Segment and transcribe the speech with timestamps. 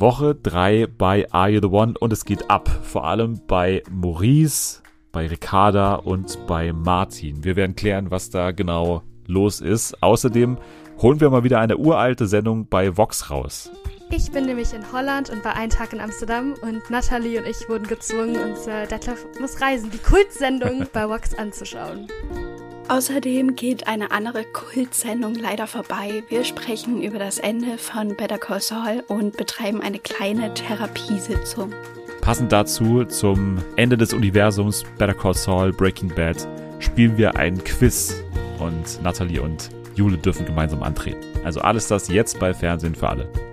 [0.00, 2.68] Woche 3 bei Are You The One und es geht ab.
[2.82, 4.80] Vor allem bei Maurice,
[5.12, 7.44] bei Ricarda und bei Martin.
[7.44, 10.02] Wir werden klären, was da genau los ist.
[10.02, 10.56] Außerdem
[11.02, 13.70] holen wir mal wieder eine uralte Sendung bei Vox raus.
[14.10, 17.68] Ich bin nämlich in Holland und war einen Tag in Amsterdam und Nathalie und ich
[17.68, 22.08] wurden gezwungen, uns äh, Detlef muss reisen, die Kultsendung bei Vox anzuschauen.
[22.90, 26.24] Außerdem geht eine andere Kultsendung leider vorbei.
[26.28, 31.72] Wir sprechen über das Ende von Better Call Saul und betreiben eine kleine Therapiesitzung.
[32.20, 36.48] Passend dazu zum Ende des Universums Better Call Saul Breaking Bad
[36.80, 38.24] spielen wir ein Quiz
[38.58, 41.20] und Natalie und Jule dürfen gemeinsam antreten.
[41.44, 43.49] Also alles das jetzt bei Fernsehen für alle.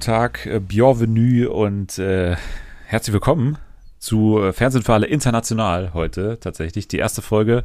[0.00, 2.34] Guten Tag, äh, bienvenue und äh,
[2.86, 3.58] herzlich willkommen
[3.98, 6.88] zu äh, alle international heute tatsächlich.
[6.88, 7.64] Die erste Folge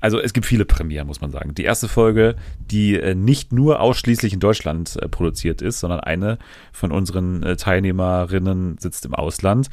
[0.00, 1.54] also es gibt viele Premieren, muss man sagen.
[1.54, 6.38] Die erste Folge, die äh, nicht nur ausschließlich in Deutschland äh, produziert ist, sondern eine
[6.72, 9.70] von unseren äh, Teilnehmerinnen sitzt im Ausland.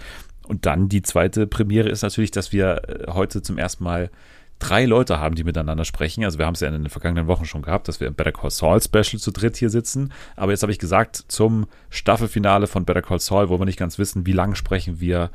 [0.48, 4.12] Und dann die zweite Premiere ist natürlich, dass wir heute zum ersten Mal
[4.60, 6.24] drei Leute haben, die miteinander sprechen.
[6.24, 8.32] Also wir haben es ja in den vergangenen Wochen schon gehabt, dass wir im Better
[8.32, 10.12] Call Saul Special zu dritt hier sitzen.
[10.36, 13.98] Aber jetzt habe ich gesagt, zum Staffelfinale von Better Call Saul, wo wir nicht ganz
[14.00, 15.32] wissen, wie lange sprechen wir,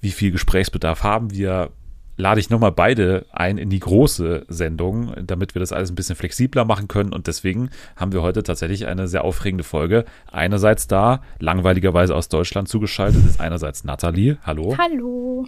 [0.00, 1.70] wie viel Gesprächsbedarf haben wir,
[2.16, 6.16] lade ich nochmal beide ein in die große Sendung, damit wir das alles ein bisschen
[6.16, 7.12] flexibler machen können.
[7.12, 10.04] Und deswegen haben wir heute tatsächlich eine sehr aufregende Folge.
[10.30, 14.38] Einerseits da, langweiligerweise aus Deutschland zugeschaltet, ist einerseits Nathalie.
[14.44, 14.76] Hallo.
[14.78, 15.46] Hallo.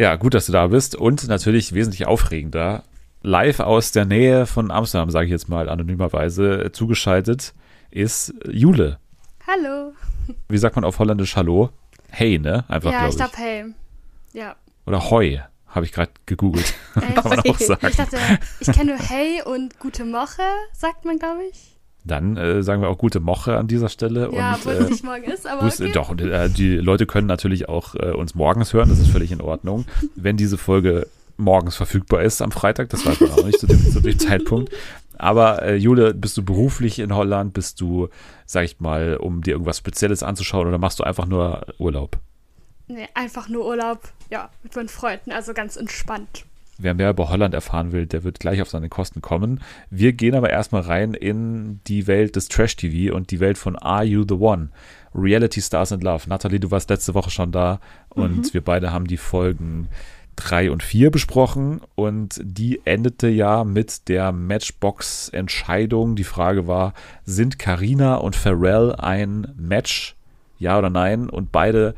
[0.00, 0.96] Ja, gut, dass du da bist.
[0.96, 2.84] Und natürlich wesentlich aufregender,
[3.20, 7.52] live aus der Nähe von Amsterdam, sage ich jetzt mal anonymerweise, zugeschaltet
[7.90, 8.98] ist Jule.
[9.46, 9.92] Hallo.
[10.48, 11.68] Wie sagt man auf Holländisch Hallo?
[12.08, 12.64] Hey, ne?
[12.68, 13.74] Einfach, ja, ich glaube Hey.
[14.32, 14.56] Ja.
[14.86, 15.42] Oder Hoi.
[15.66, 16.72] Habe ich gerade gegoogelt.
[16.96, 17.86] Äh, Kann man auch sagen.
[17.86, 18.16] Ich dachte,
[18.58, 20.40] ich kenne nur Hey und Gute Moche,
[20.72, 21.76] sagt man, glaube ich.
[22.10, 24.30] Dann äh, sagen wir auch gute Moche an dieser Stelle.
[24.32, 25.92] Ja, und, obwohl äh, es nicht morgen ist, aber okay.
[25.92, 29.40] Doch, äh, die Leute können natürlich auch äh, uns morgens hören, das ist völlig in
[29.40, 29.84] Ordnung.
[30.16, 31.06] Wenn diese Folge
[31.36, 34.72] morgens verfügbar ist am Freitag, das weiß man auch nicht zu dem, zu dem Zeitpunkt.
[35.18, 37.52] Aber äh, Jule, bist du beruflich in Holland?
[37.52, 38.08] Bist du,
[38.44, 42.18] sag ich mal, um dir irgendwas Spezielles anzuschauen oder machst du einfach nur Urlaub?
[42.88, 44.00] Nee, einfach nur Urlaub,
[44.30, 46.44] ja, mit meinen Freunden, also ganz entspannt.
[46.82, 49.60] Wer mehr über Holland erfahren will, der wird gleich auf seine Kosten kommen.
[49.90, 54.04] Wir gehen aber erstmal rein in die Welt des Trash-TV und die Welt von Are
[54.04, 54.70] You the One?
[55.14, 56.28] Reality Stars in Love.
[56.28, 59.88] Nathalie, du warst letzte Woche schon da und wir beide haben die Folgen
[60.36, 66.16] drei und vier besprochen und die endete ja mit der Matchbox-Entscheidung.
[66.16, 70.16] Die Frage war, sind Karina und Pharrell ein Match?
[70.58, 71.28] Ja oder nein?
[71.28, 71.94] Und beide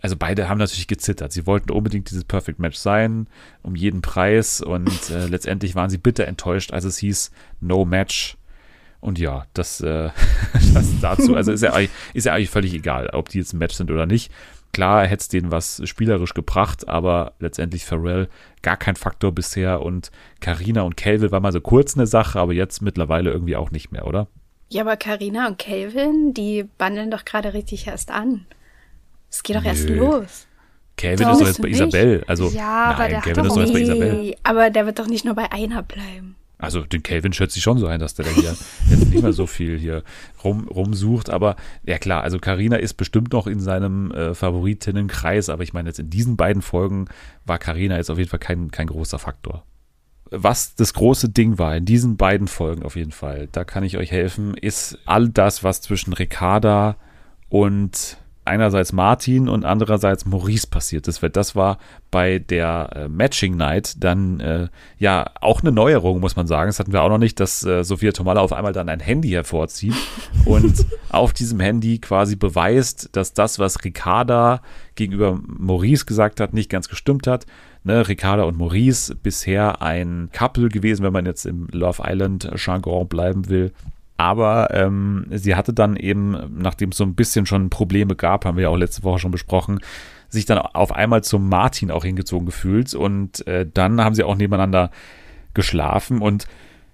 [0.00, 1.32] also beide haben natürlich gezittert.
[1.32, 3.26] Sie wollten unbedingt dieses Perfect Match sein,
[3.62, 4.60] um jeden Preis.
[4.60, 7.30] Und äh, letztendlich waren sie bitter enttäuscht, als es hieß
[7.60, 8.36] No Match.
[9.00, 10.10] Und ja, das, äh,
[10.74, 11.34] das dazu.
[11.36, 13.90] Also ist ja, eigentlich- ist ja eigentlich völlig egal, ob die jetzt ein Match sind
[13.90, 14.30] oder nicht.
[14.72, 18.28] Klar hätte es denen was spielerisch gebracht, aber letztendlich Pharrell
[18.60, 19.80] gar kein Faktor bisher.
[19.80, 23.70] Und Karina und Calvin war mal so kurz eine Sache, aber jetzt mittlerweile irgendwie auch
[23.70, 24.26] nicht mehr, oder?
[24.68, 28.44] Ja, aber Karina und Calvin, die bandeln doch gerade richtig erst an.
[29.36, 30.46] Es geht doch erst los.
[30.96, 31.80] Calvin Doch, ist doch jetzt bei nicht.
[31.80, 32.24] Isabel.
[32.26, 34.36] Also, Ja, aber nein, der hat Calvin doch ist doch jetzt bei Isabel.
[34.44, 36.36] Aber der wird doch nicht nur bei einer bleiben.
[36.58, 38.56] Also den Calvin schätze ich schon so ein, dass der da hier
[38.90, 40.04] jetzt nicht mehr so viel hier
[40.42, 41.28] rum, rumsucht.
[41.28, 45.90] Aber ja klar, also Karina ist bestimmt noch in seinem äh, Favoritinnenkreis, aber ich meine
[45.90, 47.08] jetzt in diesen beiden Folgen
[47.44, 49.64] war Karina jetzt auf jeden Fall kein, kein großer Faktor.
[50.30, 53.98] Was das große Ding war in diesen beiden Folgen auf jeden Fall, da kann ich
[53.98, 56.96] euch helfen, ist all das, was zwischen Ricarda
[57.50, 61.22] und einerseits Martin und andererseits Maurice passiert ist.
[61.22, 61.78] Weil das war
[62.10, 64.68] bei der äh, Matching Night dann äh,
[64.98, 66.68] ja auch eine Neuerung, muss man sagen.
[66.68, 69.30] Das hatten wir auch noch nicht, dass äh, Sophia Tomala auf einmal dann ein Handy
[69.30, 69.94] hervorzieht
[70.44, 74.60] und auf diesem Handy quasi beweist, dass das, was Ricarda
[74.94, 77.46] gegenüber Maurice gesagt hat, nicht ganz gestimmt hat.
[77.84, 83.06] Ne, Ricarda und Maurice bisher ein Couple gewesen, wenn man jetzt im Love Island Jargon
[83.06, 83.72] bleiben will.
[84.16, 88.56] Aber ähm, sie hatte dann eben, nachdem es so ein bisschen schon Probleme gab, haben
[88.56, 89.80] wir ja auch letzte Woche schon besprochen,
[90.28, 92.94] sich dann auf einmal zum Martin auch hingezogen gefühlt.
[92.94, 94.90] Und äh, dann haben sie auch nebeneinander
[95.54, 96.46] geschlafen und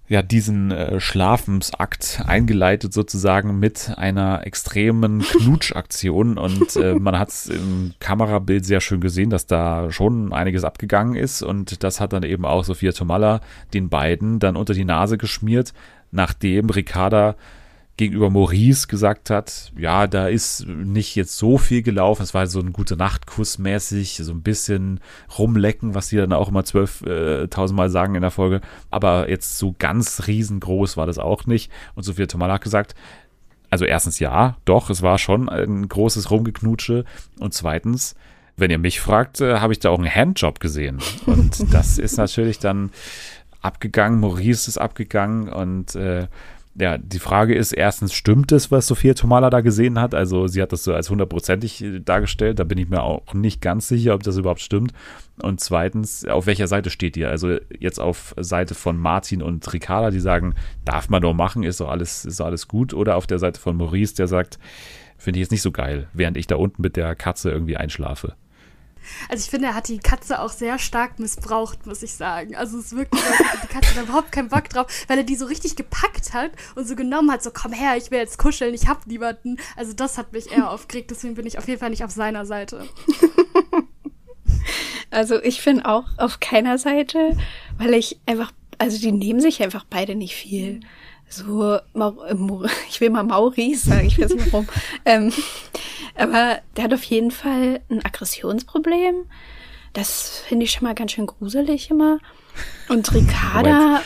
[0.08, 6.36] ja, diesen äh, Schlafensakt eingeleitet sozusagen mit einer extremen Knutschaktion.
[6.36, 11.14] Und äh, man hat es im Kamerabild sehr schön gesehen, dass da schon einiges abgegangen
[11.14, 11.42] ist.
[11.42, 13.40] Und das hat dann eben auch Sophia Tomalla
[13.72, 15.72] den beiden dann unter die Nase geschmiert,
[16.12, 17.34] nachdem Ricarda
[17.96, 22.22] gegenüber Maurice gesagt hat, ja, da ist nicht jetzt so viel gelaufen.
[22.22, 25.00] Es war so ein gute Nachtkuss mäßig, so ein bisschen
[25.38, 28.60] rumlecken, was die dann auch immer zwölftausend Mal sagen in der Folge.
[28.90, 31.70] Aber jetzt so ganz riesengroß war das auch nicht.
[31.94, 32.94] Und Sophia Tomala hat gesagt,
[33.68, 37.04] also erstens ja, doch, es war schon ein großes Rumgeknutsche.
[37.38, 38.16] Und zweitens,
[38.56, 40.98] wenn ihr mich fragt, äh, habe ich da auch einen Handjob gesehen.
[41.26, 42.90] Und das ist natürlich dann
[43.62, 44.20] abgegangen.
[44.20, 46.26] Maurice ist abgegangen und äh,
[46.74, 50.14] ja, die Frage ist erstens, stimmt es, was Sophia Tomala da gesehen hat?
[50.14, 52.58] Also sie hat das so als hundertprozentig äh, dargestellt.
[52.58, 54.92] Da bin ich mir auch nicht ganz sicher, ob das überhaupt stimmt.
[55.42, 57.28] Und zweitens, auf welcher Seite steht ihr?
[57.28, 60.54] Also jetzt auf Seite von Martin und Ricarda, die sagen,
[60.84, 62.94] darf man doch machen, ist doch alles, ist doch alles gut.
[62.94, 64.58] Oder auf der Seite von Maurice, der sagt,
[65.18, 68.34] finde ich jetzt nicht so geil, während ich da unten mit der Katze irgendwie einschlafe.
[69.28, 72.54] Also ich finde, er hat die Katze auch sehr stark missbraucht, muss ich sagen.
[72.56, 73.22] Also es ist wirklich,
[73.62, 76.86] die Katze hat überhaupt keinen Bock drauf, weil er die so richtig gepackt hat und
[76.86, 79.56] so genommen hat, so komm her, ich will jetzt kuscheln, ich hab niemanden.
[79.76, 82.46] Also das hat mich eher aufgeregt, deswegen bin ich auf jeden Fall nicht auf seiner
[82.46, 82.86] Seite.
[85.10, 87.36] Also ich bin auch auf keiner Seite,
[87.76, 90.80] weil ich einfach, also die nehmen sich einfach beide nicht viel.
[91.28, 94.68] So, äh, Mau- ich will mal Maurice sagen, ich weiß nicht warum.
[95.04, 95.32] ähm,
[96.16, 99.26] aber der hat auf jeden Fall ein Aggressionsproblem.
[99.92, 102.18] Das finde ich schon mal ganz schön gruselig immer.
[102.88, 104.02] Und Ricarda,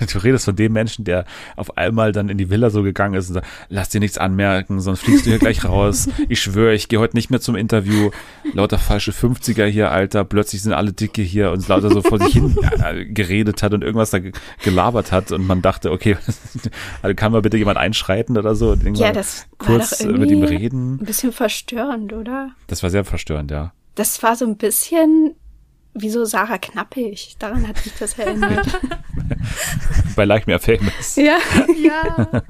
[0.12, 1.24] Du redest von dem Menschen, der
[1.56, 4.80] auf einmal dann in die Villa so gegangen ist und sagt, lass dir nichts anmerken,
[4.80, 6.08] sonst fliegst du hier gleich raus.
[6.28, 8.10] Ich schwöre, ich gehe heute nicht mehr zum Interview.
[8.54, 10.24] Lauter falsche 50er hier, Alter.
[10.24, 13.82] Plötzlich sind alle dicke hier und lauter so vor sich hin äh, geredet hat und
[13.82, 16.16] irgendwas da ge- gelabert hat und man dachte, okay,
[17.02, 18.70] also kann mal bitte jemand einschreiten oder so?
[18.72, 20.94] und ja, das war kurz doch äh, mit ihm reden.
[20.94, 22.50] ein bisschen verstörend, oder?
[22.68, 23.72] Das war sehr verstörend, ja.
[23.94, 25.34] Das war so ein bisschen
[25.94, 27.36] wie so Sarah Knappig.
[27.38, 28.66] Daran hat mich das erinnert.
[30.16, 31.16] Bei Like Me Famous.
[31.16, 31.38] ja.
[31.76, 32.26] Ja,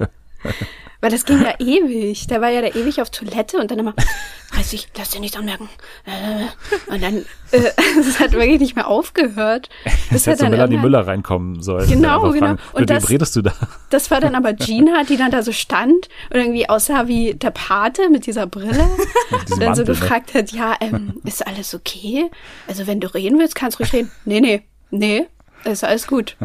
[1.03, 2.29] Weil das ging ja ewig.
[2.29, 3.93] Der war ja da ewig auf Toilette und dann immer,
[4.57, 5.69] weiß ich, lass dir nichts anmerken.
[6.07, 7.17] Äh, Und dann,
[7.51, 9.69] äh, das hat wirklich nicht mehr aufgehört.
[9.85, 11.89] Er hätte so dann Melanie Müller reinkommen sollen.
[11.89, 12.47] Genau, genau.
[12.47, 13.53] fragen, Und das- redest du da?
[13.91, 17.51] Das war dann aber Gina, die dann da so stand und irgendwie aussah wie der
[17.51, 18.89] Pate mit dieser Brille.
[19.51, 19.87] und dann so ne?
[19.87, 22.31] gefragt hat, ja, ähm, ist alles okay?
[22.69, 24.11] Also wenn du reden willst, kannst du ruhig reden.
[24.25, 25.27] Nee, nee, nee,
[25.65, 26.37] ist alles gut.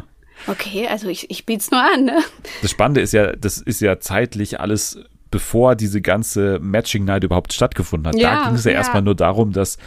[0.45, 2.19] Okay, also ich, ich biet's nur an, ne?
[2.61, 4.99] Das Spannende ist ja, das ist ja zeitlich alles,
[5.31, 8.15] bevor diese ganze Matching Night überhaupt stattgefunden hat.
[8.15, 8.77] da Ja, ging es ja, ja.
[8.77, 9.77] erstmal nur darum, dass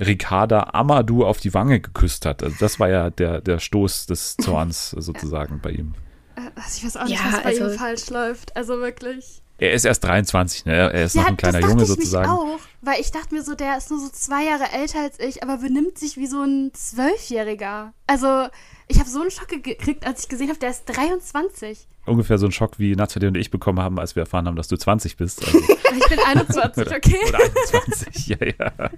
[0.00, 2.42] Ricarda Amadou auf die Wange geküsst hat.
[2.42, 5.94] Also das war ja der, der Stoß des Zorns sozusagen bei ihm.
[6.36, 8.56] also ich weiß auch nicht, Ja, was bei also- ihm falsch läuft.
[8.56, 9.42] Also wirklich.
[9.60, 10.72] Er ist erst 23, ne?
[10.92, 12.30] Er ist noch ein kleiner das dachte Junge ich sozusagen.
[12.30, 15.18] Mich auch, weil ich dachte mir so, der ist nur so zwei Jahre älter als
[15.18, 17.92] ich, aber benimmt sich wie so ein Zwölfjähriger.
[18.06, 18.46] Also,
[18.86, 21.88] ich habe so einen Schock gekriegt, als ich gesehen habe, der ist 23.
[22.06, 24.68] Ungefähr so ein Schock, wie Nathalie und ich bekommen haben, als wir erfahren haben, dass
[24.68, 25.44] du 20 bist.
[25.44, 25.58] Also,
[25.98, 27.18] Ich bin 21, okay?
[27.28, 28.90] oder 21, ja, ja.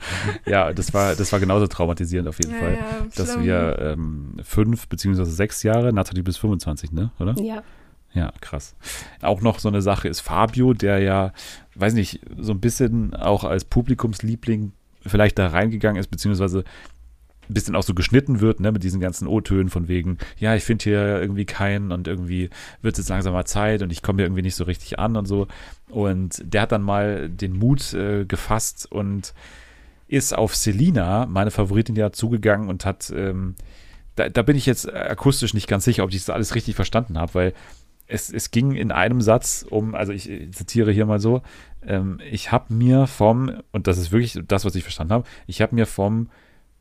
[0.45, 2.75] Ja, das war, das war genauso traumatisierend auf jeden Ja, Fall.
[2.75, 3.45] ja, dass schlimm.
[3.45, 7.13] wir ähm, fünf beziehungsweise sechs Jahre, Nathalie bis 25, ne?
[7.19, 7.35] Oder?
[7.41, 7.63] Ja.
[8.13, 8.75] Ja, krass.
[9.23, 11.33] Auch noch so eine Sache ist Fabio, der ja,
[11.77, 14.73] weiß nicht, so ein bisschen auch als Publikumsliebling
[15.07, 16.65] vielleicht da reingegangen ist, beziehungsweise
[17.49, 20.65] ein bisschen auch so geschnitten wird, ne, mit diesen ganzen O-Tönen von wegen, ja, ich
[20.65, 22.49] finde hier irgendwie keinen und irgendwie
[22.81, 25.17] wird es jetzt langsam mal Zeit und ich komme hier irgendwie nicht so richtig an
[25.17, 25.49] und so.
[25.89, 29.35] Und der hat dann mal den Mut äh, gefasst und
[30.07, 33.55] ist auf Selina, meine Favoritin, ja zugegangen und hat, ähm,
[34.17, 37.19] da, da bin ich jetzt akustisch nicht ganz sicher, ob ich das alles richtig verstanden
[37.19, 37.55] habe, weil
[38.11, 41.43] es, es ging in einem Satz um, also ich zitiere hier mal so,
[41.87, 45.63] ähm, ich habe mir vom, und das ist wirklich das, was ich verstanden habe, ich
[45.63, 46.29] habe mir vom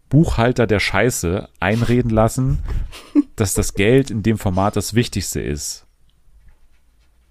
[0.09, 2.59] Buchhalter der Scheiße einreden lassen,
[3.35, 5.85] dass das Geld in dem Format das Wichtigste ist.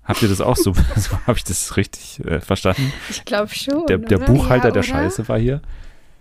[0.04, 0.72] Habt ihr das auch so?
[0.96, 2.92] so habe ich das richtig äh, verstanden?
[3.10, 3.86] Ich glaube schon.
[3.86, 4.18] Der, der?
[4.18, 4.82] Buchhalter Ja, der?
[4.82, 5.60] Scheiße war hier.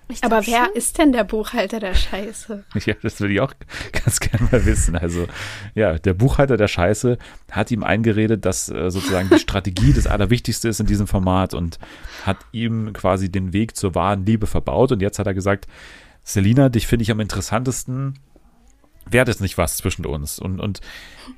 [0.10, 0.76] Ich Aber wer schon.
[0.76, 2.64] ist denn der Buchhalter der Scheiße?
[2.86, 3.54] Ja, das würde ich auch
[3.92, 4.96] ganz gerne mal wissen.
[4.96, 5.28] Also,
[5.76, 7.18] ja, der Buchhalter der Scheiße
[7.52, 11.80] hat ihm eingeredet, dass äh, sozusagen die Strategie das Allerwichtigste ist in diesem Format und
[12.24, 14.92] hat ihm quasi den Weg zur wahren Liebe verbaut.
[14.92, 15.68] Und jetzt hat er gesagt,
[16.24, 18.20] Selina, dich finde ich am interessantesten.
[19.10, 20.40] Wäre das nicht was zwischen uns?
[20.40, 20.82] Und, und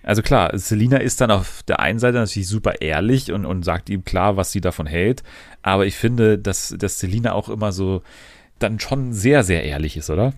[0.04, 3.90] also klar, Selina ist dann auf der einen Seite natürlich super ehrlich und, und sagt
[3.90, 5.24] ihm klar, was sie davon hält.
[5.62, 8.02] Aber ich finde, dass, dass Selina auch immer so
[8.60, 10.34] dann schon sehr, sehr ehrlich ist, oder?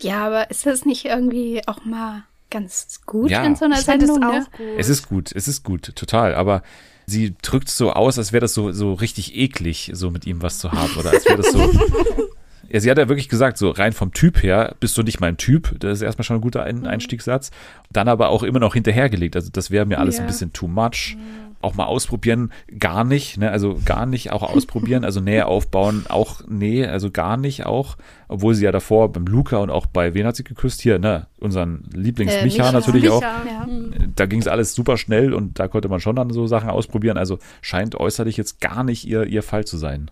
[0.00, 3.42] Ja, aber ist das nicht irgendwie auch mal ganz gut Ja.
[3.44, 4.22] in so einer Sendung?
[4.22, 4.46] auch ne?
[4.56, 4.66] gut.
[4.78, 6.34] Es ist gut, es ist gut, total.
[6.34, 6.62] Aber
[7.06, 10.58] sie drückt so aus, als wäre das so, so richtig eklig, so mit ihm was
[10.58, 10.94] zu haben.
[10.98, 11.58] Oder als wäre das so.
[12.68, 15.36] ja, sie hat ja wirklich gesagt, so rein vom Typ her bist du nicht mein
[15.38, 15.74] Typ.
[15.80, 17.50] Das ist erstmal schon ein guter ein Einstiegssatz.
[17.90, 19.34] Dann aber auch immer noch hinterhergelegt.
[19.34, 20.26] Also das wäre mir alles ein Ja.
[20.26, 21.16] bisschen too much.
[21.60, 23.50] Auch mal ausprobieren, gar nicht, ne?
[23.50, 27.96] Also gar nicht auch ausprobieren, also Nähe aufbauen, auch nee, also gar nicht auch,
[28.28, 30.80] obwohl sie ja davor beim Luca und auch bei wen hat sie geküsst?
[30.82, 31.26] Hier, ne?
[31.40, 32.72] Unseren Lieblings Äh, Micha Micha.
[32.72, 33.22] natürlich auch.
[33.22, 33.66] Ja.
[33.66, 34.12] Mhm.
[34.14, 37.16] Da ging es alles super schnell und da konnte man schon dann so Sachen ausprobieren.
[37.18, 40.10] Also scheint äußerlich jetzt gar nicht ihr, ihr Fall zu sein.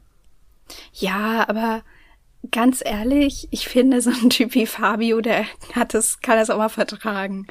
[0.93, 1.83] Ja, aber
[2.51, 6.59] ganz ehrlich, ich finde, so ein Typ wie Fabio, der hat das, kann das auch
[6.59, 7.47] mal vertragen.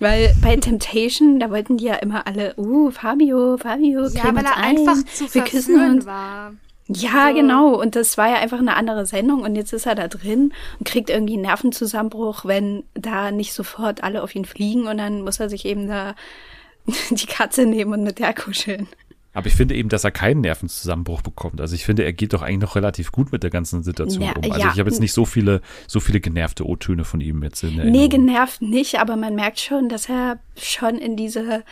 [0.00, 4.56] Weil bei Temptation, da wollten die ja immer alle, uh, Fabio, Fabio, Ja, weil er
[4.56, 6.06] ein, einfach zu wir küssen uns.
[6.06, 6.54] war.
[6.88, 7.34] Ja, So.
[7.34, 7.80] genau.
[7.80, 10.88] Und das war ja einfach eine andere Sendung und jetzt ist er da drin und
[10.88, 15.38] kriegt irgendwie einen Nervenzusammenbruch, wenn da nicht sofort alle auf ihn fliegen und dann muss
[15.38, 16.14] er sich eben da
[17.10, 18.88] die Katze nehmen und mit der kuscheln.
[19.32, 21.60] Aber ich finde eben, dass er keinen Nervenzusammenbruch bekommt.
[21.60, 24.32] Also ich finde, er geht doch eigentlich noch relativ gut mit der ganzen Situation Ja,
[24.32, 24.50] um.
[24.50, 24.72] Also ja.
[24.72, 27.78] ich habe jetzt nicht so viele, so viele genervte O-Töne von ihm jetzt in Nee,
[27.80, 28.08] Erinnerung.
[28.08, 31.62] genervt nicht, aber man merkt schon, dass er schon in diese,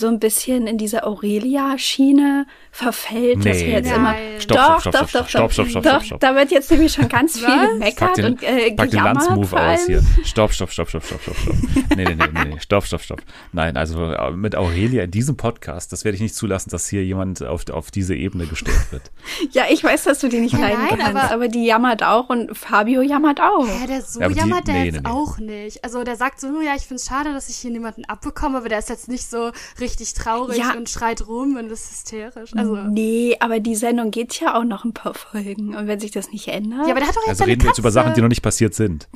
[0.00, 3.94] so ein bisschen in diese Aurelia-Schiene verfällt, dass Nee, wir jetzt nee.
[3.94, 4.12] immer.
[4.12, 4.40] Nein.
[4.40, 6.20] Stopp, doch, stopp, doch, stopp, stopp, stopp, stopp, doch, stopp, stopp.
[6.20, 9.02] Da wird jetzt nämlich schon ganz viel gemeckert den, und äh, pack den.
[9.04, 10.02] Landsmove aus hier.
[10.24, 11.54] Stopp, stopp, stopp, stopp, stopp, stopp, stopp.
[11.96, 12.60] Nee, nee, nee, nee, nee.
[12.60, 13.22] Stopp, stopp, stopp.
[13.52, 17.04] Nein, also äh, mit Aurelia in diesem Podcast, das werde ich nicht zulassen, dass hier
[17.04, 19.02] jemand auf, auf diese Ebene gestellt wird.
[19.52, 22.28] Ja, ich weiß, dass du die nicht Nein, leiden kannst, aber- aber, die jammert auch
[22.28, 23.66] und Fabio jammert auch.
[23.66, 25.08] Hä, der so Ja, die- jammert der nee, jetzt nee, nee.
[25.10, 25.82] auch nicht.
[25.84, 28.68] Also der sagt so, "Oh ja, ich find's schade, dass ich hier niemanden abbekomme, aber
[28.68, 30.74] der ist jetzt nicht so richtig traurig Ja.
[30.74, 32.50] und schreit rum und ist hysterisch.
[32.56, 35.74] Also, Nee, aber die Sendung geht ja auch noch ein paar Folgen.
[35.74, 36.86] Und wenn sich das nicht ändert.
[36.86, 37.94] ja, aber der hat doch jetzt Also reden wir jetzt über Katze.
[37.94, 39.08] Sachen, die noch nicht passiert sind.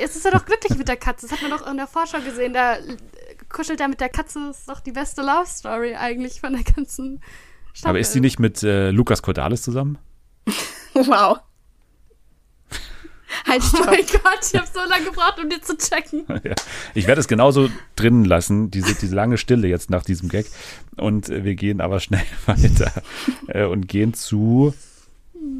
[0.00, 1.26] Jetzt ist er doch glücklich mit der Katze.
[1.28, 2.52] Das hat man doch in der Vorschau gesehen.
[2.52, 2.80] Da äh,
[3.48, 4.40] kuschelt er mit der Katze.
[4.48, 7.20] Das ist doch die beste Love Story eigentlich von der ganzen
[7.72, 7.90] Staffel.
[7.90, 9.98] Aber ist sie nicht mit äh, Lukas Cordalis zusammen?
[10.94, 11.38] wow.
[13.46, 16.24] Halt, Oh mein Gott, ich habe so lange gebraucht, um dir zu checken.
[16.28, 16.54] ja.
[16.94, 20.46] Ich werde es genauso drinnen lassen, diese, diese lange Stille jetzt nach diesem Gag.
[20.96, 22.92] Und äh, wir gehen aber schnell weiter
[23.48, 24.74] äh, und gehen zu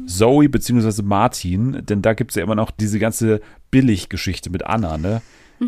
[0.07, 1.03] Zoe bzw.
[1.03, 5.21] Martin, denn da gibt es ja immer noch diese ganze Billig-Geschichte mit Anna, ne?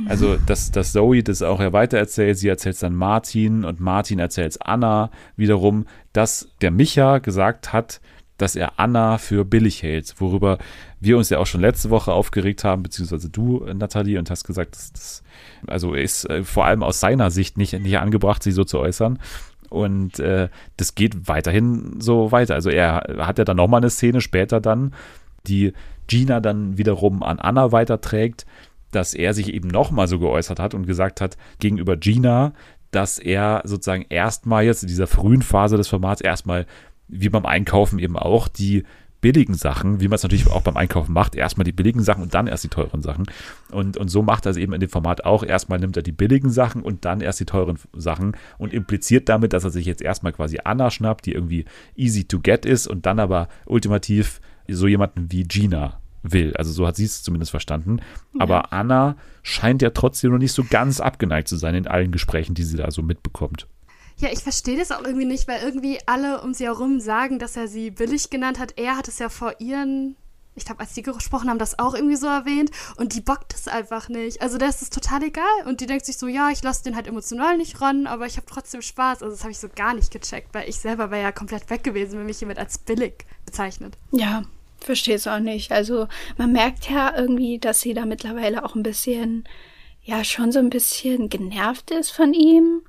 [0.08, 4.20] Also, dass, dass Zoe das auch ja weitererzählt, sie erzählt es dann Martin und Martin
[4.20, 8.02] erzählt es Anna wiederum, dass der Micha gesagt hat,
[8.38, 10.58] dass er Anna für billig hält, worüber
[11.00, 14.44] wir uns ja auch schon letzte Woche aufgeregt haben, beziehungsweise du, äh, Nathalie, und hast
[14.44, 15.24] gesagt, dass das
[15.66, 19.20] also ist äh, vor allem aus seiner Sicht nicht, nicht angebracht, sich so zu äußern.
[19.70, 22.56] Und äh, das geht weiterhin so weiter.
[22.56, 24.94] Also er hat ja dann nochmal eine Szene später dann,
[25.46, 25.74] die
[26.08, 28.46] Gina dann wiederum an Anna weiterträgt,
[28.92, 32.54] dass er sich eben nochmal so geäußert hat und gesagt hat gegenüber Gina,
[32.92, 36.66] dass er sozusagen erstmal jetzt in dieser frühen Phase des Formats erstmal,
[37.08, 38.84] wie beim Einkaufen eben auch, die
[39.22, 42.34] billigen Sachen, wie man es natürlich auch beim Einkaufen macht, erstmal die billigen Sachen und
[42.34, 43.26] dann erst die teuren Sachen.
[43.72, 45.44] Und, und so macht er es eben in dem Format auch.
[45.44, 49.54] Erstmal nimmt er die billigen Sachen und dann erst die teuren Sachen und impliziert damit,
[49.54, 53.06] dass er sich jetzt erstmal quasi Anna schnappt, die irgendwie easy to get ist und
[53.06, 56.54] dann aber ultimativ so jemanden wie Gina will.
[56.56, 58.02] Also so hat sie es zumindest verstanden.
[58.38, 62.54] Aber Anna scheint ja trotzdem noch nicht so ganz abgeneigt zu sein in allen Gesprächen,
[62.54, 63.68] die sie da so mitbekommt.
[64.20, 67.56] Ja, ich verstehe das auch irgendwie nicht, weil irgendwie alle um sie herum sagen, dass
[67.56, 68.74] er sie billig genannt hat.
[68.78, 70.16] Er hat es ja vor ihren,
[70.56, 72.72] ich glaube, als die gesprochen haben, das auch irgendwie so erwähnt.
[72.96, 74.42] Und die bockt es einfach nicht.
[74.42, 75.46] Also der ist es total egal.
[75.66, 78.38] Und die denkt sich so, ja, ich lasse den halt emotional nicht ran, aber ich
[78.38, 79.22] habe trotzdem Spaß.
[79.22, 81.84] Also das habe ich so gar nicht gecheckt, weil ich selber wäre ja komplett weg
[81.84, 83.98] gewesen, wenn mich jemand als billig bezeichnet.
[84.12, 84.42] Ja,
[84.80, 85.72] verstehe es auch nicht.
[85.72, 86.08] Also
[86.38, 89.48] man merkt ja irgendwie, dass sie da mittlerweile auch ein bisschen,
[90.02, 92.82] ja, schon so ein bisschen genervt ist von ihm.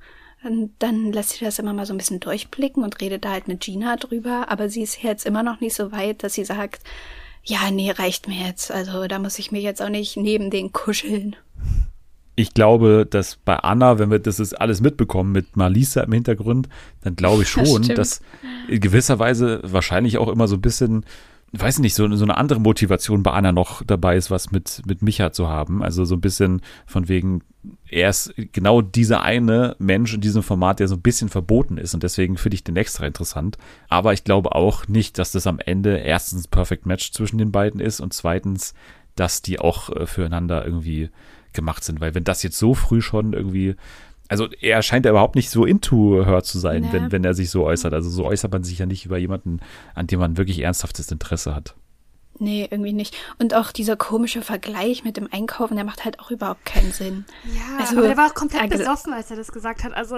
[0.43, 3.47] Und dann lässt sie das immer mal so ein bisschen durchblicken und redet da halt
[3.47, 4.45] mit Gina drüber.
[4.49, 6.81] Aber sie ist jetzt immer noch nicht so weit, dass sie sagt,
[7.43, 8.71] ja, nee, reicht mir jetzt.
[8.71, 11.35] Also da muss ich mir jetzt auch nicht neben den kuscheln.
[12.35, 16.69] Ich glaube, dass bei Anna, wenn wir das ist alles mitbekommen mit Malisa im Hintergrund,
[17.01, 17.97] dann glaube ich Das schon, stimmt.
[17.97, 18.21] dass
[18.69, 21.05] in gewisser Weise wahrscheinlich auch immer so ein bisschen,
[21.51, 25.01] weiß nicht, so, so eine andere Motivation bei Anna noch dabei ist, was mit, mit
[25.01, 25.83] Micha zu haben.
[25.83, 27.41] Also so ein bisschen von wegen,
[27.89, 31.93] er ist genau dieser eine Mensch in diesem Format, der so ein bisschen verboten ist
[31.93, 33.57] und deswegen finde ich den extra interessant.
[33.89, 37.79] Aber ich glaube auch nicht, dass das am Ende erstens Perfect Match zwischen den beiden
[37.79, 38.73] ist und zweitens,
[39.15, 41.09] dass die auch äh, füreinander irgendwie
[41.53, 43.75] gemacht sind, weil wenn das jetzt so früh schon irgendwie,
[44.29, 46.87] also er scheint ja überhaupt nicht so into her zu sein, Nee.
[46.91, 47.93] wenn, wenn er sich so äußert.
[47.93, 49.59] Also so äußert man sich ja nicht über jemanden,
[49.95, 51.75] an dem man wirklich ernsthaftes Interesse hat.
[52.41, 53.15] Nee, irgendwie nicht.
[53.37, 57.25] Und auch dieser komische Vergleich mit dem Einkaufen, der macht halt auch überhaupt keinen Sinn.
[57.53, 59.93] Ja, Also, aber der war auch komplett ge- besoffen, als er das gesagt hat.
[59.93, 60.15] Also,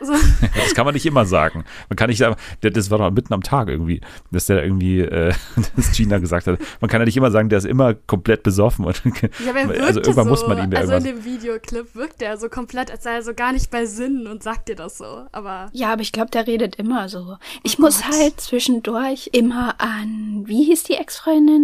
[0.00, 0.12] so,
[0.54, 1.64] Das kann man nicht immer sagen.
[1.88, 5.34] Man kann nicht sagen, das war doch mitten am Tag irgendwie, dass der irgendwie, äh,
[5.76, 6.60] dass Gina gesagt hat.
[6.80, 8.84] Man kann ja nicht immer sagen, der ist immer komplett besoffen.
[8.84, 11.24] Und, ja, aber er wirkte also irgendwann so, muss man ihm ja Also in dem
[11.24, 14.68] Videoclip wirkt er so komplett, als sei er so gar nicht bei Sinnen und sagt
[14.68, 15.26] dir das so.
[15.32, 17.36] Aber Ja, aber ich glaube, der redet immer so.
[17.64, 18.12] Ich muss Gott.
[18.12, 21.55] halt zwischendurch immer an, wie hieß die Ex-Freundin?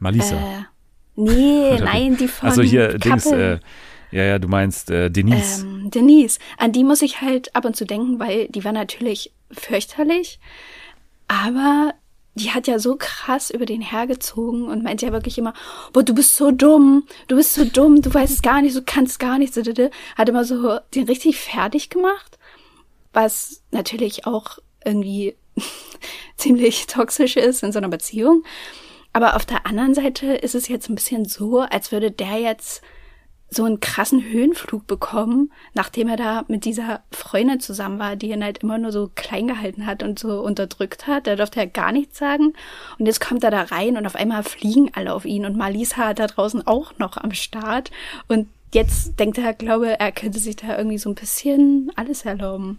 [0.00, 0.34] Malisa.
[0.34, 0.64] Äh,
[1.16, 3.60] nee, nein, die von also hier, Dings, Couple.
[4.12, 5.62] äh, ja, ja, du meinst äh, Denise.
[5.62, 9.32] Ähm, Denise, an die muss ich halt ab und zu denken, weil die war natürlich
[9.52, 10.40] fürchterlich,
[11.28, 11.94] aber
[12.34, 15.52] die hat ja so krass über den hergezogen und meint ja wirklich immer,
[15.92, 18.82] boah, du bist so dumm, du bist so dumm, du weißt es gar nicht, du
[18.82, 22.38] kannst gar nichts, hat immer so den richtig fertig gemacht,
[23.12, 25.36] was natürlich auch irgendwie
[26.36, 28.44] ziemlich toxisch ist in so einer Beziehung.
[29.12, 32.82] Aber auf der anderen Seite ist es jetzt ein bisschen so, als würde der jetzt
[33.52, 38.44] so einen krassen Höhenflug bekommen, nachdem er da mit dieser Freundin zusammen war, die ihn
[38.44, 41.26] halt immer nur so klein gehalten hat und so unterdrückt hat.
[41.26, 42.52] Da durfte er gar nichts sagen.
[42.98, 46.14] Und jetzt kommt er da rein und auf einmal fliegen alle auf ihn und Malisa
[46.14, 47.90] da draußen auch noch am Start.
[48.28, 52.78] Und jetzt denkt er, glaube er könnte sich da irgendwie so ein bisschen alles erlauben.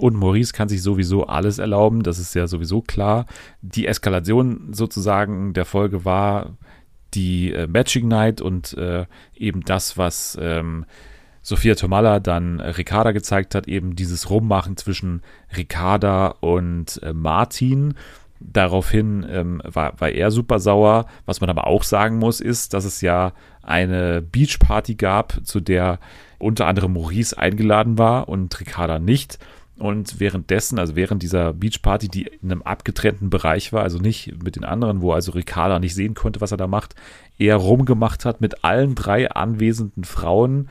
[0.00, 3.26] Und Maurice kann sich sowieso alles erlauben, das ist ja sowieso klar.
[3.60, 6.56] Die Eskalation sozusagen der Folge war
[7.12, 9.04] die äh, Matching Night und äh,
[9.36, 10.86] eben das, was ähm,
[11.42, 15.20] Sophia Tomalla dann äh, Ricarda gezeigt hat, eben dieses Rummachen zwischen
[15.54, 17.92] Ricarda und äh, Martin.
[18.40, 21.04] Daraufhin ähm, war, war er super sauer.
[21.26, 25.98] Was man aber auch sagen muss, ist, dass es ja eine Beachparty gab, zu der
[26.38, 29.38] unter anderem Maurice eingeladen war und Ricarda nicht.
[29.80, 34.56] Und währenddessen, also während dieser Beachparty, die in einem abgetrennten Bereich war, also nicht mit
[34.56, 36.94] den anderen, wo also Ricarda nicht sehen konnte, was er da macht,
[37.38, 40.68] er rumgemacht hat mit allen drei anwesenden Frauen,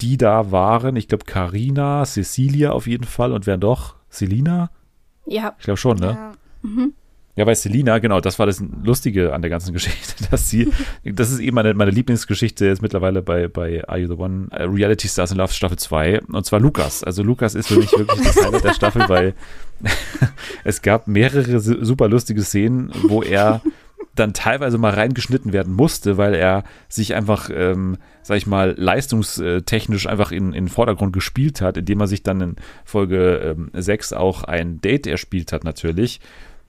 [0.00, 0.96] die da waren.
[0.96, 3.94] Ich glaube, Carina, Cecilia auf jeden Fall und wer doch?
[4.10, 4.70] Selina?
[5.24, 6.10] Ja, Ich glaube schon, ne?
[6.10, 6.32] ja.
[7.34, 10.68] Ja, bei Selina, genau, das war das Lustige an der ganzen Geschichte, dass sie,
[11.02, 14.48] das ist eben meine, meine Lieblingsgeschichte jetzt mittlerweile bei, bei Are You the One?
[14.50, 17.02] Äh, Reality Stars in Love Staffel 2, und zwar Lukas.
[17.02, 19.34] Also Lukas ist für mich wirklich das Highlight der Staffel, weil
[20.64, 23.62] es gab mehrere su- super lustige Szenen, wo er
[24.14, 30.06] dann teilweise mal reingeschnitten werden musste, weil er sich einfach, ähm, sag ich mal, leistungstechnisch
[30.06, 34.12] einfach in, in den Vordergrund gespielt hat, indem er sich dann in Folge ähm, 6
[34.12, 36.20] auch ein Date erspielt hat, natürlich,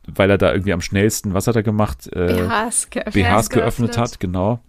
[0.08, 2.08] weil er da irgendwie am schnellsten, was hat er gemacht?
[2.14, 3.14] Äh, BHs geöffnet.
[3.14, 3.52] BHs geöffnet.
[3.52, 4.60] geöffnet hat, genau.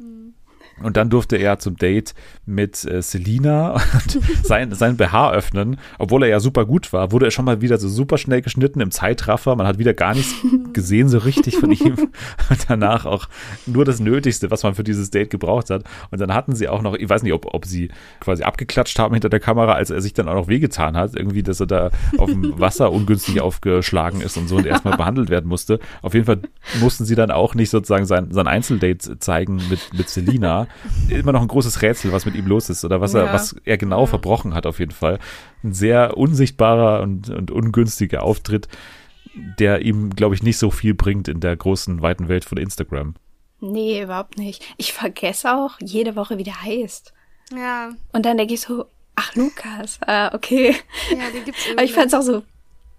[0.82, 2.14] Und dann durfte er zum Date
[2.46, 5.78] mit äh, Selina und sein, sein BH öffnen.
[5.98, 8.80] Obwohl er ja super gut war, wurde er schon mal wieder so super schnell geschnitten
[8.80, 9.54] im Zeitraffer.
[9.56, 10.34] Man hat wieder gar nichts
[10.72, 11.96] gesehen so richtig von ihm.
[12.50, 13.28] Und danach auch
[13.66, 15.84] nur das Nötigste, was man für dieses Date gebraucht hat.
[16.10, 17.88] Und dann hatten sie auch noch, ich weiß nicht, ob, ob sie
[18.20, 21.14] quasi abgeklatscht haben hinter der Kamera, als er sich dann auch noch wehgetan hat.
[21.14, 25.30] Irgendwie, dass er da auf dem Wasser ungünstig aufgeschlagen ist und so und erstmal behandelt
[25.30, 25.78] werden musste.
[26.02, 26.40] Auf jeden Fall
[26.80, 30.63] mussten sie dann auch nicht sozusagen sein, sein Einzeldate zeigen mit, mit Selina.
[31.08, 33.32] Immer noch ein großes Rätsel, was mit ihm los ist oder was er, Ja.
[33.32, 35.18] was er genau verbrochen hat, auf jeden Fall.
[35.62, 38.68] Ein sehr unsichtbarer und, und ungünstiger Auftritt,
[39.58, 43.14] der ihm, glaube ich, nicht so viel bringt in der großen, weiten Welt von Instagram.
[43.60, 44.62] Nee, überhaupt nicht.
[44.76, 47.12] Ich vergesse auch jede Woche, wie der heißt.
[47.56, 50.74] Ja, Und dann denke ich so, ach Lukas, ah, okay.
[51.10, 51.72] ja, den gibt's irgendwie.
[51.78, 52.42] Aber ich fand's auch so,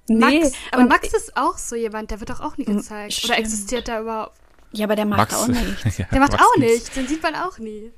[0.08, 0.39] nee.
[0.41, 3.13] Max, aber und, Max ist auch so jemand, der wird doch auch nie gezeigt.
[3.13, 3.38] Oder stimmt.
[3.39, 4.38] existiert der überhaupt?
[4.71, 5.84] Ja, aber der macht auch nichts.
[5.97, 7.91] Ja, Der macht Max auch nichts, den sieht man auch nie.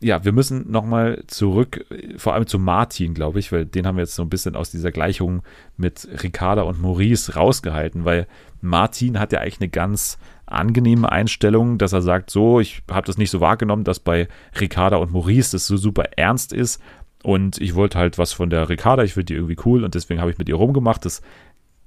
[0.00, 3.96] Ja, wir müssen nochmal zurück, äh, vor allem zu Martin, glaube ich, weil den haben
[3.96, 5.42] wir jetzt so ein bisschen aus dieser Gleichung
[5.76, 8.26] mit Ricarda und Maurice rausgehalten, weil
[8.60, 13.18] Martin hat ja eigentlich eine ganz angenehme Einstellung, dass er sagt, so, ich habe das
[13.18, 16.80] nicht so wahrgenommen, dass bei Ricarda und Maurice das so super ernst ist
[17.22, 20.20] und ich wollte halt was von der Ricarda, ich finde die irgendwie cool und deswegen
[20.20, 21.04] habe ich mit ihr rumgemacht.
[21.04, 21.22] Das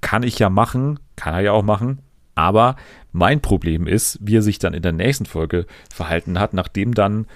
[0.00, 2.00] kann ich ja machen, kann er ja auch machen.
[2.34, 2.76] Aber
[3.12, 7.26] mein Problem ist, wie er sich dann in der nächsten Folge verhalten hat, nachdem dann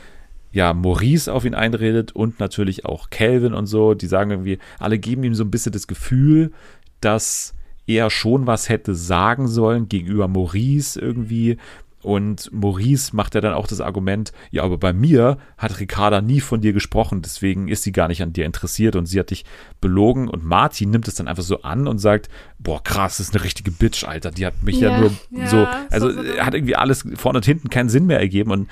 [0.52, 4.98] ja Maurice auf ihn einredet und natürlich auch Calvin und so, die sagen irgendwie, alle
[4.98, 6.52] geben ihm so ein bisschen das Gefühl,
[7.00, 7.54] dass
[7.86, 11.58] er schon was hätte sagen sollen gegenüber Maurice irgendwie.
[12.06, 16.38] Und Maurice macht ja dann auch das Argument, ja, aber bei mir hat Ricarda nie
[16.38, 19.44] von dir gesprochen, deswegen ist sie gar nicht an dir interessiert und sie hat dich
[19.80, 20.28] belogen.
[20.28, 22.28] Und Martin nimmt es dann einfach so an und sagt,
[22.60, 25.00] boah, krass, das ist eine richtige Bitch, Alter, die hat mich ja, Ja.
[25.00, 28.20] nur Ja, so, so, also so hat irgendwie alles vorne und hinten keinen Sinn mehr
[28.20, 28.52] ergeben.
[28.52, 28.68] Und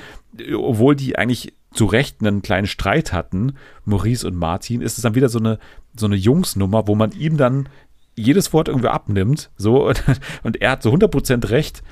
[0.57, 5.17] obwohl die eigentlich zu Recht einen kleinen Streit hatten, Maurice und Martin, ist es dann
[5.17, 5.59] wieder so eine,
[5.97, 7.69] so eine Jungsnummer, wo man ihm dann
[8.17, 10.05] jedes Wort irgendwie abnimmt, so, und,
[10.45, 11.83] und er hat so 100% recht.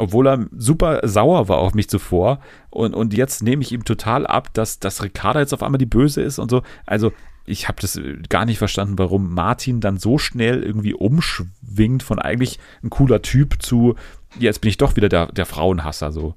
[0.00, 2.40] Obwohl er super sauer war auf mich zuvor.
[2.70, 5.86] Und, und jetzt nehme ich ihm total ab, dass, dass Ricarda jetzt auf einmal die
[5.86, 6.62] Böse ist und so.
[6.86, 7.12] Also
[7.46, 12.18] ich habe das äh, gar nicht verstanden, warum Martin dann so schnell irgendwie umschwingt von
[12.18, 13.94] eigentlich ein cooler Typ zu,
[14.38, 16.34] jetzt bin ich doch wieder der, der Frauenhasser so.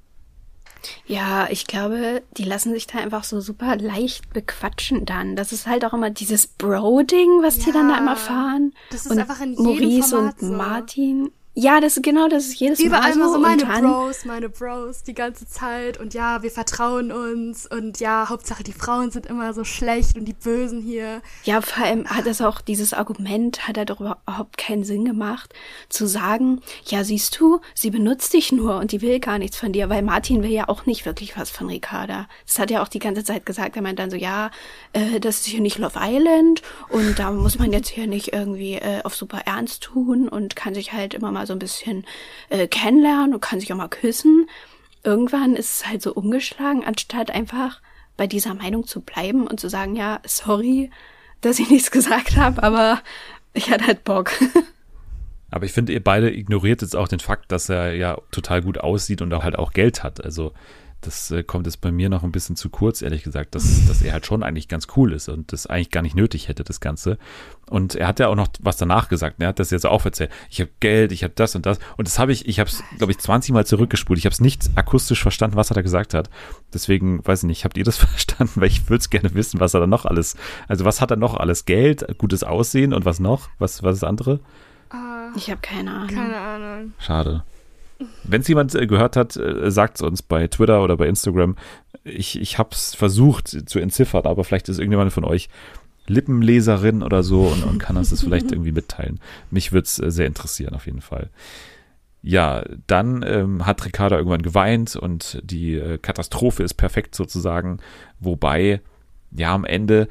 [1.06, 5.36] Ja, ich glaube, die lassen sich da einfach so super leicht bequatschen dann.
[5.38, 8.74] Das ist halt auch immer dieses Bro-Ding, was die dann da Ja, immer fahren.
[8.90, 10.54] das ist und einfach in jedem Maurice Format und so.
[10.54, 11.32] Martin.
[11.56, 13.20] Ja, das ist genau, das ist jedes Überall Mal so.
[13.20, 17.68] immer so meine dann, Bros, meine Bros die ganze Zeit und ja, wir vertrauen uns
[17.68, 21.22] und ja, Hauptsache die Frauen sind immer so schlecht und die Bösen hier.
[21.44, 25.54] Ja, vor allem hat das auch, dieses Argument hat er doch überhaupt keinen Sinn gemacht,
[25.90, 29.74] zu sagen, ja, siehst du, sie benutzt dich nur und die will gar nichts von
[29.74, 32.28] dir, weil Martin will ja auch nicht wirklich was von Ricarda.
[32.48, 33.76] Das hat er auch die ganze Zeit gesagt.
[33.76, 34.50] Er meint dann so, ja,
[34.94, 38.74] äh, das ist hier nicht Love Island und da muss man jetzt hier nicht irgendwie
[38.74, 42.06] äh, auf super ernst tun und kann sich halt immer mal so ein bisschen
[42.50, 44.48] äh, kennenlernen und kann sich auch mal küssen.
[45.04, 47.82] Irgendwann ist es halt so umgeschlagen, anstatt einfach
[48.18, 50.92] bei dieser Meinung zu bleiben und zu sagen, ja, sorry,
[51.42, 53.02] dass ich nichts gesagt habe, aber
[53.54, 54.32] ich hatte halt Bock.
[55.52, 58.80] Aber ich finde, ihr beide ignoriert jetzt auch den Fakt, dass er ja total gut
[58.80, 60.26] aussieht und auch halt auch Geld hat.
[60.26, 60.52] Also
[61.06, 64.02] das äh, kommt jetzt bei mir noch ein bisschen zu kurz, ehrlich gesagt, dass, dass
[64.02, 66.80] er halt schon eigentlich ganz cool ist und das eigentlich gar nicht nötig hätte, das
[66.80, 67.18] Ganze.
[67.70, 69.40] Und er hat ja auch noch was danach gesagt.
[69.40, 69.46] ne?
[69.46, 70.32] Er hat das jetzt auch erzählt.
[70.50, 71.80] Ich habe Geld, ich habe das und das.
[71.98, 74.20] Und das habe ich, ich habe es, glaube ich, 20 Mal zurückgespult.
[74.20, 76.30] Ich habe es nicht akustisch verstanden, was er da gesagt hat.
[76.74, 78.62] Deswegen, weiß ich nicht, habt ihr das verstanden?
[78.62, 80.36] Weil ich würde es gerne wissen, was er da noch alles,
[80.68, 81.66] also was hat er noch alles?
[81.66, 83.50] Geld, gutes Aussehen und was noch?
[83.60, 84.40] Was, was ist das andere?
[85.36, 86.08] Ich habe keine Ahnung.
[86.08, 86.94] Keine Ahnung.
[87.00, 87.44] Schade.
[88.24, 91.56] Wenn es jemand äh, gehört hat, sagt es uns bei Twitter oder bei Instagram.
[92.04, 95.50] Ich, ich habe es versucht zu entziffern, aber vielleicht ist irgendjemand von euch
[96.08, 99.20] Lippenleserin oder so und, und kann uns das vielleicht irgendwie mitteilen.
[99.52, 101.30] Mich würde es sehr interessieren, auf jeden Fall.
[102.22, 107.80] Ja, dann ähm, hat Ricarda irgendwann geweint und die äh, Katastrophe ist perfekt sozusagen.
[108.20, 108.82] Wobei,
[109.32, 110.08] ja, am Ende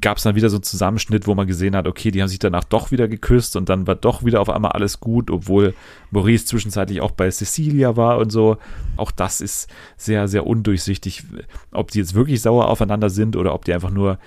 [0.00, 2.38] gab es dann wieder so einen Zusammenschnitt, wo man gesehen hat, okay, die haben sich
[2.38, 5.74] danach doch wieder geküsst und dann war doch wieder auf einmal alles gut, obwohl
[6.10, 8.56] Maurice zwischenzeitlich auch bei Cecilia war und so.
[8.96, 11.24] Auch das ist sehr, sehr undurchsichtig,
[11.72, 14.18] ob die jetzt wirklich sauer aufeinander sind oder ob die einfach nur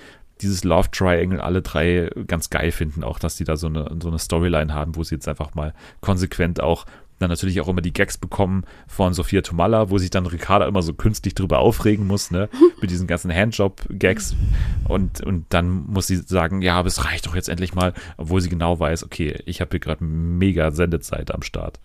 [0.42, 4.08] dieses Love Triangle alle drei ganz geil finden, auch dass die da so eine, so
[4.08, 6.84] eine Storyline haben, wo sie jetzt einfach mal konsequent auch
[7.18, 10.82] dann natürlich auch immer die Gags bekommen von Sophia Tomalla, wo sich dann Ricarda immer
[10.82, 12.48] so künstlich drüber aufregen muss, ne,
[12.80, 14.36] mit diesen ganzen Handjob-Gags.
[14.88, 18.40] Und, und dann muss sie sagen, ja, aber es reicht doch jetzt endlich mal, obwohl
[18.40, 21.80] sie genau weiß, okay, ich habe hier gerade mega Sendezeit am Start.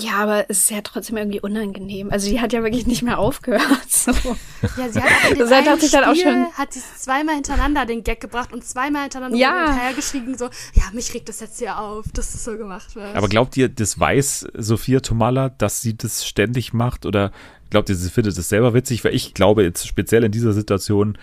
[0.00, 2.10] Ja, aber es ist ja trotzdem irgendwie unangenehm.
[2.10, 3.62] Also die hat ja wirklich nicht mehr aufgehört.
[3.90, 4.12] So.
[4.12, 6.80] Ja, sie hat auch in Das hat einen sich dann auch Spiel, schon- hat sie
[6.96, 9.66] zweimal hintereinander den Gag gebracht und zweimal hintereinander Ja.
[9.66, 13.16] hinterhergeschrieben, so, ja, mich regt das jetzt hier auf, dass das so gemacht wird.
[13.16, 17.04] Aber glaubt ihr, das weiß Sophia Tomalla, dass sie das ständig macht?
[17.06, 17.32] Oder
[17.70, 19.04] glaubt ihr, sie findet es selber witzig?
[19.04, 21.18] Weil ich glaube jetzt speziell in dieser Situation,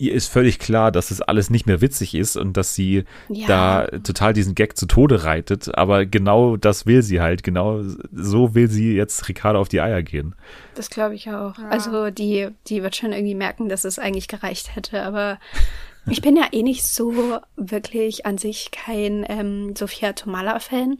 [0.00, 3.46] ihr ist völlig klar, dass es alles nicht mehr witzig ist und dass sie Ja.
[3.86, 5.76] da total diesen Gag zu Tode reitet.
[5.76, 7.42] Aber genau das will sie halt.
[7.44, 7.82] Genau
[8.12, 10.34] so will sie jetzt Ricardo auf die Eier gehen.
[10.74, 11.58] Das glaube ich auch.
[11.68, 15.02] Also die, die wird schon irgendwie merken, dass es eigentlich gereicht hätte.
[15.02, 15.38] Aber
[16.10, 20.98] ich bin ja eh nicht so wirklich an sich kein ähm, Sophia Tomala-Fan.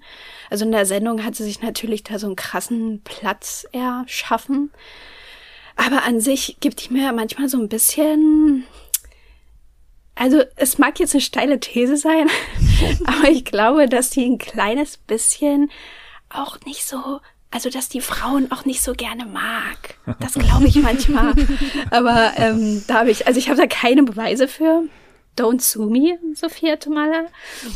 [0.51, 4.71] Also in der Sendung hat sie sich natürlich da so einen krassen Platz erschaffen.
[5.77, 8.65] Aber an sich gibt die mir manchmal so ein bisschen.
[10.21, 12.29] Also es mag jetzt eine steile These sein,
[13.07, 15.71] aber ich glaube, dass die ein kleines bisschen
[16.29, 19.95] auch nicht so, also dass die Frauen auch nicht so gerne mag.
[20.21, 21.33] Das glaube ich manchmal.
[21.91, 24.85] Aber ähm, da habe ich, also ich habe da keine Beweise für.
[25.39, 27.25] Don't sue me, Sophia Tomala.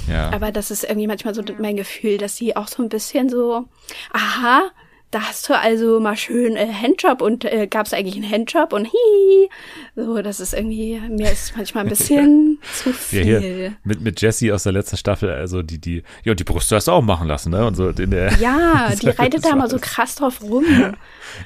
[0.06, 0.30] Ja.
[0.30, 3.64] Aber das ist irgendwie manchmal so mein Gefühl, dass sie auch so ein bisschen so,
[4.12, 4.70] aha,
[5.14, 8.72] da hast du also mal schön äh, Handjob und äh, gab es eigentlich einen Handjob
[8.72, 9.48] und hi.
[9.94, 13.40] So, das ist irgendwie, mir ist manchmal ein bisschen zu Ja, viel.
[13.40, 16.76] hier mit, mit Jessie aus der letzten Staffel, also die, die, ja, und die Brüste
[16.76, 17.64] hast du auch machen lassen, ne?
[17.66, 20.64] Und so in der, Ja, die reitet da mal so krass drauf rum.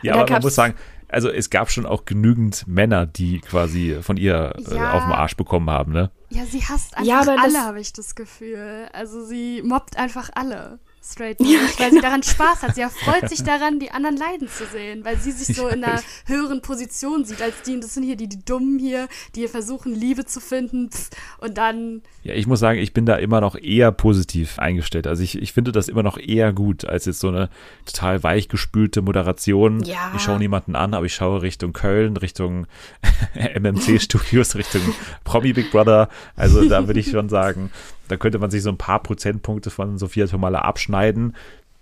[0.02, 0.74] Ja, aber man muss sagen,
[1.10, 4.92] also es gab schon auch genügend Männer, die quasi von ihr äh, Ja.
[4.92, 6.10] auf den Arsch bekommen haben, ne?
[6.30, 8.88] ja, sie hasst einfach Ja, alle, habe ich das Gefühl.
[8.92, 10.78] Also sie mobbt einfach alle.
[11.02, 12.74] Straight durch, weil sie daran Spaß hat.
[12.74, 16.02] Sie erfreut sich daran, die anderen leiden zu sehen, weil sie sich so in einer
[16.26, 17.74] höheren Position sieht als die.
[17.74, 20.90] Und das sind hier die, die Dummen hier, die hier versuchen, Liebe zu finden.
[20.90, 25.06] Pff, und dann Ja, ich muss sagen, ich bin da immer noch eher positiv eingestellt.
[25.06, 27.48] Also ich, ich finde das immer noch eher gut, als jetzt so eine
[27.86, 29.82] total weichgespülte Moderation.
[29.84, 30.12] Ja.
[30.14, 32.66] Ich schaue niemanden an, aber ich schaue Richtung Köln, Richtung
[33.58, 34.82] MMC-Studios, Richtung
[35.24, 36.08] Promi Big Brother.
[36.36, 37.70] Also da würde ich schon sagen,
[38.08, 41.34] da könnte man sich so ein paar Prozentpunkte von Sophia Tomala abschneiden.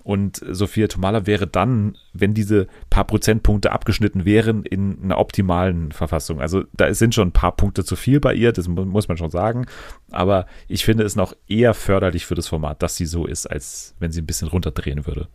[0.03, 6.41] Und Sophia Tomala wäre dann, wenn diese paar Prozentpunkte abgeschnitten wären, in einer optimalen Verfassung.
[6.41, 9.17] Also da sind schon ein paar Punkte zu viel bei ihr, das mu- muss man
[9.17, 9.67] schon sagen.
[10.13, 13.97] Aber ich finde es noch eher förderlich für das Format, dass sie so ist, als
[13.99, 15.27] wenn sie ein bisschen runterdrehen würde.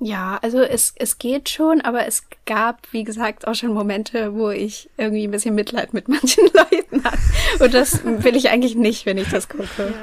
[0.00, 4.50] Ja, also es, es geht schon, aber es gab, wie gesagt, auch schon Momente, wo
[4.50, 7.18] ich irgendwie ein bisschen Mitleid mit manchen Leuten hatte.
[7.60, 9.94] Und das will ich eigentlich nicht, wenn ich das gucke.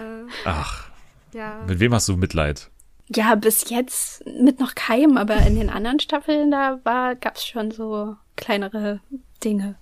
[0.45, 0.89] Ach,
[1.33, 1.61] Ja.
[1.67, 2.69] mit wem hast du Mitleid?
[3.13, 7.71] Ja, bis jetzt mit noch keinem, aber in den anderen Staffeln, da war, gab's schon
[7.71, 9.01] so kleinere
[9.43, 9.75] Dinge.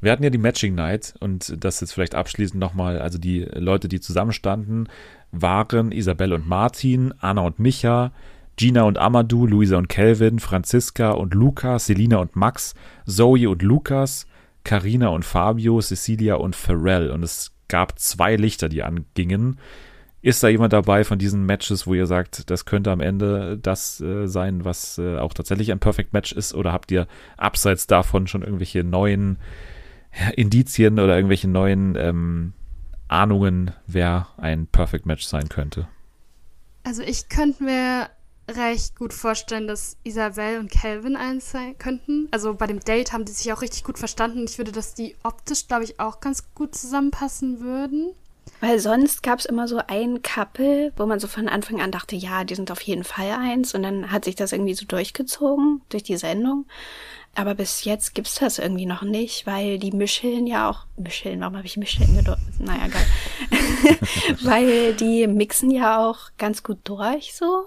[0.00, 3.88] Wir hatten ja die Matching Night und das jetzt vielleicht abschließend nochmal, also die Leute,
[3.88, 4.88] die zusammenstanden,
[5.32, 8.12] waren Isabel und Martin, Anna und Micha,
[8.56, 12.74] Gina und Amadou, Luisa und Kelvin, Franziska und Luca, Selina und Max,
[13.06, 14.26] Zoe und Lukas,
[14.64, 17.10] Karina und Fabio, Cecilia und Pharrell.
[17.10, 19.58] Und es gab zwei Lichter, die angingen.
[20.22, 24.00] Ist da jemand dabei von diesen Matches, wo ihr sagt, das könnte am Ende das
[24.00, 26.54] äh, sein, was äh, auch tatsächlich ein Perfect Match ist?
[26.54, 29.38] Oder habt ihr abseits davon schon irgendwelche neuen
[30.34, 32.52] Indizien oder irgendwelche neuen ähm,
[33.08, 35.86] Ahnungen, wer ein Perfect Match sein könnte?
[36.82, 38.08] Also ich könnte mir
[38.48, 42.28] recht gut vorstellen, dass Isabel und Calvin eins sein könnten.
[42.30, 44.44] Also bei dem Date haben die sich auch richtig gut verstanden.
[44.48, 48.12] Ich würde, dass die optisch, glaube ich, auch ganz gut zusammenpassen würden.
[48.60, 52.44] Weil sonst gab's immer so ein Couple, wo man so von Anfang an dachte, ja,
[52.44, 53.74] die sind auf jeden Fall eins.
[53.74, 56.66] Und dann hat sich das irgendwie so durchgezogen durch die Sendung.
[57.34, 60.86] Aber bis jetzt gibt's das irgendwie noch nicht, weil die Mischeln ja auch.
[60.96, 62.42] Mischeln, warum habe ich Mischeln gedeutet?
[62.58, 63.98] Naja, geil.
[64.42, 67.66] weil die mixen ja auch ganz gut durch so.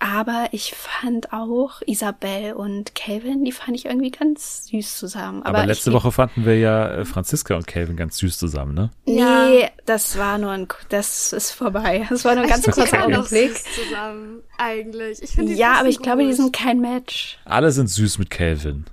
[0.00, 5.42] Aber ich fand auch Isabel und Calvin, die fand ich irgendwie ganz süß zusammen.
[5.42, 8.90] Aber, letzte ich, Woche fanden wir ja äh, Franziska und Calvin ganz süß zusammen, ne?
[9.06, 9.18] Nee,
[9.62, 9.68] Ja.
[9.86, 12.06] das war nur ein, das ist vorbei.
[12.10, 13.56] Das war nur ein ganz die kurzer Augenblick.
[13.56, 15.20] süß zusammen, eigentlich.
[15.20, 16.36] Ich finde, die Ja, aber ich glaube, die gut.
[16.36, 17.38] sind kein Match.
[17.44, 18.84] Alle sind süß mit Calvin.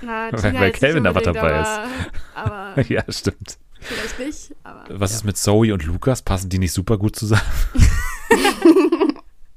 [0.00, 1.90] Na, weil- Tina weil Calvin aber dabei unbedingt,
[2.34, 3.58] Aber, aber ja, stimmt.
[3.78, 4.56] vielleicht nicht.
[4.64, 6.22] Aber Was ist mit Zoe und Lukas?
[6.22, 7.42] Passen die nicht super gut zusammen?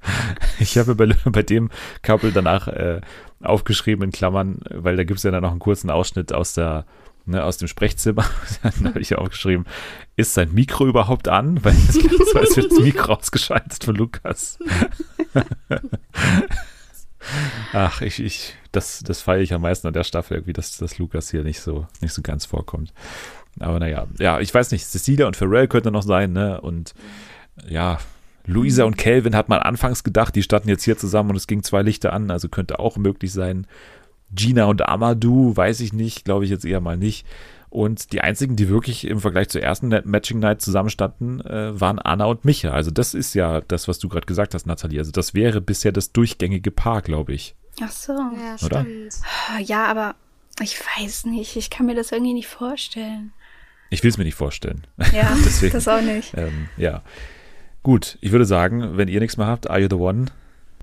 [0.59, 1.69] ich habe bei, bei dem
[2.01, 3.01] Couple danach äh,
[3.41, 6.85] aufgeschrieben in Klammern, weil da gibt es ja dann noch einen kurzen Ausschnitt aus der
[7.25, 8.25] ne, aus dem Sprechzimmer.
[8.63, 9.65] dann habe ich aufgeschrieben,
[10.15, 11.63] ist sein Mikro überhaupt an?
[11.63, 11.97] Weil es
[12.35, 14.59] als wird das Mikro ausgeschaltet von Lukas.
[17.71, 20.97] Ach, ich, ich, das, das feiere ich am meisten an der Staffel irgendwie, dass, dass
[20.97, 22.93] Lukas hier nicht so, nicht so ganz vorkommt.
[23.59, 26.59] Aber naja, ja, ich weiß nicht, Cecilia und Pharrell könnte noch sein, ne?
[26.59, 26.93] Und
[27.67, 27.99] ja,
[28.45, 31.63] Luisa und Calvin hat man anfangs gedacht, die standen jetzt hier zusammen und es ging
[31.63, 33.67] zwei Lichter an, also könnte auch möglich sein.
[34.35, 37.25] Gina und Amadou, weiß ich nicht, glaube ich jetzt eher mal nicht.
[37.69, 42.25] Und die einzigen, die wirklich im Vergleich zur ersten Matching Night zusammenstanden, äh, waren Anna
[42.25, 42.69] und Micha.
[42.71, 44.99] Also das ist ja das, was du gerade gesagt hast, Nathalie.
[44.99, 47.55] Also das wäre bisher das durchgängige Paar, glaube ich.
[47.81, 48.13] Ach so.
[48.13, 48.81] ja, Oder?
[48.81, 49.15] stimmt.
[49.67, 50.13] Ja, aber
[50.61, 51.55] ich weiß nicht.
[51.55, 53.33] Ich kann mir das irgendwie nicht vorstellen.
[53.89, 54.85] Ich will es mir nicht vorstellen.
[55.11, 55.73] Ja, Deswegen.
[55.73, 56.33] das auch nicht.
[56.37, 57.01] ähm, ja.
[57.83, 60.27] Gut, ich würde sagen, wenn ihr nichts mehr habt, Are You the One?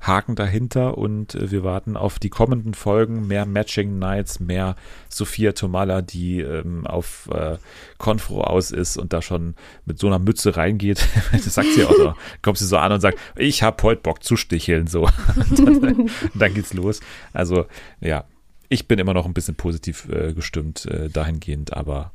[0.02, 3.26] Haken dahinter und äh, wir warten auf die kommenden Folgen.
[3.26, 4.76] Mehr Matching Nights, mehr
[5.08, 7.58] Sophia Tomala, die ähm, auf äh,
[7.98, 11.06] Konfro aus ist und da schon mit so einer Mütze reingeht.
[11.32, 12.14] das sagt sie auch so.
[12.42, 14.86] Kommt sie so an und sagt, ich hab heute Bock zu sticheln.
[14.86, 15.06] So.
[15.56, 17.00] dann, dann geht's los.
[17.34, 17.66] Also,
[18.00, 18.24] ja,
[18.70, 22.12] ich bin immer noch ein bisschen positiv äh, gestimmt äh, dahingehend, aber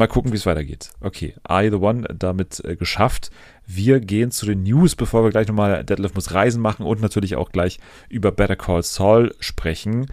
[0.00, 0.92] Mal gucken, wie es weitergeht.
[1.02, 3.30] Okay, You the One damit äh, geschafft.
[3.66, 7.36] Wir gehen zu den News, bevor wir gleich nochmal Deadlift muss Reisen machen und natürlich
[7.36, 10.06] auch gleich über Better Call Saul sprechen.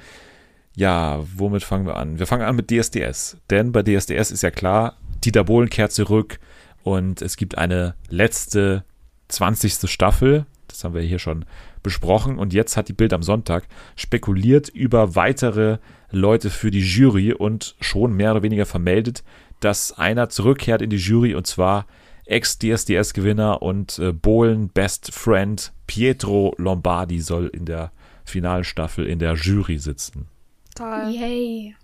[0.76, 2.19] Ja, womit fangen wir an?
[2.19, 3.38] Wir fangen an mit DSDS.
[3.50, 6.38] Denn bei DSDS ist ja klar, Dieter Bohlen kehrt zurück
[6.84, 8.84] und es gibt eine letzte
[9.30, 9.89] 20.
[9.89, 10.47] Staffel.
[10.67, 11.45] Das haben wir hier schon
[11.82, 12.39] besprochen.
[12.39, 15.78] Und jetzt hat die Bild am Sonntag spekuliert über weitere
[16.12, 19.23] Leute für die Jury und schon mehr oder weniger vermeldet,
[19.60, 21.86] dass einer zurückkehrt in die Jury und zwar
[22.26, 27.91] Ex-DSDS-Gewinner und äh, Bohlen Best Friend Pietro Lombardi soll in der
[28.26, 30.28] finalen Staffel in der Jury sitzen.
[30.76, 31.10] Toll.
[31.10, 31.76] Yay.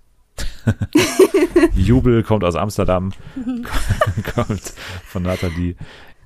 [1.76, 3.14] Jubel kommt aus Amsterdam,
[4.36, 4.74] kommt
[5.06, 5.76] von Nathalie.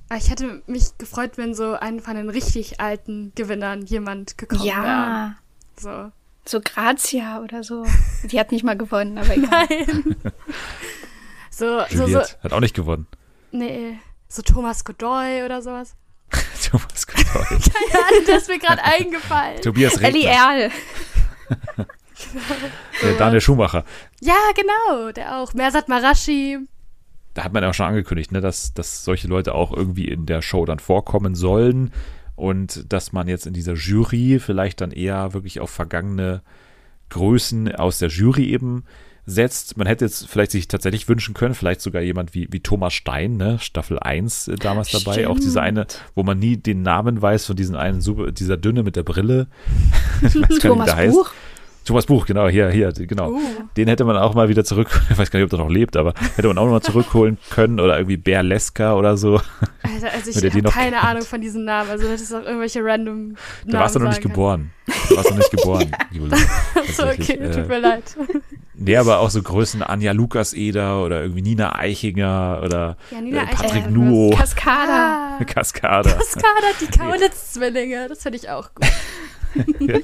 [0.08, 4.64] Aber Ich hätte mich gefreut, wenn so einen von den richtig alten Gewinnern jemand gekommen
[4.64, 4.74] wäre.
[4.74, 5.36] Ja.
[5.78, 6.10] So.
[6.46, 7.84] So Grazia oder so.
[8.24, 9.66] Die hat nicht mal gewonnen, aber egal.
[9.68, 10.16] Nein.
[11.58, 13.06] So, so, so, Juliette hat auch nicht gewonnen.
[13.52, 15.96] nee, so Thomas Godoy oder sowas.
[16.70, 17.58] Thomas Godoy.
[17.92, 19.60] Ja, das ist mir gerade eingefallen.
[19.62, 20.32] Tobias Ellie Regner.
[20.32, 20.70] Erl.
[23.02, 23.84] Der Daniel Schumacher.
[24.20, 25.54] Ja, genau, der auch.
[25.54, 26.58] Mersat Marashi.
[27.34, 30.26] Da hat man ja auch schon angekündigt, ne, dass, dass solche Leute auch irgendwie in
[30.26, 31.92] der Show dann vorkommen sollen.
[32.34, 36.42] und dass man jetzt in dieser Jury vielleicht dann eher wirklich auf vergangene
[37.10, 38.84] Größen aus der Jury eben
[39.28, 39.76] setzt.
[39.76, 43.36] Man hätte jetzt vielleicht sich tatsächlich wünschen können, vielleicht sogar jemand wie, wie Thomas Stein,
[43.36, 43.58] ne?
[43.60, 45.12] Staffel 1 äh, damals dabei.
[45.12, 45.28] Stimmt.
[45.28, 48.82] Auch diese eine, wo man nie den Namen weiß von diesen einen, super, dieser Dünne
[48.82, 49.46] mit der Brille.
[50.20, 51.14] Ich weiß gar nicht, wie Thomas der heißt.
[51.14, 51.30] Buch?
[51.88, 53.30] Thomas Buch, genau, hier, hier, genau.
[53.30, 53.40] Uh.
[53.78, 55.96] Den hätte man auch mal wieder zurück, ich weiß gar nicht, ob der noch lebt,
[55.96, 59.40] aber hätte man auch noch mal zurückholen können oder irgendwie Berleska oder so.
[59.82, 61.04] Alter, also ich habe keine kennt.
[61.04, 61.88] Ahnung von diesen Namen.
[61.88, 63.36] Also das ist auch irgendwelche random Namen.
[63.66, 64.70] Da warst du noch nicht sagen geboren.
[64.86, 66.30] Da warst du noch nicht geboren, Juli.
[66.30, 66.40] kann.
[66.92, 68.16] So, Tatsächlich, okay, tut äh, mir leid.
[68.80, 73.82] Nee, aber auch so Größen Anja Lukas-Eder oder irgendwie Nina Eichinger oder Janina äh, Patrick
[73.82, 75.38] Eichinger, Nuo, Cascada.
[75.40, 76.12] Ah, Cascada.
[76.12, 78.06] Kaskada, die Kaulitz-Zwillinge.
[78.08, 78.86] Das finde ich auch gut.
[79.80, 79.98] ja,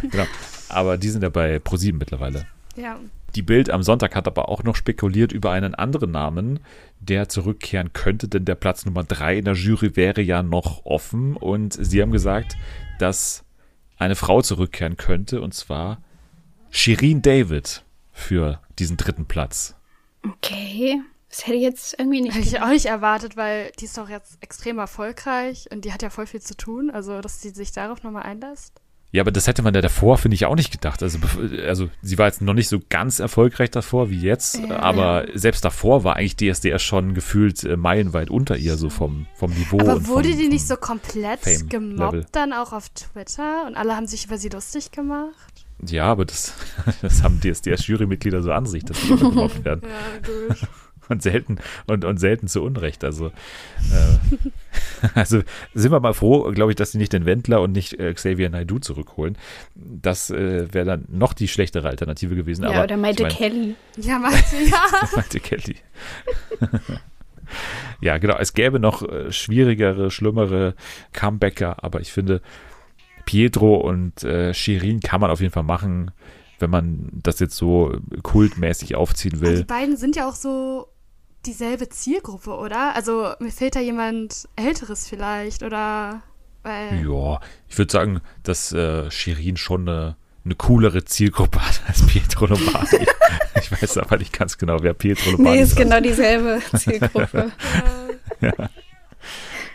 [0.00, 0.24] genau.
[0.70, 2.46] Aber die sind ja bei ProSieben mittlerweile.
[2.74, 2.98] Ja.
[3.34, 6.60] Die Bild am Sonntag hat aber auch noch spekuliert über einen anderen Namen,
[7.00, 11.36] der zurückkehren könnte, denn der Platz Nummer drei in der Jury wäre ja noch offen.
[11.36, 12.56] Und sie haben gesagt,
[12.98, 13.44] dass
[13.98, 15.98] eine Frau zurückkehren könnte, und zwar
[16.70, 17.84] Shirin David
[18.16, 19.74] für diesen dritten Platz.
[20.26, 21.00] Okay.
[21.28, 22.34] Das hätte ich jetzt irgendwie nicht.
[22.34, 26.02] Hätte ich auch nicht erwartet, weil die ist doch jetzt extrem erfolgreich und die hat
[26.02, 26.90] ja voll viel zu tun.
[26.90, 28.72] Also, dass sie sich darauf nochmal einlässt.
[29.12, 31.02] Ja, aber das hätte man ja davor, finde ich, auch nicht gedacht.
[31.02, 31.18] Also,
[31.66, 34.78] also sie war jetzt noch nicht so ganz erfolgreich davor wie jetzt, Ja.
[34.80, 39.52] aber selbst davor war eigentlich DSDS schon gefühlt äh, meilenweit unter ihr, so vom, vom
[39.52, 39.78] Niveau.
[39.80, 43.94] Aber und wurde vom, die nicht so komplett gemobbt dann auch auf Twitter und alle
[43.96, 45.55] haben sich über sie lustig gemacht?
[45.84, 46.54] Ja, aber das,
[47.02, 49.82] das haben DSDS-Jurymitglieder so an sich, dass sie immer gemobbt werden.
[49.84, 50.68] Ja, gut.
[51.08, 53.04] Und selten, und, und selten zu Unrecht.
[53.04, 54.48] Also, äh,
[55.14, 58.12] also sind wir mal froh, glaube ich, dass sie nicht den Wendler und nicht äh,
[58.12, 59.38] Xavier Naidoo zurückholen.
[59.76, 62.64] Das äh, wäre dann noch die schlechtere Alternative gewesen.
[62.64, 63.74] ja, aber oder Maite ich mein, Kelly.
[63.98, 65.08] ja, meinte, ja.
[65.14, 65.76] meinte Kelly.
[68.00, 68.36] ja, genau.
[68.38, 70.74] Es gäbe noch äh, schwierigere, schlimmere
[71.12, 72.40] Comebacker, aber ich finde,
[73.26, 76.10] Pietro und äh, Shirin kann man auf jeden Fall machen,
[76.58, 79.64] wenn man das jetzt so kultmäßig aufziehen Aber die will.
[79.64, 80.86] beiden sind ja auch so
[81.44, 82.94] dieselbe Zielgruppe, oder?
[82.96, 86.22] Also mir fehlt da jemand Älteres vielleicht oder
[86.62, 92.04] weil Ja, ich würde sagen, dass äh, Shirin schon eine, eine coolere Zielgruppe hat als
[92.06, 93.06] Pietro Lombardi.
[93.60, 95.76] ich weiß aber nicht ganz genau, wer Pietro Lombardi Nee, ist ist.
[95.76, 97.52] genau dieselbe Zielgruppe.
[98.40, 98.52] äh,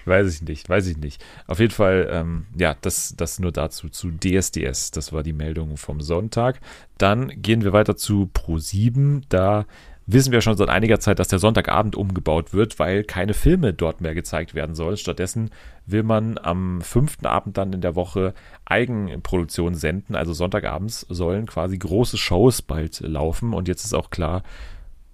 [0.06, 1.24] Weiß ich nicht, weiß ich nicht.
[1.48, 4.92] Auf jeden Fall, ähm, ja, das, das nur dazu, zu DSDS.
[4.92, 6.60] Das war die Meldung vom Sonntag.
[6.98, 9.24] Dann gehen wir weiter zu Pro7.
[9.30, 9.66] Da
[10.08, 14.02] wissen wir schon seit einiger Zeit, dass der Sonntagabend umgebaut wird, weil keine Filme dort
[14.02, 14.98] mehr gezeigt werden sollen.
[14.98, 15.52] Stattdessen
[15.86, 18.34] will man am fünften Abend dann in der Woche
[18.66, 20.16] Eigenproduktion senden.
[20.16, 23.54] Also Sonntagabends sollen quasi große Shows bald laufen.
[23.54, 24.44] Und jetzt ist auch klar,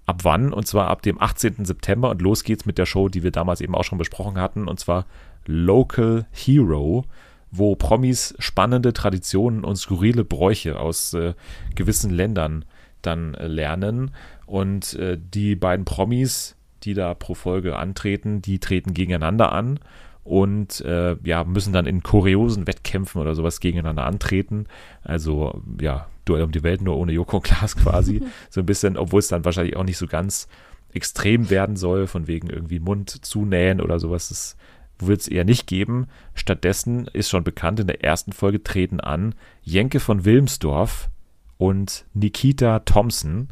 [0.07, 1.65] ab wann, und zwar ab dem 18.
[1.65, 2.09] September.
[2.09, 4.79] Und los geht's mit der Show, die wir damals eben auch schon besprochen hatten, und
[4.79, 5.05] zwar
[5.45, 7.05] Local Hero,
[7.51, 11.33] wo Promis spannende Traditionen und skurrile Bräuche aus äh,
[11.75, 12.65] gewissen Ländern
[13.01, 14.11] dann äh, lernen.
[14.45, 19.79] Und äh, die beiden Promis, die da pro Folge antreten, die treten gegeneinander an
[20.23, 24.67] und äh, ja, müssen dann in kuriosen Wettkämpfen oder sowas gegeneinander antreten.
[25.03, 28.21] Also ja, Duell um die Welt nur ohne Joko und Klaas quasi.
[28.49, 30.47] so ein bisschen, obwohl es dann wahrscheinlich auch nicht so ganz
[30.93, 34.29] extrem werden soll, von wegen irgendwie Mund zunähen oder sowas.
[34.29, 34.57] Das
[34.99, 36.07] wird es eher nicht geben.
[36.33, 41.09] Stattdessen ist schon bekannt, in der ersten Folge treten an Jenke von Wilmsdorf
[41.57, 43.49] und Nikita Thompson.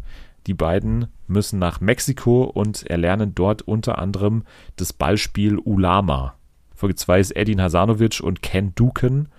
[0.47, 4.43] Die beiden müssen nach Mexiko und erlernen dort unter anderem
[4.75, 6.35] das Ballspiel Ulama.
[6.75, 9.29] Folge 2 ist Edin Hasanovic und Ken Duken.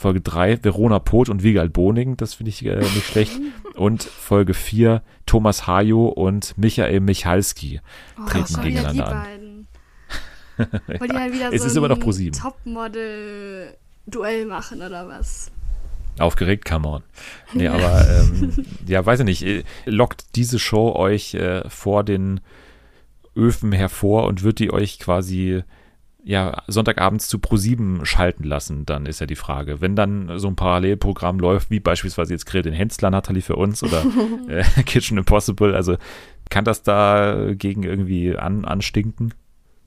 [0.00, 3.38] Folge 3 Verona Poth und Wiegald Boning, das finde ich äh, nicht schlecht.
[3.74, 7.82] Und Folge 4 Thomas Hajo und Michael Michalski.
[8.18, 9.22] oh, Treten die gegeneinander an.
[9.22, 9.68] beiden.
[11.00, 12.40] Wollen die halt wieder Es so ist immer noch ein ProSieben.
[12.40, 15.52] Topmodel-Duell machen oder was?
[16.18, 17.02] Aufgeregt, come on.
[17.52, 18.54] Nee, aber ähm,
[18.86, 19.42] ja, weiß ich nicht.
[19.42, 22.40] äh, Lockt diese Show euch äh, vor den
[23.36, 25.62] Öfen hervor und wird die euch quasi
[26.24, 29.80] ja, Sonntagabends zu Pro7 schalten lassen, dann ist ja die Frage.
[29.80, 33.82] Wenn dann so ein Parallelprogramm läuft, wie beispielsweise jetzt Grill den Hensler, Nathalie für uns
[33.82, 34.04] oder
[34.48, 35.96] äh, Kitchen Impossible, also
[36.50, 39.34] kann das da gegen irgendwie an, anstinken?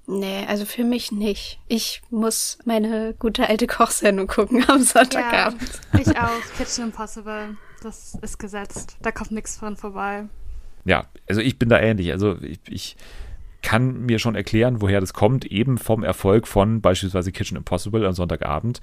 [0.06, 1.60] Nee, also für mich nicht.
[1.68, 5.62] Ich muss meine gute alte Kochsendung gucken am Sonntagabend.
[5.94, 6.58] Ja, ich auch.
[6.58, 7.58] Kitchen Impossible.
[7.82, 8.98] Das ist gesetzt.
[9.02, 10.26] Da kommt nichts dran vorbei.
[10.86, 12.12] Ja, also ich bin da ähnlich.
[12.12, 12.98] Also ich, ich
[13.64, 18.14] kann mir schon erklären, woher das kommt, eben vom Erfolg von beispielsweise Kitchen Impossible am
[18.14, 18.82] Sonntagabend.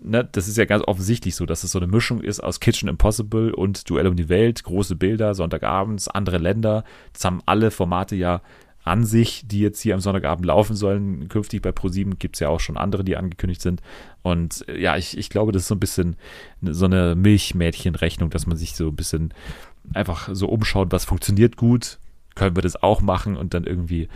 [0.00, 2.88] Ne, das ist ja ganz offensichtlich so, dass es so eine Mischung ist aus Kitchen
[2.88, 6.82] Impossible und Duell um die Welt, große Bilder, Sonntagabends, andere Länder.
[7.12, 8.40] Das haben alle Formate ja
[8.84, 11.28] an sich, die jetzt hier am Sonntagabend laufen sollen.
[11.28, 13.80] Künftig bei ProSieben gibt es ja auch schon andere, die angekündigt sind.
[14.22, 16.16] Und äh, ja, ich, ich glaube, das ist so ein bisschen
[16.62, 19.32] so eine Milchmädchenrechnung, dass man sich so ein bisschen
[19.94, 21.98] einfach so umschaut, was funktioniert gut,
[22.34, 24.08] können wir das auch machen und dann irgendwie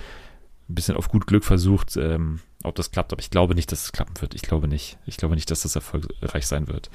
[0.69, 3.13] ein bisschen auf gut Glück versucht, ähm, ob das klappt.
[3.13, 4.35] Aber ich glaube nicht, dass es klappen wird.
[4.35, 4.99] Ich glaube nicht.
[5.07, 6.91] Ich glaube nicht, dass das erfolgreich sein wird.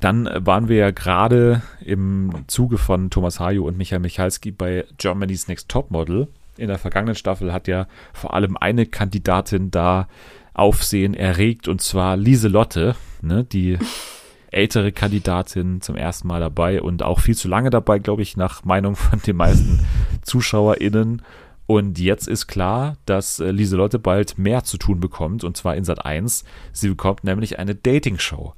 [0.00, 5.48] Dann waren wir ja gerade im Zuge von Thomas Hajo und Michael Michalski bei Germany's
[5.48, 6.28] Next Topmodel.
[6.56, 10.08] In der vergangenen Staffel hat ja vor allem eine Kandidatin da
[10.52, 13.78] Aufsehen erregt und zwar Lieselotte, ne, die
[14.54, 18.64] ältere Kandidatin zum ersten Mal dabei und auch viel zu lange dabei, glaube ich, nach
[18.64, 19.80] Meinung von den meisten
[20.22, 21.22] ZuschauerInnen.
[21.66, 25.84] Und jetzt ist klar, dass äh, Lieselotte bald mehr zu tun bekommt, und zwar in
[25.84, 26.44] Sat 1.
[26.72, 28.54] Sie bekommt nämlich eine Dating-Show.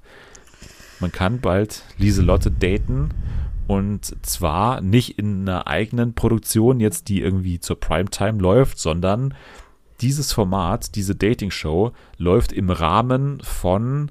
[0.99, 3.11] Man kann bald Lieselotte daten
[3.67, 9.35] und zwar nicht in einer eigenen Produktion jetzt, die irgendwie zur Primetime läuft, sondern
[10.01, 14.11] dieses Format, diese Dating-Show läuft im Rahmen von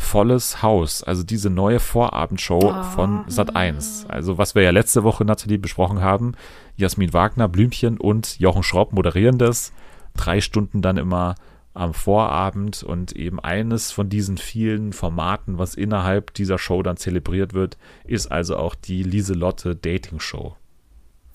[0.00, 2.82] Volles Haus, also diese neue Vorabendshow Oh.
[2.84, 4.06] von Sat 1.
[4.08, 6.32] Also was wir ja letzte Woche, Nathalie, besprochen haben.
[6.76, 9.72] Jasmin Wagner, Blümchen und Jochen Schropp moderieren das.
[10.16, 11.34] Drei Stunden dann immer
[11.74, 17.52] am Vorabend und eben eines von diesen vielen Formaten, was innerhalb dieser Show dann zelebriert
[17.52, 20.56] wird, ist also auch die Lieselotte Dating Show.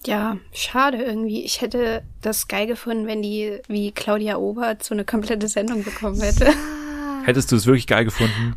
[0.06, 1.44] Ja, schade irgendwie.
[1.46, 6.20] Ich hätte das geil gefunden, wenn die wie Claudia Obert so eine komplette Sendung bekommen
[6.22, 6.48] hätte.
[7.24, 8.56] Hättest du es wirklich geil gefunden?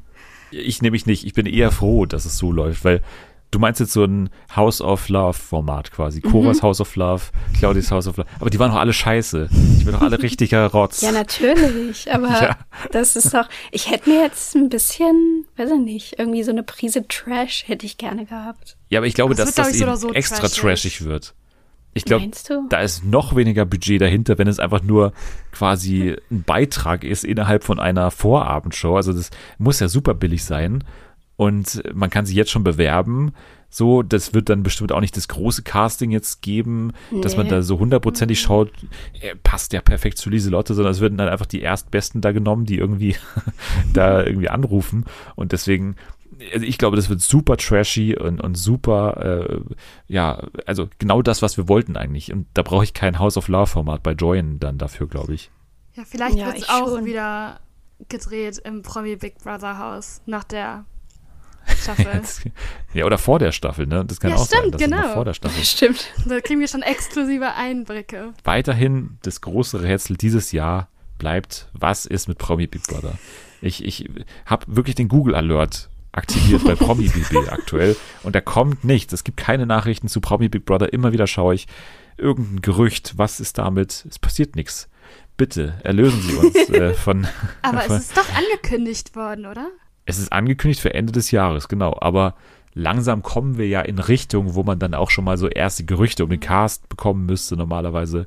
[0.50, 1.24] Ich nämlich nicht.
[1.24, 3.02] Ich bin eher froh, dass es so läuft, weil
[3.50, 6.20] du meinst jetzt so ein House of Love Format quasi.
[6.20, 7.24] Coras House of Love,
[7.58, 8.28] Claudias House of Love.
[8.40, 9.48] Aber die waren doch alle scheiße.
[9.78, 11.00] Ich bin doch alle richtiger Rotz.
[11.00, 12.56] Ja, natürlich, aber Ja.
[12.92, 13.48] das ist doch.
[13.72, 17.86] Ich hätte mir jetzt ein bisschen, weiß ich nicht, irgendwie so eine Prise Trash hätte
[17.86, 18.76] ich gerne gehabt.
[18.88, 21.34] Ja, aber ich glaube, Das dass das ich, so extra trashig wird.
[21.96, 22.28] Ich glaube,
[22.68, 25.12] da ist noch weniger Budget dahinter, wenn es einfach nur
[25.52, 28.96] quasi ein Beitrag ist innerhalb von einer Vorabendshow.
[28.96, 30.84] Also das muss ja super billig sein
[31.36, 33.32] und man kann sich jetzt schon bewerben.
[33.68, 37.50] So, das wird dann bestimmt auch nicht das große Casting jetzt geben, dass man Nee.
[37.50, 38.70] da so hundertprozentig schaut,
[39.20, 42.64] äh, passt ja perfekt zu Lieselotte, sondern es werden dann einfach die Erstbesten da genommen,
[42.64, 43.16] die irgendwie
[43.92, 45.04] da irgendwie anrufen.
[45.34, 45.96] Und deswegen,
[46.52, 49.60] also ich glaube, das wird super trashy und, und super, äh,
[50.06, 52.32] ja, also genau das, was wir wollten eigentlich.
[52.32, 55.50] Und da brauche ich kein House of Love Format bei Join dann dafür, glaube ich.
[55.94, 57.04] Ja, vielleicht Ja, wird es auch schon.
[57.06, 57.60] wieder
[58.08, 60.84] gedreht im Promi Big Brother Haus nach der
[61.82, 62.20] Staffel.
[62.92, 64.04] Ja, oder vor der Staffel, ne?
[64.04, 65.14] Das kann Ja, auch sein, stimmt, dass es noch genau.
[65.14, 65.64] vor der Staffel.
[65.64, 66.12] Stimmt.
[66.28, 68.34] da kriegen wir schon exklusive Einblicke.
[68.44, 73.14] Weiterhin das große Rätsel dieses Jahr bleibt, was ist mit Promi Big Brother?
[73.62, 74.08] Ich, ich
[74.44, 79.12] habe wirklich den Google Alert aktiviert bei Promi BB aktuell und da kommt nichts.
[79.12, 80.92] Es gibt keine Nachrichten zu Promi Big Brother.
[80.92, 81.66] Immer wieder schaue ich
[82.16, 83.14] irgendein Gerücht.
[83.16, 84.06] Was ist damit?
[84.08, 84.88] Es passiert nichts.
[85.36, 87.26] Bitte erlösen Sie uns äh, von.
[87.62, 89.68] Aber von es ist doch angekündigt worden, oder?
[90.06, 91.96] es ist angekündigt für Ende des Jahres, genau.
[92.00, 92.36] Aber
[92.72, 96.24] langsam kommen wir ja in Richtung, wo man dann auch schon mal so erste Gerüchte
[96.24, 98.26] um den Cast bekommen müsste normalerweise.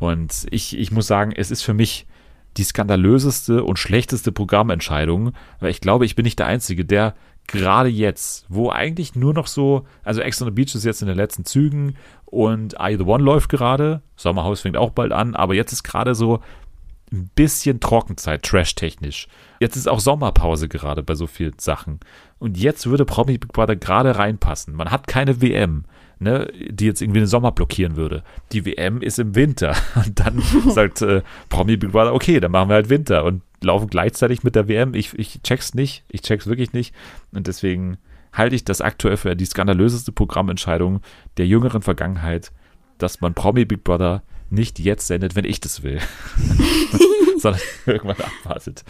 [0.00, 2.06] Und ich, ich muss sagen, es ist für mich
[2.56, 7.14] die skandalöseste und schlechteste Programmentscheidung, weil ich glaube, ich bin nicht der Einzige, der
[7.46, 11.08] gerade jetzt, wo eigentlich nur noch so, also Ex on the Beach ist jetzt in
[11.08, 11.96] den letzten Zügen
[12.26, 16.14] und I the One läuft gerade, Sommerhaus fängt auch bald an, aber jetzt ist gerade
[16.14, 16.40] so
[17.10, 19.28] ein bisschen Trockenzeit, trash-technisch.
[19.60, 22.00] Jetzt ist auch Sommerpause gerade bei so vielen Sachen.
[22.38, 24.74] Und jetzt würde Promi Big Brother gerade reinpassen.
[24.74, 25.84] Man hat keine WM,
[26.20, 28.22] ne, die jetzt irgendwie den Sommer blockieren würde.
[28.52, 29.74] Die WM ist im Winter.
[29.94, 33.88] Und dann sagt äh, Promi Big Brother, okay, dann machen wir halt Winter und laufen
[33.88, 34.94] gleichzeitig mit der WM.
[34.94, 36.04] Ich, ich check's nicht.
[36.08, 36.94] Ich check's wirklich nicht.
[37.32, 37.98] Und deswegen
[38.32, 41.00] halte ich das aktuell für die skandalöseste Programmentscheidung
[41.36, 42.52] der jüngeren Vergangenheit,
[42.98, 46.00] dass man Promi Big Brother nicht jetzt sendet, wenn ich das will,
[47.38, 48.84] sondern irgendwann abwartet.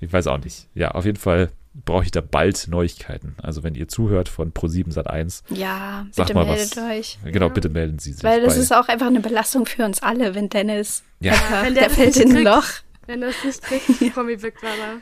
[0.00, 0.68] Ich weiß auch nicht.
[0.74, 1.50] Ja, auf jeden Fall
[1.84, 3.34] brauche ich da bald Neuigkeiten.
[3.42, 6.82] Also wenn ihr zuhört von Pro7 Sat1, Ja, Sag bitte mal meldet was.
[6.84, 7.18] euch.
[7.24, 8.24] genau, bitte melden Sie sich.
[8.24, 11.32] Weil das bei- ist auch einfach eine Belastung für uns alle, wenn Dennis Ja.
[11.32, 12.44] einfach, wenn der, der fällt in ein kriegt.
[12.48, 12.66] Loch.
[13.06, 15.00] Wenn du es nicht kriegst, Promi Big Brother.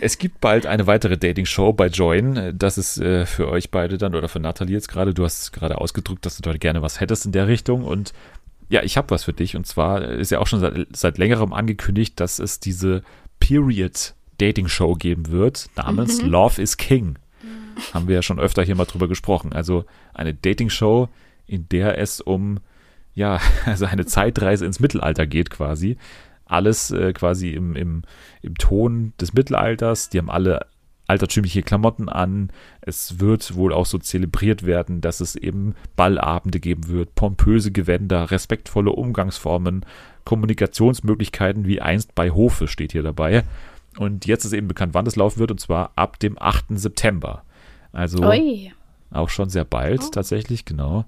[0.00, 2.56] Es gibt bald eine weitere Dating-Show bei Join.
[2.56, 5.12] Das ist äh, für euch beide dann oder für Nathalie jetzt gerade.
[5.12, 7.84] Du hast gerade ausgedrückt, dass du dort gerne was hättest in der Richtung.
[7.84, 8.12] Und
[8.68, 9.56] ja, ich habe was für dich.
[9.56, 13.02] Und zwar ist ja auch schon seit, seit längerem angekündigt, dass es diese
[14.38, 17.16] Period-Dating-Show geben wird, namens Love is King.
[17.92, 19.52] Haben wir ja schon öfter hier mal drüber gesprochen.
[19.52, 21.08] Also eine Dating-Show,
[21.46, 22.58] in der es um,
[23.14, 25.96] ja, also eine Zeitreise ins Mittelalter geht quasi.
[26.44, 28.02] Alles äh, quasi im, im,
[28.42, 30.10] im Ton des Mittelalters.
[30.10, 30.66] Die haben alle
[31.06, 32.50] altertümliche Klamotten an.
[32.80, 38.30] Es wird wohl auch so zelebriert werden, dass es eben Ballabende geben wird, pompöse Gewänder,
[38.30, 39.84] respektvolle Umgangsformen,
[40.24, 43.44] Kommunikationsmöglichkeiten wie einst bei Hofe steht hier dabei.
[43.98, 46.78] Und jetzt ist eben bekannt, wann das laufen wird, und zwar ab dem 8.
[46.78, 47.44] September.
[47.92, 48.72] Also Ui.
[49.10, 50.08] auch schon sehr bald Oh.
[50.10, 51.04] tatsächlich, genau.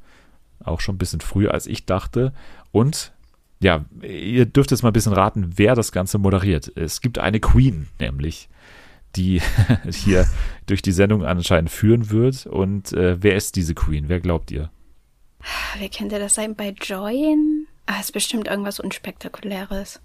[0.63, 2.33] Auch schon ein bisschen früher, als ich dachte.
[2.73, 3.13] Und
[3.61, 6.71] ja, ihr dürft jetzt mal ein bisschen raten, wer das Ganze moderiert.
[6.77, 8.49] Es gibt eine Queen, nämlich,
[9.17, 9.41] die
[9.91, 10.27] hier
[10.67, 12.47] durch die Sendung anscheinend führen wird.
[12.47, 14.09] Und äh, wer ist diese Queen?
[14.09, 14.71] Wer glaubt ihr?
[15.79, 16.55] Wer könnte das sein?
[16.57, 17.67] Bei Join?
[17.87, 20.01] Ah, ist bestimmt irgendwas Unspektakuläres.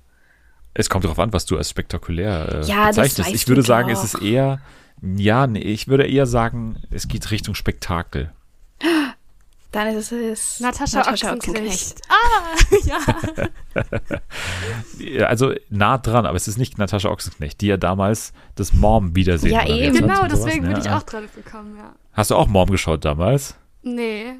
[0.73, 3.33] Es kommt darauf an, was du als spektakulär äh, Ja, bezeichnest.
[3.33, 4.03] Ich würde sagen, doch.
[4.03, 4.61] es ist eher,
[5.01, 8.31] ja, nee, ich würde eher sagen, es geht Richtung Spektakel.
[9.71, 12.01] Dann ist es Natascha, Ochsenknecht.
[12.09, 13.83] Ah, ja.
[14.97, 19.53] Ja, Also nah dran, aber es ist nicht Natascha Ochsenknecht, die ja damals das Mom-Wiedersehen
[19.53, 19.95] Ja, eben.
[19.95, 20.73] Genau, deswegen ne?
[20.73, 21.93] bin ich auch drauf gekommen, ja.
[22.13, 23.55] Hast du auch Mom geschaut damals?
[23.83, 24.33] Nee.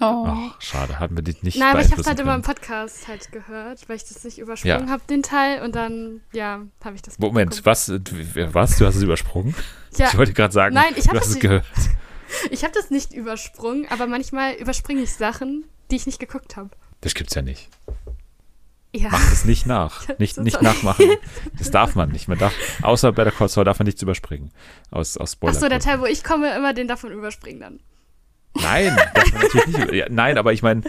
[0.00, 0.24] Oh.
[0.26, 2.42] Ach, schade, hatten wir die nicht Nein, aber ich habe es halt immer im.
[2.42, 4.92] Podcast halt gehört, weil ich das nicht übersprungen Ja.
[4.92, 5.62] habe, den Teil.
[5.62, 8.00] Und dann, ja, habe ich das Moment, was, du-
[8.54, 8.76] was?
[8.76, 9.54] Du hast es übersprungen?
[9.96, 11.64] Ja, Ich wollte gerade sagen, Nein, ich du hast es gehört.
[12.50, 16.70] ich habe das nicht übersprungen, aber manchmal überspringe ich Sachen, die ich nicht geguckt habe.
[17.00, 17.68] Das gibt's ja nicht.
[18.92, 19.08] Ja.
[19.10, 20.06] Mach es nicht nach.
[20.18, 21.06] Nicht, nicht nachmachen.
[21.58, 22.28] Das darf man nicht.
[22.28, 24.50] Man darf, außer bei der Call Saul darf man nichts überspringen.
[24.92, 25.52] Aus, aus Spoiler.
[25.54, 27.80] Achso, der Teil, wo ich komme, immer den davon überspringen dann.
[28.62, 29.78] Nein, darf man natürlich nicht.
[29.84, 30.82] über- Ja, nein, aber ich meine,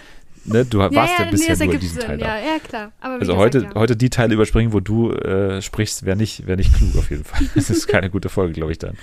[0.46, 2.08] ne, du warst ja, nee, bisher das nur in diesem Sinn.
[2.08, 2.40] Teil da.
[2.40, 2.92] Ja, ja, klar.
[3.00, 3.76] Aber Also gesagt, heute, ja.
[3.76, 7.24] heute die Teile überspringen, wo du äh, sprichst, wäre nicht, wär nicht klug auf jeden
[7.24, 7.42] Fall.
[7.56, 8.98] Das ist keine gute Folge, glaube ich dann.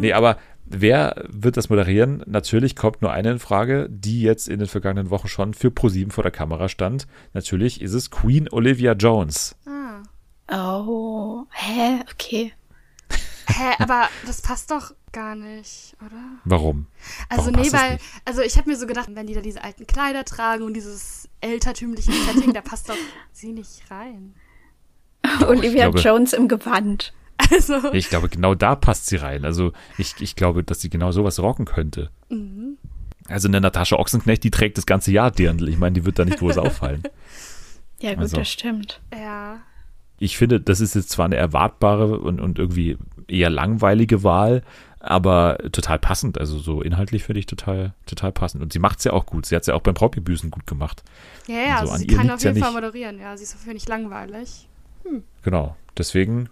[0.00, 2.22] Nee, aber wer wird das moderieren?
[2.26, 6.10] Natürlich kommt nur eine in Frage, die jetzt in den vergangenen Wochen schon für ProSieben
[6.12, 7.06] vor der Kamera stand.
[7.34, 9.54] Natürlich ist es Queen Olivia Jones.
[9.66, 10.02] Ah.
[10.80, 11.44] Oh.
[11.50, 12.00] Hä?
[12.12, 12.52] Okay.
[13.48, 16.22] Hä, aber das passt doch gar nicht, oder?
[16.44, 16.86] Warum?
[17.28, 19.86] Also Warum nee, weil, also ich habe mir so gedacht, wenn die da diese alten
[19.86, 22.96] Kleider tragen und dieses altertümliche Setting, da passt doch
[23.32, 24.34] sie nicht rein.
[25.46, 27.12] Olivia glaube- Jones im Gewand.
[27.50, 29.44] Also, Ich glaube, genau da passt sie rein.
[29.44, 32.10] Also ich, ich glaube, dass sie genau sowas rocken könnte.
[32.28, 32.78] mhm.
[33.28, 35.68] Also eine Natascha Ochsenknecht, die trägt das ganze Jahr Dirndl.
[35.68, 37.04] Ich meine, die wird da nicht groß auffallen.
[38.00, 38.36] Ja, gut, Also.
[38.36, 39.00] das stimmt.
[39.14, 39.60] ja.
[40.18, 42.96] Ich finde, das ist jetzt zwar eine erwartbare und, und irgendwie
[43.28, 44.62] eher langweilige Wahl,
[45.02, 46.38] aber total passend.
[46.38, 48.62] Also so inhaltlich finde ich total, total passend.
[48.62, 49.46] Und sie macht es ja auch gut.
[49.46, 51.02] Sie hat es ja auch beim Brautgebüßen gut gemacht.
[51.48, 52.80] Ja, ja, Also also sie kann auf ja jeden Fall nicht.
[52.82, 53.18] moderieren.
[53.18, 54.68] Ja, sie ist auf jeden Fall nicht langweilig.
[55.42, 55.76] Genau.
[55.98, 56.48] Deswegen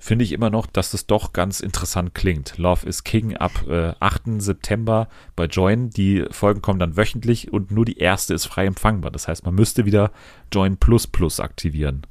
[0.00, 2.58] finde ich immer noch, dass das doch ganz interessant klingt.
[2.58, 4.22] Love is King ab äh, 8.
[4.42, 5.90] September bei Join.
[5.90, 9.12] Die Folgen kommen dann wöchentlich und nur die erste ist frei empfangbar.
[9.12, 10.10] Das heißt, man müsste wieder
[10.52, 12.02] Join Plus Plus aktivieren.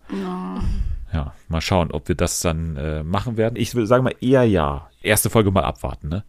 [1.14, 3.58] Ja, mal schauen, ob wir das dann äh, machen werden.
[3.58, 4.88] Ich würde sagen mal eher ja.
[5.02, 6.24] Erste Folge mal abwarten, ne?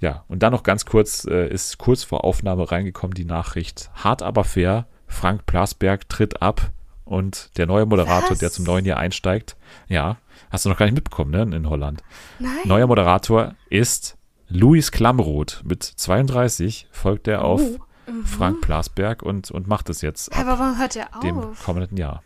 [0.00, 3.90] Ja, und dann noch ganz kurz, äh, ist kurz vor Aufnahme reingekommen die Nachricht.
[3.94, 6.70] Hart aber fair, Frank Plasberg tritt ab
[7.04, 8.38] und der neue Moderator, Was?
[8.38, 9.56] der zum neuen Jahr einsteigt,
[9.88, 10.16] ja,
[10.50, 12.02] hast du noch gar nicht mitbekommen, ne, in Holland.
[12.38, 12.50] Nein.
[12.64, 14.16] Neuer Moderator ist
[14.48, 15.62] Luis Klamroth.
[15.64, 17.62] Mit 32 folgt er auf
[18.24, 21.64] Frank Plasberg und, und macht es jetzt ab Aber warum hört er dem auf?
[21.64, 22.22] kommenden Jahr.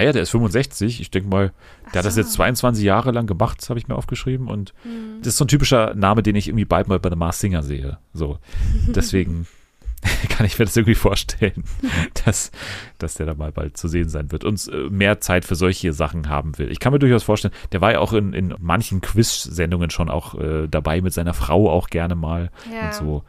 [0.00, 1.00] Naja, der ist 65.
[1.00, 1.52] Ich denke mal,
[1.92, 2.20] der hat das so.
[2.20, 4.48] jetzt 22 Jahre lang gemacht, habe ich mir aufgeschrieben.
[4.48, 5.18] Und Hm.
[5.20, 7.62] das ist so ein typischer Name, den ich irgendwie bald mal bei der Mars Singer
[7.62, 7.98] sehe.
[8.14, 8.38] So.
[8.88, 9.46] Deswegen
[10.30, 11.64] kann ich mir das irgendwie vorstellen,
[12.24, 12.50] dass,
[12.96, 15.92] dass der da mal bald zu sehen sein wird und äh, mehr Zeit für solche
[15.92, 16.70] Sachen haben will.
[16.70, 20.34] Ich kann mir durchaus vorstellen, der war ja auch in, in manchen Quiz-Sendungen schon auch
[20.40, 22.86] äh, dabei mit seiner Frau auch gerne mal Ja.
[22.86, 23.24] und so.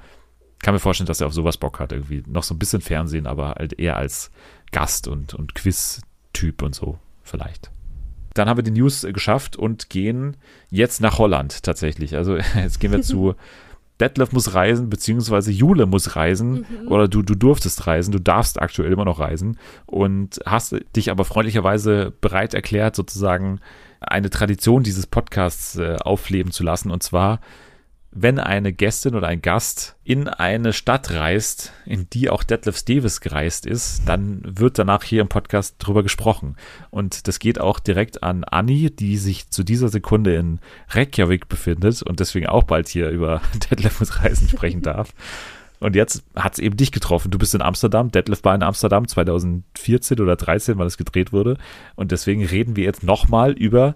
[0.59, 2.23] Kann mir vorstellen, dass er auf sowas Bock hat irgendwie.
[2.27, 4.29] Noch so ein bisschen Fernsehen, aber halt eher als
[4.71, 5.55] Gast und, und
[6.41, 7.71] Quiz-Typ und so vielleicht.
[8.33, 10.37] Dann haben wir die News äh, geschafft und gehen
[10.69, 12.15] jetzt nach Holland tatsächlich.
[12.15, 13.35] Also jetzt gehen wir zu
[13.99, 18.91] Detlef muss reisen, beziehungsweise Jule muss reisen oder du, du durftest reisen, du darfst aktuell
[18.91, 23.59] immer noch reisen und hast dich aber freundlicherweise bereit erklärt, sozusagen
[23.99, 27.41] eine Tradition dieses Podcasts äh, aufleben zu lassen und zwar
[28.13, 33.21] wenn eine Gästin oder ein Gast in eine Stadt reist, in die auch Detlef Davis
[33.21, 36.57] gereist ist, dann wird danach hier im Podcast drüber gesprochen.
[36.89, 40.59] Und das geht auch direkt an Anni, die sich zu dieser Sekunde in
[40.89, 43.41] Reykjavik befindet und deswegen auch bald hier über
[43.71, 45.13] Detlefs Reisen sprechen darf.
[45.81, 47.31] Und jetzt hat es eben dich getroffen.
[47.31, 48.11] Du bist in Amsterdam.
[48.11, 51.57] Detlef war in Amsterdam 2014 oder 13, weil es gedreht wurde.
[51.95, 53.95] Und deswegen reden wir jetzt nochmal über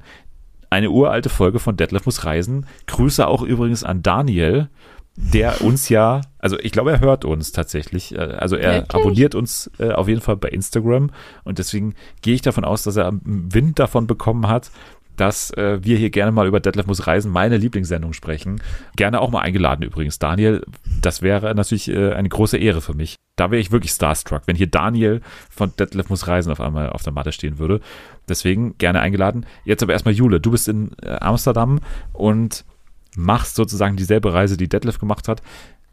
[0.76, 2.66] eine uralte Folge von Detlef muss reisen.
[2.88, 4.70] Grüße auch übrigens an Daniel,
[5.16, 8.14] der uns ja, also ich glaube, er hört uns tatsächlich.
[8.14, 8.96] Äh, Also er Wirklich?
[8.96, 11.12] abonniert uns äh, auf jeden Fall bei Instagram
[11.46, 14.72] und deswegen gehe ich davon aus, dass er Wind davon bekommen hat,
[15.16, 18.62] dass äh, wir hier gerne mal über Detlef muss reisen, meine Lieblingssendung sprechen.
[18.96, 20.20] Gerne auch mal eingeladen übrigens.
[20.20, 20.64] Daniel,
[21.02, 23.16] das wäre natürlich äh, eine große Ehre für mich.
[23.36, 27.04] Da wäre ich wirklich starstruck, wenn hier Daniel von Detlef muss reisen auf einmal auf
[27.04, 27.82] der Matte stehen würde.
[28.30, 29.46] Deswegen gerne eingeladen.
[29.66, 31.80] Jetzt aber erstmal Jule, du bist in äh, Amsterdam
[32.14, 32.64] und
[33.16, 35.42] machst sozusagen dieselbe Reise, die Detlef gemacht hat.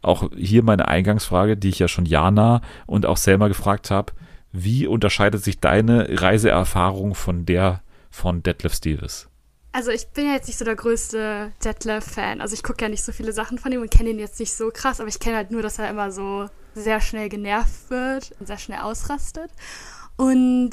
[0.01, 4.13] Auch hier meine Eingangsfrage, die ich ja schon Jana und auch Selma gefragt habe.
[4.51, 7.81] Wie unterscheidet sich deine Reiseerfahrung von der
[8.13, 9.27] von Detlef Stevens?
[9.71, 12.41] Also ich bin ja jetzt nicht so der größte Detlef-Fan.
[12.41, 14.53] Also ich gucke ja nicht so viele Sachen von ihm und kenne ihn jetzt nicht
[14.53, 18.33] so krass, aber ich kenne halt nur, dass er immer so sehr schnell genervt wird
[18.39, 19.49] und sehr schnell ausrastet.
[20.15, 20.71] Und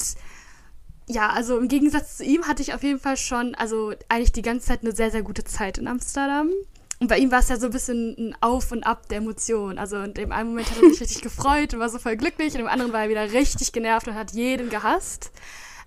[1.06, 4.42] ja, also im Gegensatz zu ihm hatte ich auf jeden Fall schon, also eigentlich die
[4.42, 6.50] ganze Zeit eine sehr, sehr gute Zeit in Amsterdam.
[7.00, 9.78] Und bei ihm war es ja so ein bisschen ein Auf und Ab der Emotionen.
[9.78, 12.52] Also in dem einen Moment hat er sich richtig gefreut und war so voll glücklich,
[12.52, 15.32] und im anderen war er wieder richtig genervt und hat jeden gehasst.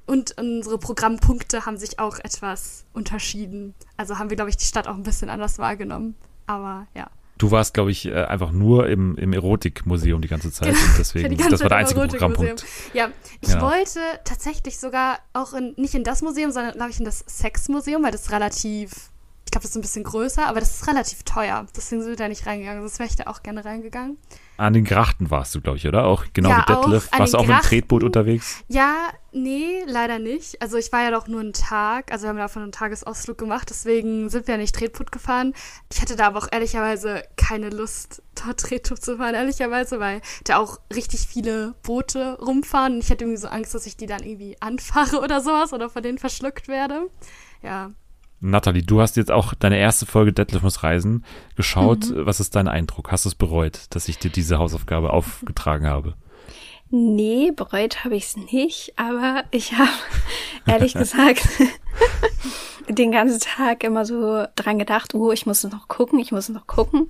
[0.06, 3.74] Und unsere Programmpunkte haben sich auch etwas unterschieden.
[3.97, 6.16] Also haben wir, glaube ich, die Stadt auch ein bisschen anders wahrgenommen.
[6.45, 7.10] Aber ja.
[7.38, 10.70] Du warst, glaube ich, äh, einfach nur im, im Erotikmuseum die ganze Zeit.
[10.70, 12.01] Und deswegen, das war der einzige.
[12.01, 12.64] Programmpunkt.
[12.93, 13.10] Ja,
[13.41, 13.64] ich Genau.
[13.66, 18.04] wollte tatsächlich sogar auch in, nicht in das Museum, sondern, glaube ich, in das Sexmuseum,
[18.04, 19.10] weil das relativ,
[19.54, 21.66] glaube, das ist ein bisschen größer, aber das ist relativ teuer.
[21.76, 22.82] Deswegen sind wir da nicht reingegangen.
[22.82, 24.18] Sonst wäre ich da auch gerne reingegangen.
[24.58, 26.06] An den Grachten warst du, glaube ich, oder?
[26.06, 27.10] Auch genau Ja, wie Detlef.
[27.12, 27.62] Warst du auch mit dem.
[27.62, 28.64] Tretboot unterwegs?
[28.68, 30.62] Ja, nee, leider nicht.
[30.62, 33.70] Also ich war ja doch nur einen Tag, also wir haben davon einen Tagesausflug gemacht,
[33.70, 35.54] deswegen sind wir nicht Tretboot gefahren.
[35.91, 40.58] Ich hatte da aber auch ehrlicherweise keine Lust, dort Tretboot zu fahren, ehrlicherweise, weil da
[40.58, 44.24] auch richtig viele Boote rumfahren und ich hatte irgendwie so Angst, dass ich die dann
[44.24, 47.10] irgendwie anfahre oder sowas oder von denen verschluckt werde.
[47.62, 47.91] Ja.
[48.44, 51.24] Nathalie, du hast jetzt auch deine erste Folge Detlef muss reisen
[51.56, 52.10] geschaut.
[52.10, 52.26] Mhm.
[52.26, 53.10] Was ist dein Eindruck?
[53.10, 56.16] Hast du es bereut, dass ich dir diese Hausaufgabe aufgetragen habe?
[56.89, 59.89] Nee, bereut habe ich es nicht, aber ich habe
[60.68, 61.48] ehrlich gesagt
[62.89, 66.68] den ganzen Tag immer so dran gedacht, oh, ich muss noch gucken, ich muss noch
[66.68, 67.08] gucken.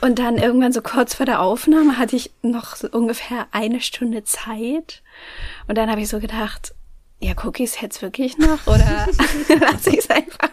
[0.00, 4.24] Und dann irgendwann so kurz vor der Aufnahme hatte ich noch so ungefähr eine Stunde
[4.24, 5.02] Zeit.
[5.68, 6.74] Und dann habe ich so gedacht,
[7.22, 9.06] ja, gucke ich es jetzt wirklich noch oder
[9.60, 10.50] lasse ich es einfach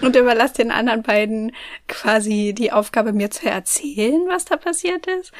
[0.00, 1.52] und überlasse den anderen beiden
[1.86, 5.32] quasi die Aufgabe, mir zu erzählen, was da passiert ist.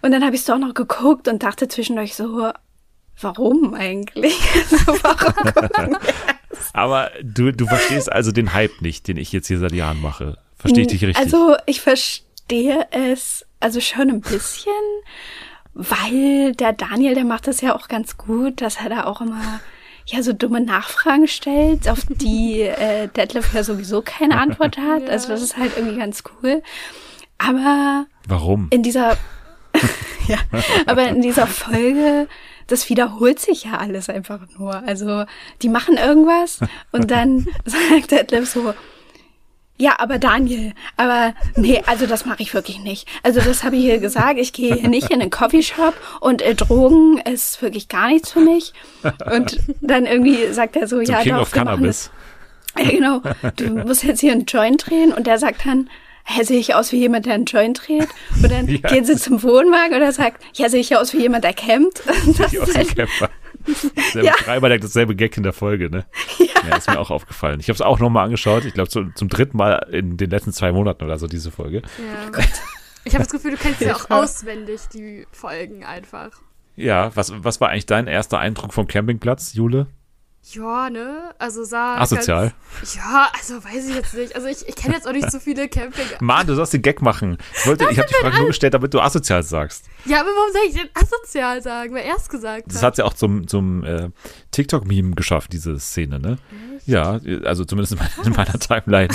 [0.00, 2.50] Und dann habe ich es doch noch geguckt und dachte zwischendurch so,
[3.20, 4.38] warum eigentlich?
[4.54, 5.98] Also, warum?
[6.72, 10.38] Aber du, du verstehst also den Hype nicht, den ich jetzt hier seit Jahren mache.
[10.56, 11.22] Verstehe ich dich richtig?
[11.22, 14.72] Also ich verstehe es also schon ein bisschen,
[15.74, 19.60] weil der Daniel, der macht das ja auch ganz gut, dass er da auch immer
[20.06, 25.08] ja so dumme Nachfragen stellt, auf die äh, Detlef ja sowieso keine Antwort hat.
[25.08, 26.62] Also das ist halt irgendwie ganz cool.
[27.38, 28.68] Aber Warum?
[28.70, 29.16] in dieser
[30.28, 30.38] ja,
[30.86, 32.28] aber in dieser Folge,
[32.66, 34.74] das wiederholt sich ja alles einfach nur.
[34.86, 35.24] Also
[35.62, 36.60] die machen irgendwas
[36.92, 38.74] und dann sagt Detlef so,
[39.82, 43.08] ja, aber Daniel, aber nee, also das mache ich wirklich nicht.
[43.24, 46.54] Also das habe ich hier gesagt, ich gehe hier nicht in einen Coffeeshop und äh,
[46.54, 48.72] Drogen ist wirklich gar nichts für mich.
[49.34, 52.10] Und dann irgendwie sagt er so, Zum ja, King doch, of machen Cannabis.
[52.78, 53.22] Ja, genau.
[53.56, 55.90] Du musst jetzt hier einen Joint drehen und der sagt dann,
[56.24, 58.08] hä, sehe ich aus wie jemand, der einen Joint dreht?
[58.40, 58.88] Und dann Ja.
[58.88, 62.02] gehen sie zum Wohnwagen und er sagt, ja, sehe ich aus wie jemand, der campt?
[62.38, 62.94] Das ist halt.
[64.12, 64.34] Selbe Ja.
[64.38, 66.04] Schreiber, der hat dasselbe Gag in der Folge, ne?
[66.38, 66.76] Ja.
[66.76, 67.58] ist mir auch aufgefallen.
[67.60, 68.64] Ich habe es auch nochmal angeschaut.
[68.64, 71.82] Ich glaube, zum, zum dritten Mal in den letzten zwei Monaten oder so, diese Folge.
[71.98, 72.42] ja.
[73.04, 76.30] Ich habe das Gefühl, du kennst ja auch auswendig die Folgen einfach.
[76.76, 79.88] Ja, was, was war eigentlich dein erster Eindruck vom Campingplatz, Jule?
[80.50, 81.32] Ja, ne?
[81.38, 81.98] Also sah.
[81.98, 82.52] Asozial.
[82.78, 84.34] Ganz, ja, also weiß ich jetzt nicht.
[84.34, 86.04] Also ich, ich kenne jetzt auch nicht so viele Camping.
[86.20, 87.38] Mann, du sollst den Gag machen.
[87.54, 89.84] Ich, wollte, ich habe die Frage nur gestellt, damit du asozial sagst.
[90.04, 92.82] Ja, aber warum soll ich denn asozial sagen, wer erst gesagt Das hat?
[92.82, 94.10] hat ja auch zum, zum äh,
[94.50, 96.38] TikTok-Meme geschafft, diese Szene, ne?
[96.86, 99.08] Ja, also zumindest in meiner, in meiner Timeline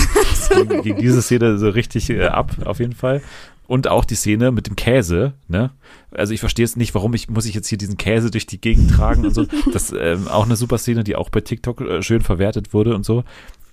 [0.82, 3.22] ging, diese Szene so richtig äh, ab, auf jeden Fall.
[3.66, 5.70] Und auch die Szene mit dem Käse, ne?
[6.10, 8.60] Also ich verstehe jetzt nicht, warum ich muss ich jetzt hier diesen Käse durch die
[8.60, 9.44] Gegend tragen und so.
[9.72, 12.94] Das ist ähm, auch eine super Szene, die auch bei TikTok äh, schön verwertet wurde
[12.94, 13.24] und so.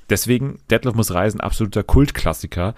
[0.10, 2.76] Deswegen, Detlef muss reisen, absoluter Kultklassiker.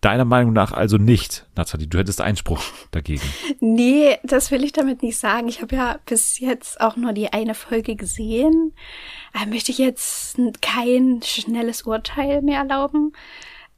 [0.00, 1.88] Deiner Meinung nach also nicht, Nathalie.
[1.88, 3.22] Du hättest Einspruch dagegen.
[3.60, 5.48] nee, das will ich damit nicht sagen.
[5.48, 8.72] Ich habe ja bis jetzt auch nur die eine Folge gesehen.
[9.34, 13.12] Da möchte ich jetzt kein schnelles Urteil mehr erlauben.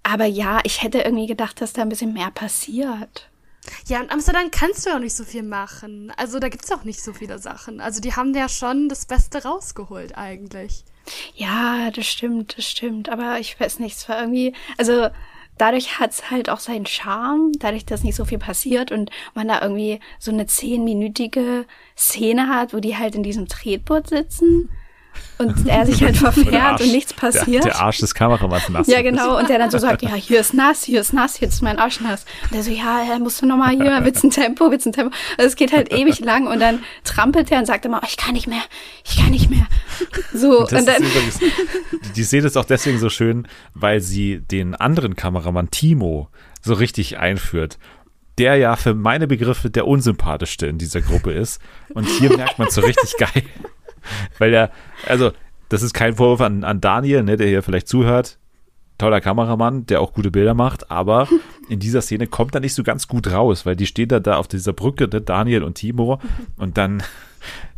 [0.03, 3.31] Aber ja, ich hätte irgendwie gedacht, dass da ein bisschen mehr passiert.
[3.87, 6.13] Ja, in Amsterdam kannst du ja auch nicht so viel machen.
[6.17, 7.81] Also da gibt's auch nicht so viele Sachen.
[7.81, 10.85] Also die haben ja schon das Beste rausgeholt eigentlich.
[11.35, 13.09] Ja, das stimmt, das stimmt.
[13.09, 15.09] Aber ich weiß nicht, es war irgendwie, also
[15.61, 19.61] dadurch hat's halt auch seinen Charme, dadurch, dass nicht so viel passiert und man da
[19.61, 24.71] irgendwie so eine zehnminütige Szene hat, wo die halt in diesem Tretboot sitzen
[25.39, 27.65] und er sich halt verfährt Arsch- und nichts passiert.
[27.65, 28.87] Der, der Arsch des Kameramanns nass.
[28.87, 29.39] Ja, genau.
[29.39, 31.79] Und der dann so sagt, ja, hier ist nass, hier ist nass, jetzt ist mein
[31.79, 32.25] Arsch nass.
[32.45, 35.15] Und der so, ja, ja, musst du nochmal hier, willst ein Tempo, willst ein Tempo.
[35.39, 38.17] Also es geht halt ewig lang und dann trampelt er und sagt immer, oh, ich
[38.17, 38.63] kann nicht mehr,
[39.05, 39.67] ich kann nicht mehr.
[40.33, 41.41] So, Das und dann, übrigens,
[42.17, 46.29] die Szene ist auch deswegen so schön, weil sie den anderen Kameramann Timo
[46.61, 47.79] so richtig einführt.
[48.39, 51.61] Der ja für meine Begriffe der unsympathischste in dieser Gruppe ist.
[51.93, 53.43] Und hier merkt man so richtig geil.
[54.39, 54.71] Weil er,
[55.07, 55.33] also,
[55.69, 58.39] das ist kein Vorwurf an, an Daniel, ne, der hier vielleicht zuhört.
[58.99, 61.27] Toller Kameramann, der auch gute Bilder macht, aber
[61.71, 64.37] in dieser Szene kommt er nicht so ganz gut raus, weil die stehen da, da
[64.37, 66.21] auf dieser Brücke, ne, Daniel und Timo,
[66.59, 67.03] und dann,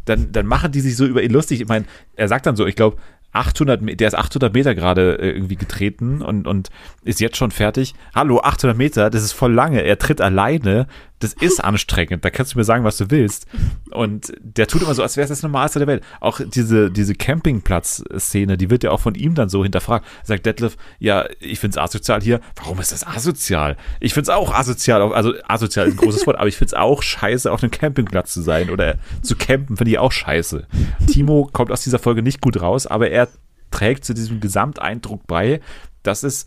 [0.04, 1.60] dann, dann machen die sich so über ihn lustig.
[1.60, 1.84] Ich meine,
[2.16, 2.96] er sagt dann so, ich glaube,
[3.34, 6.70] 800, Me- der ist 800 Meter gerade äh, irgendwie getreten und, und
[7.04, 7.94] ist jetzt schon fertig.
[8.14, 9.80] Hallo, 800 Meter, das ist voll lange.
[9.82, 10.86] Er tritt alleine.
[11.22, 12.24] Das ist anstrengend.
[12.24, 13.46] Da kannst du mir sagen, was du willst.
[13.92, 16.02] Und der tut immer so, als wäre es das Normalste der Welt.
[16.20, 20.04] Auch diese, diese Campingplatz-Szene, die wird ja auch von ihm dann so hinterfragt.
[20.24, 22.40] Sagt Detlef, ja, ich find's asozial hier.
[22.56, 23.76] Warum ist das asozial?
[24.00, 25.00] Ich find's auch asozial.
[25.12, 28.42] Also asozial ist ein großes Wort, aber ich find's auch scheiße, auf einem Campingplatz zu
[28.42, 30.66] sein oder zu campen, finde ich auch scheiße.
[31.06, 33.28] Timo kommt aus dieser Folge nicht gut raus, aber er
[33.70, 35.60] trägt zu diesem Gesamteindruck bei,
[36.02, 36.46] dass es,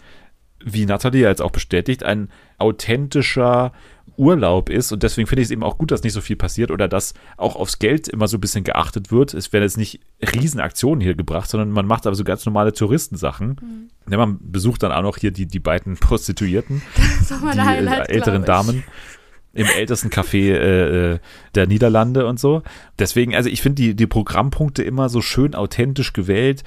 [0.64, 3.72] wie Nathalie ja jetzt auch bestätigt, ein authentischer
[4.18, 6.72] Urlaub ist und deswegen finde ich es eben auch gut, dass nicht so viel passiert
[6.72, 9.34] oder dass auch aufs Geld immer so ein bisschen geachtet wird.
[9.34, 13.90] Es werden jetzt nicht Riesenaktionen hier gebracht, sondern man macht aber so ganz normale Touristensachen.
[14.10, 16.82] Ja, man besucht dann auch noch hier die, die beiden Prostituierten,
[17.30, 18.46] die äh, Highlight, älteren.
[18.46, 18.84] Damen
[19.54, 21.20] im ältesten Café äh, äh,
[21.56, 22.62] der Niederlande und so.
[23.00, 26.64] Deswegen, also ich finde die, die Programmpunkte immer so schön authentisch gewählt.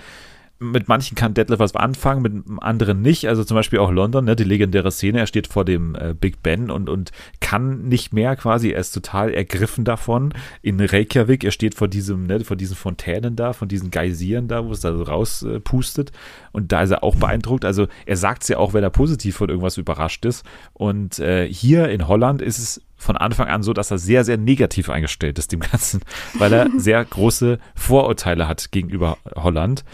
[0.61, 3.29] Mit manchen kann Detlef was anfangen, mit anderen nicht.
[3.29, 5.21] Also zum Beispiel auch London, ne, die legendäre Szene.
[5.21, 8.71] Er steht vor dem äh, Big Ben und, und kann nicht mehr quasi.
[8.71, 10.35] Er ist total ergriffen davon.
[10.63, 14.65] In Reykjavik, er steht vor diesem, ne, vor diesen Fontänen da, von diesen Geysiren da,
[14.65, 16.11] wo es da so rauspustet.
[16.11, 16.13] Äh,
[16.53, 17.65] und da ist er auch beeindruckt.
[17.65, 20.45] Also er sagt es ja auch, wenn er positiv von irgendwas überrascht ist.
[20.73, 24.37] Und äh, hier in Holland ist es von Anfang an so, dass er sehr, sehr
[24.37, 26.01] negativ eingestellt ist dem Ganzen,
[26.35, 29.85] weil er sehr große Vorurteile hat gegenüber Holland.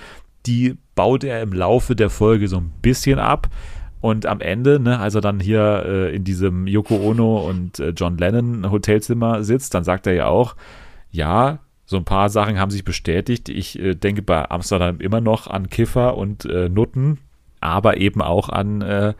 [0.46, 3.48] Die baut er im Laufe der Folge so ein bisschen ab.
[4.00, 7.94] Und am Ende, ne, als er dann hier äh, in diesem Yoko Ono und äh,
[7.96, 10.56] John Lennon Hotelzimmer sitzt, dann sagt er ja auch,
[11.10, 13.48] ja, so ein paar Sachen haben sich bestätigt.
[13.48, 17.18] Ich äh, denke bei Amsterdam immer noch an Kiffer und äh, Nutten,
[17.60, 19.14] aber eben auch an äh,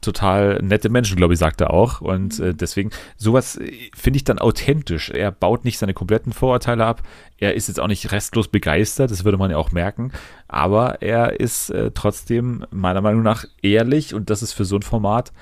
[0.00, 2.00] total nette Menschen, glaube ich, sagt er auch.
[2.00, 5.10] Und äh, deswegen, sowas äh, finde ich dann authentisch.
[5.10, 7.02] Er baut nicht seine kompletten Vorurteile ab.
[7.38, 10.12] Er ist jetzt auch nicht restlos begeistert, das würde man ja auch merken.
[10.48, 14.82] Aber er ist äh, trotzdem meiner Meinung nach ehrlich und das ist für so ein
[14.82, 15.32] Format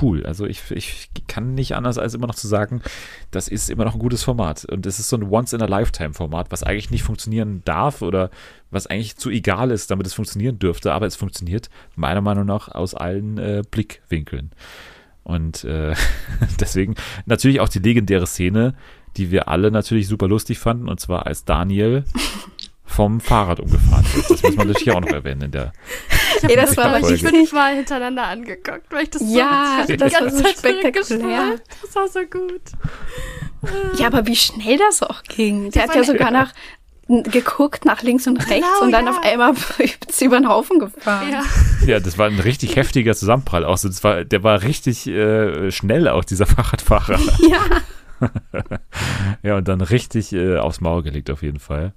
[0.00, 0.24] cool.
[0.24, 2.82] Also ich, ich kann nicht anders als immer noch zu sagen,
[3.30, 4.64] das ist immer noch ein gutes Format.
[4.64, 8.30] Und es ist so ein Once-in-a-Lifetime-Format, was eigentlich nicht funktionieren darf oder
[8.70, 10.92] was eigentlich zu egal ist, damit es funktionieren dürfte.
[10.92, 14.52] Aber es funktioniert meiner Meinung nach aus allen äh, Blickwinkeln.
[15.24, 15.94] Und äh,
[16.60, 16.94] deswegen
[17.26, 18.74] natürlich auch die legendäre Szene,
[19.16, 22.04] die wir alle natürlich super lustig fanden, und zwar als Daniel
[22.92, 24.30] vom Fahrrad umgefahren wird.
[24.30, 25.72] Das muss man natürlich auch noch erwähnen in der
[26.42, 29.98] Ey, das war Ich aber mich fünfmal hintereinander angeguckt, weil ich das Ja, so, ich
[29.98, 31.56] das die war so spektakulär.
[31.82, 32.62] Das war so gut.
[33.98, 35.70] Ja, aber wie schnell das auch ging.
[35.70, 36.52] Der hat ja sogar nach
[37.08, 39.10] geguckt nach links und rechts Genau, und dann ja.
[39.10, 41.30] auf einmal ist über den Haufen gefahren.
[41.30, 41.42] Ja.
[41.86, 43.64] Ja, das war ein richtig heftiger Zusammenprall.
[43.64, 47.18] Auch so, das war, der war richtig äh, schnell, auch dieser Fahrradfahrer.
[47.48, 48.30] Ja.
[49.42, 51.92] Ja, und dann richtig äh, aufs Maul gelegt auf jeden Fall.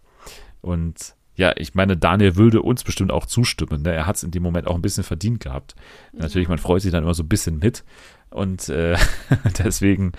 [0.66, 3.84] Und ja, ich meine, Daniel würde uns bestimmt auch zustimmen.
[3.84, 3.94] Ne?
[3.94, 5.76] Er hat es in dem Moment auch ein bisschen verdient gehabt.
[6.12, 7.84] Natürlich, man freut sich dann immer so ein bisschen mit.
[8.32, 8.98] Und äh,
[9.60, 10.14] deswegen,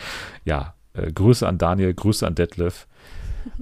[0.45, 2.87] ja, äh, Grüße an Daniel, Grüße an Detlef.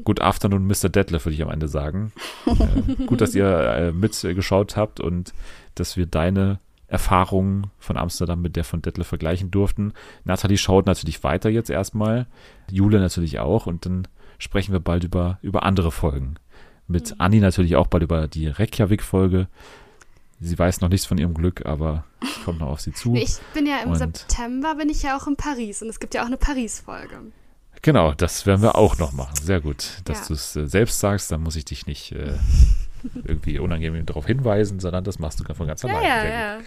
[0.05, 0.91] Good afternoon, Mr.
[0.91, 2.13] Detlef, würde ich am Ende sagen.
[2.47, 5.33] Äh, gut, dass ihr äh, mitgeschaut habt und
[5.75, 9.95] dass wir deine Erfahrungen von Amsterdam mit der von Detlef vergleichen durften.
[10.25, 12.27] Nathalie schaut natürlich weiter jetzt erstmal.
[12.71, 13.67] Jule natürlich auch.
[13.67, 14.07] Und dann
[14.39, 16.37] sprechen wir bald über, über andere Folgen.
[16.87, 19.49] Mit Anni natürlich auch bald über die Reykjavik-Folge.
[20.41, 23.15] Sie weiß noch nichts von ihrem Glück, aber es kommt noch auf sie zu.
[23.15, 26.15] Ich bin ja im Und- September, bin ich ja auch in Paris und es gibt
[26.15, 27.17] ja auch eine Paris-Folge.
[27.83, 29.37] Genau, das werden wir auch noch machen.
[29.43, 30.27] Sehr gut, dass Ja.
[30.29, 32.33] du es äh, selbst sagst, dann muss ich dich nicht äh,
[33.25, 36.29] irgendwie unangenehm darauf hinweisen, sondern das machst du von ganz Ja, alleine.
[36.29, 36.59] ja, ja.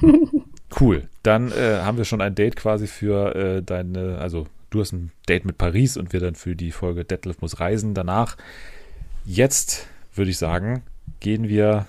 [0.00, 0.44] gut.
[0.80, 1.08] Cool.
[1.22, 5.12] Dann äh, haben wir schon ein Date quasi für äh, deine, also du hast ein
[5.28, 7.94] Date mit Paris und wir dann für die Folge Detlef muss reisen.
[7.94, 8.36] Danach,
[9.24, 10.82] jetzt würde ich sagen,
[11.20, 11.86] gehen wir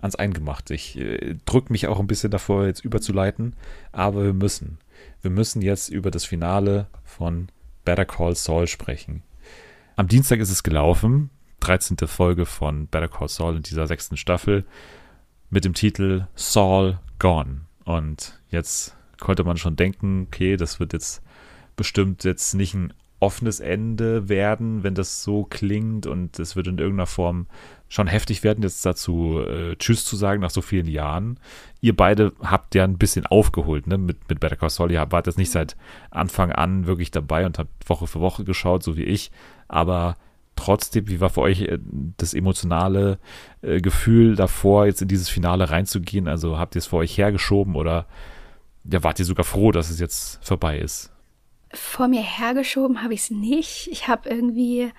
[0.00, 0.74] ans Eingemachte.
[0.74, 3.54] Ich äh, drücke mich auch ein bisschen davor, jetzt überzuleiten,
[3.92, 4.78] aber wir müssen.
[5.22, 7.48] Wir müssen jetzt über das Finale von
[7.84, 9.22] Better Call Saul sprechen.
[9.96, 11.30] Am Dienstag ist es gelaufen.
[11.60, 11.98] 13.
[12.06, 14.64] Folge von Better Call Saul in dieser sechsten Staffel
[15.50, 17.62] mit dem Titel Saul Gone.
[17.84, 21.22] Und jetzt konnte man schon denken, okay, das wird jetzt
[21.76, 26.78] bestimmt jetzt nicht ein offenes Ende werden, wenn das so klingt und es wird in
[26.78, 27.46] irgendeiner Form
[27.88, 31.38] schon heftig werden, jetzt dazu äh, Tschüss zu sagen nach so vielen Jahren.
[31.80, 34.92] Ihr beide habt ja ein bisschen aufgeholt, ne, mit, mit Better Call Saul.
[34.92, 35.76] Ihr wart jetzt nicht seit
[36.10, 39.30] Anfang an wirklich dabei und habt Woche für Woche geschaut, so wie ich,
[39.68, 40.16] aber
[40.56, 41.78] trotzdem, wie war für euch äh,
[42.16, 43.18] das emotionale
[43.62, 46.28] äh, Gefühl davor, jetzt in dieses Finale reinzugehen?
[46.28, 48.06] Also habt ihr es vor euch hergeschoben oder
[48.90, 51.12] ja, wart ihr sogar froh, dass es jetzt vorbei ist?
[51.72, 53.88] Vor mir hergeschoben habe ich es nicht.
[53.90, 54.92] Ich habe irgendwie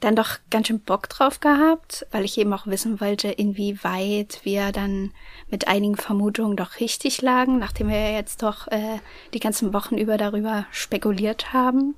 [0.00, 4.70] dann doch ganz schön Bock drauf gehabt, weil ich eben auch wissen wollte, inwieweit wir
[4.72, 5.12] dann
[5.48, 8.98] mit einigen Vermutungen doch richtig lagen, nachdem wir jetzt doch äh,
[9.32, 11.96] die ganzen Wochen über darüber spekuliert haben.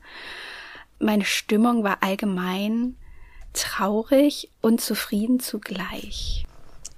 [0.99, 2.97] Meine Stimmung war allgemein
[3.53, 6.47] traurig und zufrieden zugleich.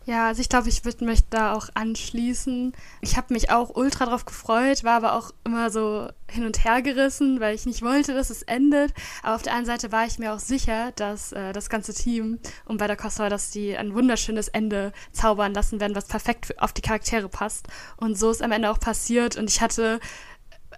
[0.09, 2.73] Ja, also ich glaube, ich würde mich da auch anschließen.
[3.03, 6.81] Ich habe mich auch ultra drauf gefreut, war aber auch immer so hin und her
[6.81, 8.95] gerissen, weil ich nicht wollte, dass es endet.
[9.23, 12.39] Aber auf der anderen Seite war ich mir auch sicher, dass äh, das ganze Team
[12.65, 16.73] und bei der Costa, dass die ein wunderschönes Ende zaubern lassen werden, was perfekt auf
[16.73, 17.67] die Charaktere passt.
[17.99, 19.37] Und so ist am Ende auch passiert.
[19.37, 20.01] Und ich hatte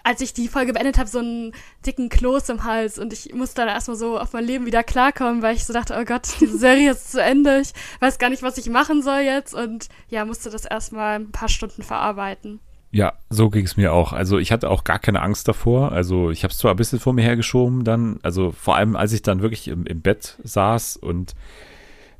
[0.04, 1.52] als ich die Folge beendet habe, so einen
[1.86, 5.42] dicken Kloß im Hals und ich musste dann erstmal so auf mein Leben wieder klarkommen,
[5.42, 8.42] weil ich so dachte, oh Gott, diese Serie ist zu Ende, ich weiß gar nicht,
[8.42, 12.60] was ich machen soll jetzt und ja, musste das erstmal ein paar Stunden verarbeiten.
[12.92, 14.12] Ja, so ging es mir auch.
[14.12, 15.92] Also ich hatte auch gar keine Angst davor.
[15.92, 19.12] Also ich habe es zwar ein bisschen vor mir hergeschoben dann, also vor allem als
[19.12, 21.34] ich dann wirklich im, im Bett saß und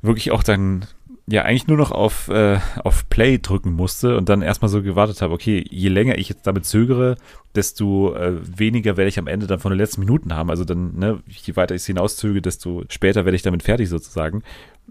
[0.01, 0.85] wirklich auch dann
[1.27, 5.21] ja eigentlich nur noch auf, äh, auf Play drücken musste und dann erstmal so gewartet
[5.21, 7.15] habe, okay, je länger ich jetzt damit zögere,
[7.55, 10.49] desto äh, weniger werde ich am Ende dann von den letzten Minuten haben.
[10.49, 14.43] Also dann, ne, je weiter ich es hinauszöge, desto später werde ich damit fertig sozusagen.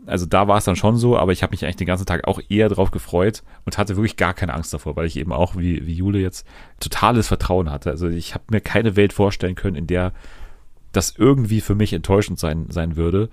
[0.07, 2.27] Also da war es dann schon so, aber ich habe mich eigentlich den ganzen Tag
[2.27, 5.57] auch eher drauf gefreut und hatte wirklich gar keine Angst davor, weil ich eben auch,
[5.57, 6.47] wie, wie Jule jetzt,
[6.79, 7.91] totales Vertrauen hatte.
[7.91, 10.13] Also ich habe mir keine Welt vorstellen können, in der
[10.93, 13.29] das irgendwie für mich enttäuschend sein, sein würde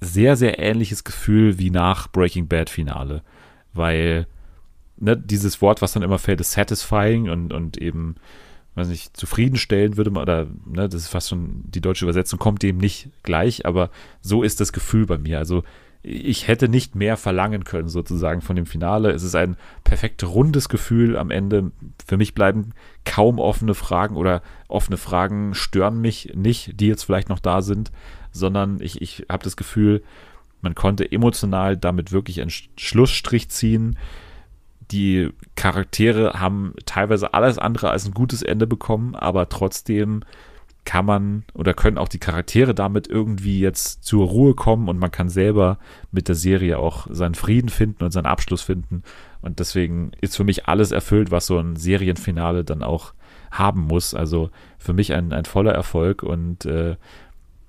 [0.00, 3.22] sehr, sehr ähnliches Gefühl wie nach Breaking Bad Finale.
[3.72, 4.26] Weil
[4.96, 8.16] ne, dieses Wort, was dann immer fällt, ist satisfying und, und eben,
[8.74, 12.62] weiß nicht, zufriedenstellend würde man, oder ne, das ist fast schon die deutsche Übersetzung, kommt
[12.62, 13.90] dem nicht gleich, aber
[14.20, 15.38] so ist das Gefühl bei mir.
[15.38, 15.64] Also
[16.02, 19.10] ich hätte nicht mehr verlangen können, sozusagen, von dem Finale.
[19.10, 21.72] Es ist ein perfekt rundes Gefühl am Ende.
[22.06, 22.70] Für mich bleiben
[23.04, 27.90] kaum offene Fragen oder offene Fragen stören mich nicht, die jetzt vielleicht noch da sind
[28.32, 30.02] sondern ich, ich habe das Gefühl,
[30.60, 33.96] man konnte emotional damit wirklich einen Schlussstrich ziehen.
[34.90, 40.24] Die Charaktere haben teilweise alles andere als ein gutes Ende bekommen, aber trotzdem
[40.84, 45.10] kann man oder können auch die Charaktere damit irgendwie jetzt zur Ruhe kommen und man
[45.10, 45.78] kann selber
[46.12, 49.02] mit der Serie auch seinen Frieden finden und seinen Abschluss finden.
[49.42, 53.12] Und deswegen ist für mich alles erfüllt, was so ein Serienfinale dann auch
[53.50, 54.14] haben muss.
[54.14, 56.96] Also für mich ein, ein voller Erfolg und äh,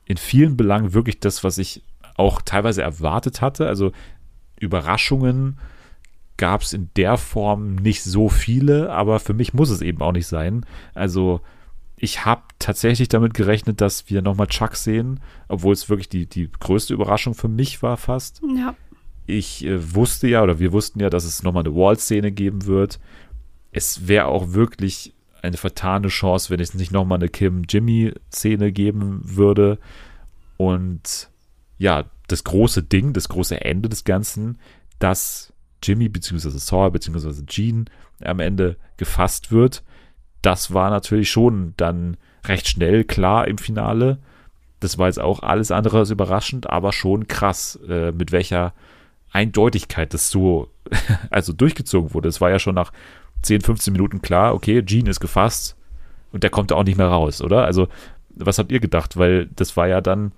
[0.10, 1.84] in vielen Belangen wirklich das, was ich
[2.18, 3.68] auch teilweise erwartet hatte.
[3.68, 3.92] Also
[4.60, 5.60] Überraschungen
[6.36, 10.12] gab es in der Form nicht so viele, aber für mich muss es eben auch
[10.12, 10.66] nicht sein.
[10.96, 11.42] Also
[11.96, 16.50] ich habe tatsächlich damit gerechnet, dass wir nochmal Chuck sehen, obwohl es wirklich die, die
[16.52, 18.42] größte Überraschung für mich war fast.
[18.58, 18.74] Ja.
[19.28, 23.00] Ich äh, wusste ja, oder wir wussten ja, dass es nochmal eine Wall-Szene geben wird.
[23.72, 29.80] Es wäre auch wirklich eine vertane Chance, wenn es nicht nochmal eine Kim-Jimmy-Szene geben würde.
[30.58, 31.30] Und
[31.78, 34.60] ja, das große Ding, das große Ende des Ganzen,
[35.00, 36.50] dass Jimmy bzw.
[36.50, 37.44] Saw bzw.
[37.46, 37.86] Gene
[38.22, 39.84] am Ende gefasst wird,
[40.42, 44.20] das war natürlich schon dann recht schnell klar im Finale.
[44.80, 48.74] Das war jetzt auch alles andere als überraschend, aber schon krass, äh, mit welcher
[49.32, 50.70] Eindeutigkeit das so
[51.30, 52.30] also durchgezogen wurde.
[52.30, 52.92] Es war ja schon nach
[53.42, 55.76] 10, 15 Minuten klar, okay, Gene ist gefasst
[56.32, 57.66] und der kommt auch nicht mehr raus, oder?
[57.66, 57.88] Also,
[58.30, 59.18] was habt ihr gedacht?
[59.18, 60.32] Weil das war ja dann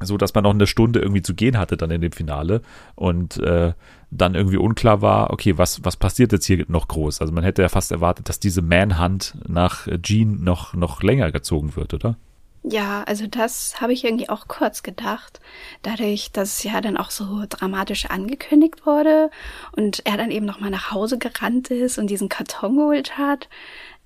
[0.00, 2.62] so, dass man noch eine Stunde irgendwie zu gehen hatte dann in dem Finale
[2.94, 3.72] und äh,
[4.10, 7.20] dann irgendwie unklar war, okay, was, was passiert jetzt hier noch groß?
[7.20, 11.74] Also man hätte ja fast erwartet, dass diese Manhunt nach Gene noch, noch länger gezogen
[11.76, 12.16] wird, oder?
[12.62, 15.40] Ja, also das habe ich irgendwie auch kurz gedacht.
[15.82, 19.30] Dadurch, dass es ja dann auch so dramatisch angekündigt wurde
[19.72, 23.48] und er dann eben nochmal nach Hause gerannt ist und diesen Karton geholt hat.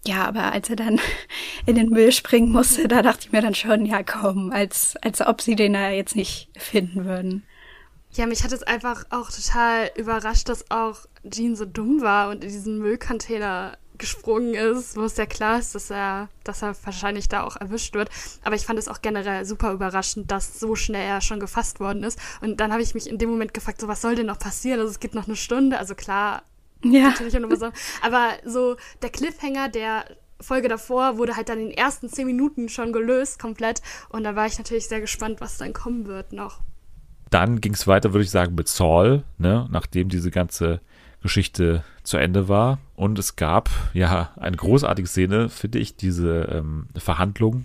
[0.04, 1.00] Ja, aber als er dann
[1.66, 5.20] in den Müll springen musste, da dachte ich mir dann schon, ja komm, als, als
[5.20, 7.44] ob sie den da jetzt nicht finden würden.
[8.14, 12.44] Ja, mich hat es einfach auch total überrascht, dass auch Jean so dumm war und
[12.44, 17.28] in diesen Müllcontainer gesprungen ist, wo es ja klar ist, dass er, dass er wahrscheinlich
[17.28, 18.10] da auch erwischt wird.
[18.44, 22.02] Aber ich fand es auch generell super überraschend, dass so schnell er schon gefasst worden
[22.02, 22.18] ist.
[22.40, 24.80] Und dann habe ich mich in dem Moment gefragt, so was soll denn noch passieren?
[24.80, 25.78] Also es gibt noch eine Stunde.
[25.78, 26.42] Also klar,
[26.82, 27.10] Ja.
[27.10, 27.72] natürlich auch noch was.
[28.02, 30.04] Aber so der Cliffhanger der
[30.40, 33.82] Folge davor wurde halt dann in den ersten zehn Minuten schon gelöst komplett.
[34.08, 36.60] Und da war ich natürlich sehr gespannt, was dann kommen wird noch.
[37.30, 40.80] Dann ging es weiter, würde ich sagen, mit Saul, ne, nachdem diese ganze
[41.22, 42.78] Geschichte zu Ende war.
[42.96, 47.64] Und es gab ja eine großartige Szene, finde ich, diese ähm, Verhandlung.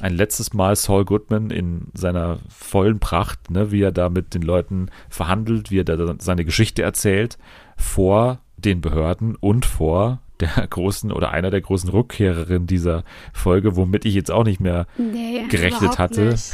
[0.00, 4.42] Ein letztes Mal Saul Goodman in seiner vollen Pracht, ne, wie er da mit den
[4.42, 7.36] Leuten verhandelt, wie er da seine Geschichte erzählt,
[7.76, 14.04] vor den Behörden und vor der großen oder einer der großen Rückkehrerinnen dieser Folge, womit
[14.04, 16.26] ich jetzt auch nicht mehr Nee, gerechnet hatte.
[16.26, 16.52] nicht.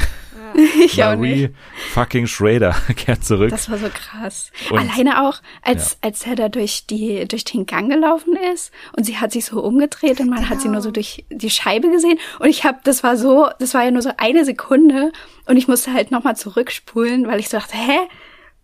[0.84, 1.30] ich auch nicht.
[1.42, 1.50] Marie
[1.92, 3.50] fucking Schrader kehrt zurück.
[3.50, 4.50] Das war so krass.
[4.70, 9.04] Und- Alleine auch, als, als er da durch die, durch den Gang gelaufen ist und
[9.04, 12.18] sie hat sich so umgedreht und man hat sie nur so durch die Scheibe gesehen
[12.38, 15.12] und ich habe, das war so, das war ja nur so eine Sekunde
[15.46, 17.98] und ich musste halt nochmal zurückspulen, weil ich so dachte, hä?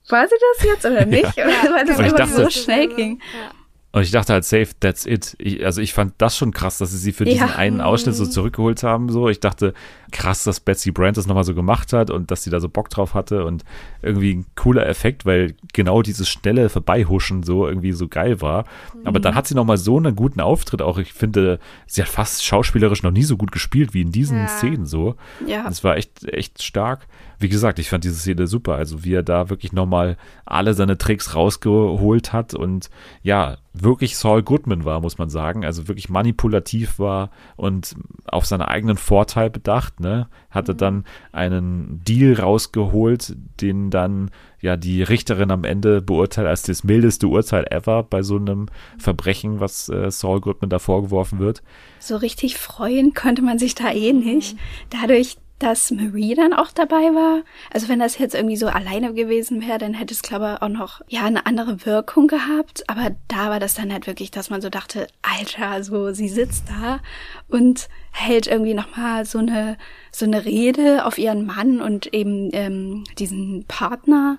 [0.09, 1.25] War sie das jetzt oder nicht?
[1.37, 3.19] Oder, weil das Und ich einfach dachte- so schnell ging.
[3.19, 3.51] Ja.
[3.93, 5.35] Und ich dachte halt, safe, that's it.
[5.39, 7.57] Ich, also ich fand das schon krass, dass sie sie für diesen Ja.
[7.57, 9.09] einen Ausschnitt so zurückgeholt haben.
[9.11, 9.75] So, ich dachte,
[10.11, 12.89] krass, dass Betsy Brandt das nochmal so gemacht hat und dass sie da so Bock
[12.91, 13.65] drauf hatte und
[14.03, 18.65] irgendwie ein cooler Effekt, weil genau dieses schnelle Vorbeihuschen so irgendwie so geil war.
[19.05, 20.83] Aber dann hat sie nochmal so einen guten Auftritt.
[20.83, 24.39] Auch ich finde, sie hat fast schauspielerisch noch nie so gut gespielt wie in diesen
[24.39, 24.49] Ja.
[24.49, 25.17] Szenen so.
[25.47, 25.65] Ja.
[25.65, 27.07] Das war echt, echt stark.
[27.39, 28.75] Wie gesagt, ich fand diese Szene super.
[28.75, 32.91] Also wie er da wirklich nochmal alle seine Tricks rausgeholt hat und
[33.23, 35.65] ja, wirklich Saul Goodman war, muss man sagen.
[35.65, 37.95] Also wirklich manipulativ war und
[38.27, 40.29] auf seinen eigenen Vorteil bedacht, ne?
[40.51, 44.31] Hatte dann einen Deal rausgeholt, den dann
[44.61, 48.67] ja die Richterin am Ende beurteilt als das mildeste Urteil ever bei so einem
[48.99, 51.63] Verbrechen, was äh, Saul Goodman da vorgeworfen wird.
[51.99, 54.57] So richtig freuen konnte man sich da eh nicht.
[54.91, 57.43] Dadurch, dass Marie dann auch dabei war.
[57.73, 60.69] Also wenn das jetzt irgendwie so alleine gewesen wäre, dann hätte es, glaube ich, auch
[60.69, 62.89] noch ja eine andere Wirkung gehabt.
[62.89, 66.65] Aber da war das dann halt wirklich, dass man so dachte, Alter, so sie sitzt
[66.69, 67.01] da
[67.49, 69.77] und hält irgendwie nochmal so eine
[70.11, 74.39] so eine Rede auf ihren Mann und eben ähm, diesen Partner.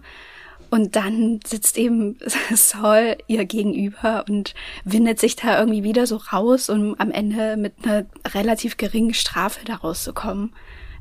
[0.71, 2.17] Und dann sitzt eben
[2.55, 4.53] Saul ihr gegenüber und
[4.85, 9.65] windet sich da irgendwie wieder so raus, um am Ende mit einer relativ geringen Strafe
[9.65, 10.53] da rauszukommen.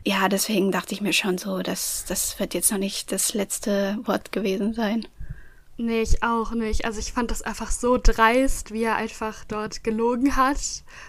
[0.05, 3.99] Ja, deswegen dachte ich mir schon so, dass das wird jetzt noch nicht das letzte
[4.05, 5.07] Wort gewesen sein.
[5.83, 6.85] Nee, ich auch nicht.
[6.85, 10.59] Also ich fand das einfach so dreist, wie er einfach dort gelogen hat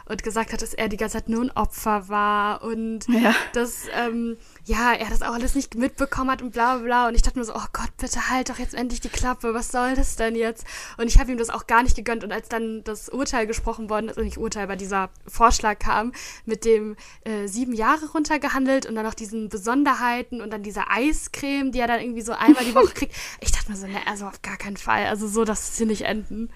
[0.07, 3.35] und gesagt hat, dass er die ganze Zeit nur ein Opfer war und Ja.
[3.53, 7.07] dass, ähm, ja, er das auch alles nicht mitbekommen hat und bla bla bla.
[7.07, 9.72] Und ich dachte mir so, oh Gott, bitte halt doch jetzt endlich die Klappe, was
[9.72, 10.66] soll das denn jetzt?
[10.97, 12.24] Und ich habe ihm das auch gar nicht gegönnt.
[12.24, 16.12] Und als dann das Urteil gesprochen worden ist, und nicht Urteil, aber dieser Vorschlag kam,
[16.45, 21.72] mit dem äh, sieben Jahre runtergehandelt und dann noch diesen Besonderheiten und dann diese Eiscreme,
[21.72, 23.16] die er dann irgendwie so einmal die Woche kriegt.
[23.39, 25.05] Ich dachte mir so, ne, also auf gar keinen Fall.
[25.07, 26.49] Also so, dass es hier nicht enden.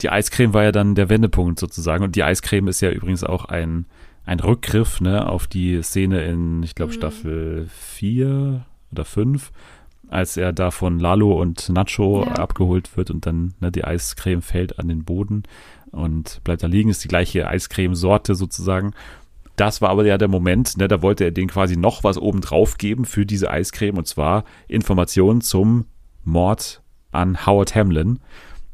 [0.00, 2.04] Die Eiscreme war ja dann der Wendepunkt sozusagen.
[2.04, 3.86] Und die Eiscreme ist ja übrigens auch ein,
[4.26, 9.50] ein Rückgriff ne, auf die Szene in, ich glaube, Staffel 4 oder 5,
[10.08, 12.32] als er da von Lalo und Nacho Ja.
[12.32, 15.44] abgeholt wird und dann ne, die Eiscreme fällt an den Boden
[15.90, 16.90] und bleibt da liegen.
[16.90, 18.92] Ist die gleiche Eiscremesorte sozusagen.
[19.56, 22.40] Das war aber ja der Moment, ne, da wollte er denen quasi noch was oben
[22.40, 25.86] drauf geben für diese Eiscreme und zwar Informationen zum
[26.24, 28.20] Mord an Howard Hamlin.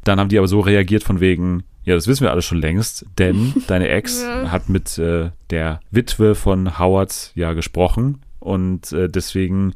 [0.05, 3.07] Dann haben die aber so reagiert von wegen, ja, das wissen wir alles schon längst,
[3.19, 4.51] denn deine Ex Ja.
[4.51, 9.73] hat mit äh, der Witwe von Howard ja gesprochen und äh, deswegen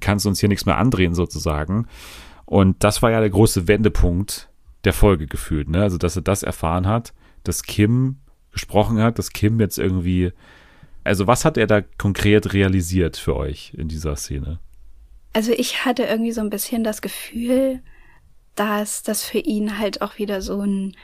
[0.00, 1.86] kannst du uns hier nichts mehr andrehen sozusagen.
[2.46, 4.48] Und das war ja der große Wendepunkt
[4.84, 5.82] der Folge gefühlt, ne?
[5.82, 7.12] Also, dass er das erfahren hat,
[7.44, 8.16] dass Kim
[8.50, 10.32] gesprochen hat, dass Kim jetzt irgendwie,
[11.04, 14.58] also was hat er da konkret realisiert für euch in dieser Szene?
[15.32, 17.80] Also ich hatte irgendwie so ein bisschen das Gefühl,
[18.54, 20.94] dass das für ihn halt auch wieder so ein,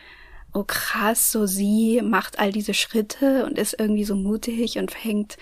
[0.59, 5.37] oh krass, so sie macht all diese Schritte und ist irgendwie so mutig und fängt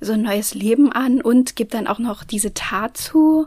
[0.00, 3.46] so ein neues Leben an und gibt dann auch noch diese Tat zu,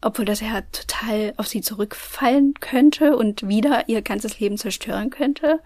[0.00, 5.60] obwohl das ja total auf sie zurückfallen könnte und wieder ihr ganzes Leben zerstören könnte.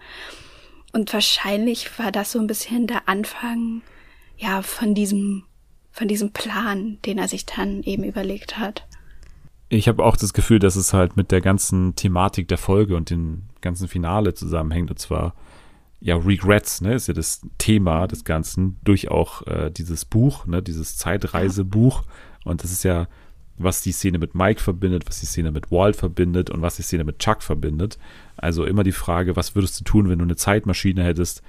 [0.93, 3.83] Und wahrscheinlich war das so ein bisschen der Anfang,
[4.37, 5.43] ja, von diesem,
[5.91, 8.86] von diesem Plan, den er sich dann eben überlegt hat.
[9.69, 13.09] Ich habe auch das Gefühl, dass es halt mit der ganzen Thematik der Folge und
[13.09, 14.89] dem ganzen Finale zusammenhängt.
[14.89, 15.35] Und zwar,
[15.99, 20.61] ja, Regrets, ne, ist ja das Thema des Ganzen durch auch äh, dieses Buch, ne,
[20.61, 22.03] dieses Zeitreisebuch.
[22.45, 23.07] Und das ist ja
[23.57, 26.83] was die Szene mit Mike verbindet, was die Szene mit Walt verbindet und was die
[26.83, 27.97] Szene mit Chuck verbindet.
[28.35, 31.41] Also immer die Frage, was würdest du tun, wenn du eine Zeitmaschine hättest?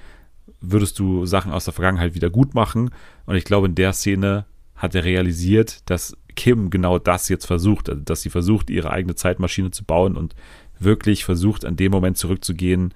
[0.59, 2.89] Würdest du Sachen aus der Vergangenheit wieder gut machen?
[3.25, 4.45] Und ich glaube, in der Szene
[4.75, 9.15] hat er realisiert, dass Kim genau das jetzt versucht, also dass sie versucht, ihre eigene
[9.15, 10.35] Zeitmaschine zu bauen und
[10.79, 12.93] wirklich versucht, an dem Moment zurückzugehen,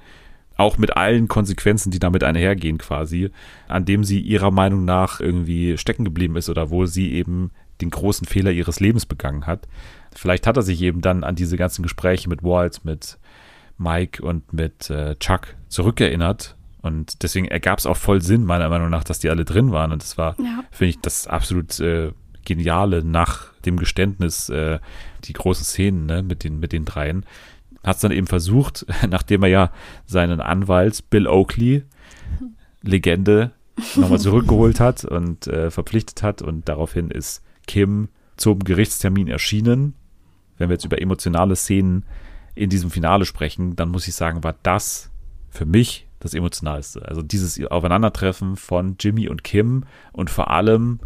[0.56, 3.32] auch mit allen Konsequenzen, die damit einhergehen quasi,
[3.68, 7.90] an dem sie ihrer Meinung nach irgendwie stecken geblieben ist oder wo sie eben den
[7.90, 9.68] großen Fehler ihres Lebens begangen hat.
[10.16, 13.18] Vielleicht hat er sich eben dann an diese ganzen Gespräche mit Walt, mit
[13.80, 16.56] Mike und mit äh, Chuck zurückerinnert.
[16.84, 19.92] Und deswegen ergab es auch voll Sinn, meiner Meinung nach, dass die alle drin waren.
[19.92, 20.64] Und das war, Ja.
[20.70, 22.12] finde ich, das absolut äh,
[22.46, 24.80] Geniale nach dem Geständnis, äh,
[25.26, 27.26] die großen Szenen ne, mit, den, mit den dreien.
[27.84, 29.72] Hat es dann eben versucht, nachdem er ja
[30.06, 31.84] seinen Anwalt Bill Oakley,
[32.82, 33.52] Legende,
[33.96, 36.42] nochmal zurückgeholt hat und äh, verpflichtet hat.
[36.42, 39.94] Und daraufhin ist Kim zum Gerichtstermin erschienen.
[40.58, 42.06] Wenn wir jetzt über emotionale Szenen
[42.56, 45.10] in diesem Finale sprechen, dann muss ich sagen, war das
[45.50, 47.08] für mich das Emotionalste.
[47.08, 51.00] Also dieses Aufeinandertreffen von Jimmy und Kim und vor allem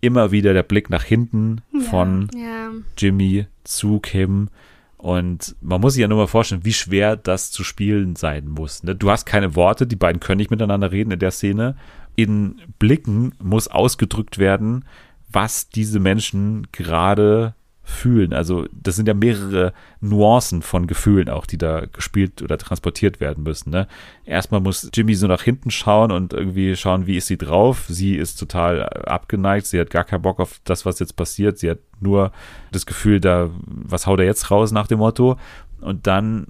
[0.00, 2.70] immer wieder der Blick nach hinten von Ja.
[2.96, 4.48] Jimmy zu Kim.
[4.96, 8.82] Und man muss sich ja nur mal vorstellen, wie schwer das zu spielen sein muss.
[8.82, 8.94] Ne?
[8.94, 11.76] Du hast keine Worte, die beiden können nicht miteinander reden in der Szene.
[12.16, 14.84] In Blicken muss ausgedrückt werden,
[15.32, 17.54] was diese Menschen gerade
[17.90, 18.32] fühlen.
[18.32, 23.44] Also das sind ja mehrere Nuancen von Gefühlen auch, die da gespielt oder transportiert werden
[23.44, 23.70] müssen.
[23.70, 23.88] Ne?
[24.24, 27.84] Erstmal muss Jimmy so nach hinten schauen und irgendwie schauen, wie ist sie drauf.
[27.88, 31.58] Sie ist total abgeneigt, sie hat gar keinen Bock auf das, was jetzt passiert.
[31.58, 32.32] Sie hat nur
[32.72, 35.36] das Gefühl, da, was haut er jetzt raus nach dem Motto?
[35.80, 36.46] Und dann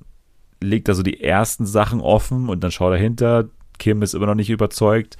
[0.62, 3.48] legt er so die ersten Sachen offen und dann schaut er hinter.
[3.78, 5.16] Kim ist immer noch nicht überzeugt.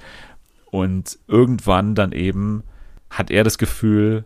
[0.69, 2.63] Und irgendwann dann eben
[3.09, 4.25] hat er das Gefühl,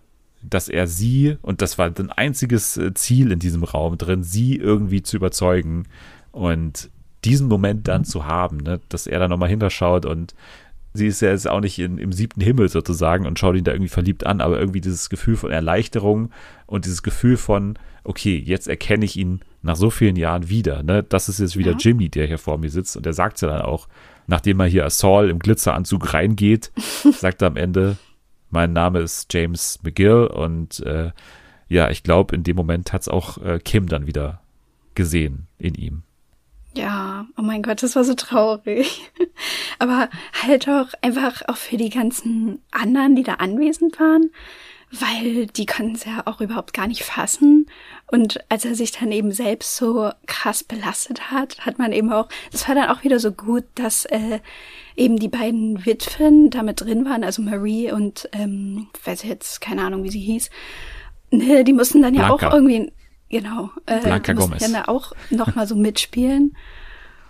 [0.50, 4.56] dass er sie, und das war ein einziges äh, Ziel in diesem Raum drin, sie
[4.56, 5.84] irgendwie zu überzeugen
[6.32, 6.90] und
[7.24, 10.36] diesen Moment dann zu haben, ne, dass er da nochmal hinterschaut und
[10.94, 13.72] sie ist ja jetzt auch nicht in, im siebten Himmel sozusagen und schaut ihn da
[13.72, 16.32] irgendwie verliebt an, aber irgendwie dieses Gefühl von Erleichterung
[16.68, 21.04] und dieses Gefühl von, okay, jetzt erkenne ich ihn nach so vielen Jahren wieder, ne,
[21.04, 21.78] das ist jetzt wieder Ja.
[21.80, 23.88] Jimmy, der hier vor mir sitzt und der sagt ja dann auch,
[24.28, 26.72] nachdem er hier als Saul im Glitzeranzug reingeht,
[27.20, 27.98] sagt er am Ende,
[28.56, 31.12] mein Name ist James McGill und äh,
[31.68, 34.42] ja, ich glaube, in dem Moment hat es auch äh, Kim dann wieder
[34.96, 36.04] gesehen in ihm.
[36.74, 39.12] Ja, oh mein Gott, das war so traurig.
[39.80, 40.10] Aber
[40.42, 44.32] halt auch einfach auch für die ganzen anderen, die da anwesend waren,
[44.90, 47.68] weil die konnten es ja auch überhaupt gar nicht fassen.
[48.12, 52.30] Und als er sich dann eben selbst so krass belastet hat, hat man eben auch,
[52.52, 54.40] das war dann auch wieder so gut, dass äh,
[54.96, 59.82] eben die beiden Witwen da mit drin waren, also Marie und, ähm, weiß jetzt keine
[59.84, 60.50] Ahnung, wie sie hieß.
[61.32, 62.50] Ne, die mussten dann ja Blanca.
[62.50, 62.92] auch irgendwie,
[63.30, 64.64] genau, äh, Blanca mussten Gomez.
[64.64, 66.56] dann da auch nochmal so mitspielen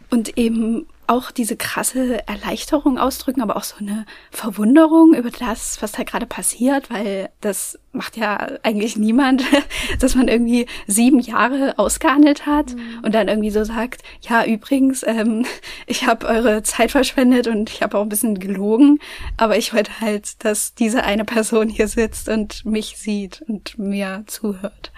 [0.09, 5.91] und eben auch diese krasse Erleichterung ausdrücken, aber auch so eine Verwunderung über das, was
[5.91, 9.43] da gerade passiert, weil das macht ja eigentlich niemand,
[9.99, 15.45] dass man irgendwie sieben Jahre ausgehandelt hat und dann irgendwie so sagt, ja übrigens, ähm,
[15.88, 18.99] ich habe eure Zeit verschwendet und ich habe auch ein bisschen gelogen,
[19.38, 24.24] aber ich wollte halt, dass diese eine Person hier sitzt und mich sieht und mir
[24.28, 24.91] zuhört.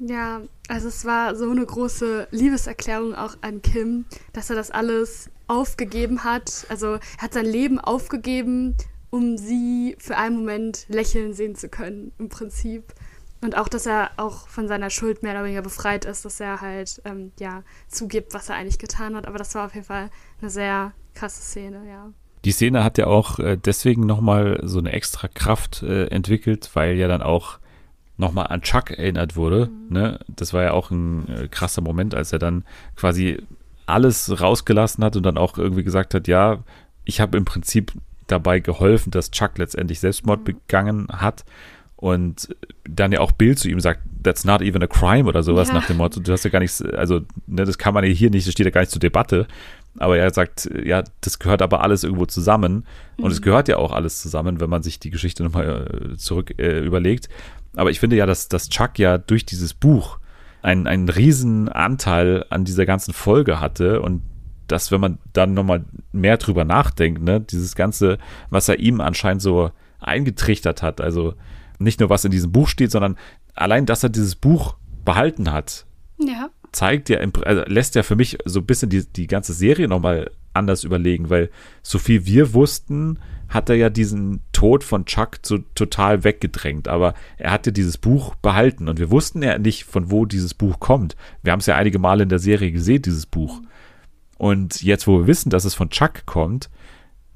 [0.00, 5.30] Ja, also es war so eine große Liebeserklärung auch an Kim, dass er das alles
[5.48, 6.66] aufgegeben hat.
[6.68, 8.76] Also er hat sein Leben aufgegeben,
[9.10, 12.84] um sie für einen Moment lächeln sehen zu können, im Prinzip.
[13.40, 16.60] Und auch, dass er auch von seiner Schuld mehr oder weniger befreit ist, dass er
[16.60, 19.26] halt, ähm, ja, zugibt, was er eigentlich getan hat.
[19.26, 22.12] Aber das war auf jeden Fall eine sehr krasse Szene, ja.
[22.44, 26.96] Die Szene hat ja auch äh, deswegen nochmal so eine extra Kraft äh, entwickelt, weil
[26.96, 27.58] ja dann auch
[28.16, 29.70] nochmal an Chuck erinnert wurde.
[29.88, 30.18] Ne?
[30.28, 32.64] Das war ja auch ein äh, krasser Moment, als er dann
[32.96, 33.42] quasi
[33.88, 36.58] alles rausgelassen hat und dann auch irgendwie gesagt hat, ja,
[37.04, 37.92] ich habe im Prinzip
[38.26, 41.44] dabei geholfen, dass Chuck letztendlich Selbstmord begangen hat.
[41.96, 42.54] Und
[42.88, 45.74] dann ja auch Bill zu ihm sagt, that's not even a crime oder sowas Ja.
[45.74, 48.30] nach dem Motto, du hast ja gar nichts, also ne, das kann man ja hier
[48.30, 49.48] nicht, das steht ja gar nicht zur Debatte.
[49.98, 52.84] Aber er sagt, ja, das gehört aber alles irgendwo zusammen.
[53.16, 56.54] Und es gehört ja auch alles zusammen, wenn man sich die Geschichte nochmal äh, zurück
[56.58, 57.28] äh, überlegt.
[57.74, 60.20] Aber ich finde ja, dass, dass Chuck ja durch dieses Buch
[60.62, 64.22] einen, einen riesen Anteil an dieser ganzen Folge hatte und
[64.66, 68.18] dass, wenn man dann nochmal mehr drüber nachdenkt, ne, dieses Ganze,
[68.50, 71.34] was er ihm anscheinend so eingetrichtert hat, also
[71.78, 73.16] nicht nur was in diesem Buch steht, sondern
[73.54, 75.86] allein, dass er dieses Buch behalten hat,
[76.18, 76.50] Ja.
[76.72, 80.30] zeigt ja, also lässt ja für mich so ein bisschen die, die ganze Serie nochmal
[80.52, 81.50] anders überlegen, weil
[81.82, 83.18] so viel wir wussten,
[83.48, 86.86] hat er ja diesen Tod von Chuck so total weggedrängt.
[86.88, 90.80] Aber er hatte dieses Buch behalten und wir wussten ja nicht, von wo dieses Buch
[90.80, 91.16] kommt.
[91.42, 93.60] Wir haben es ja einige Male in der Serie gesehen, dieses Buch.
[94.36, 96.70] Und jetzt, wo wir wissen, dass es von Chuck kommt,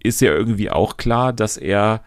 [0.03, 2.03] ist ja irgendwie auch klar, dass er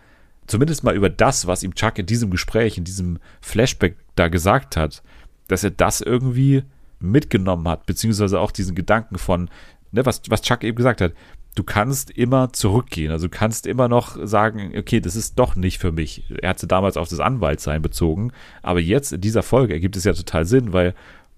[0.47, 4.77] zumindest mal über das, was ihm Chuck in diesem Gespräch, in diesem Flashback da gesagt
[4.77, 5.01] hat,
[5.47, 6.63] dass er das irgendwie
[6.99, 9.49] mitgenommen hat, beziehungsweise auch diesen Gedanken von,
[9.91, 11.13] ne, was, was Chuck eben gesagt hat,
[11.55, 15.79] du kannst immer zurückgehen, also du kannst immer noch sagen, okay, das ist doch nicht
[15.79, 16.23] für mich.
[16.41, 20.03] Er hat sie damals auf das Anwaltsein bezogen, aber jetzt in dieser Folge ergibt es
[20.03, 20.93] ja total Sinn, weil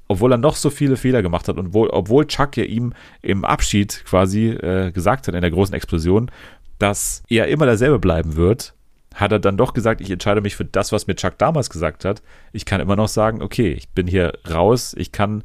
[0.07, 3.45] obwohl er noch so viele Fehler gemacht hat und wohl, obwohl Chuck ja ihm im
[3.45, 6.31] Abschied quasi äh, gesagt hat in der großen Explosion,
[6.79, 8.73] dass er immer derselbe bleiben wird,
[9.13, 12.05] hat er dann doch gesagt, ich entscheide mich für das, was mir Chuck damals gesagt
[12.05, 12.21] hat.
[12.53, 15.43] Ich kann immer noch sagen, okay, ich bin hier raus, ich kann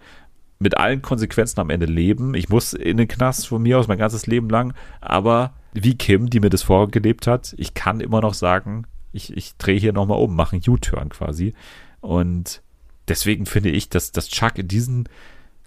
[0.63, 2.35] mit allen Konsequenzen am Ende leben.
[2.35, 6.31] Ich muss in den Knast von mir aus mein ganzes Leben lang, aber wie Kim,
[6.31, 10.19] die mir das vorgelebt hat, ich kann immer noch sagen, ich, ich drehe hier nochmal
[10.19, 11.55] um, mache einen U-Turn quasi.
[12.01, 12.63] Und
[13.09, 15.09] deswegen finde ich, dass, dass Chuck in diesen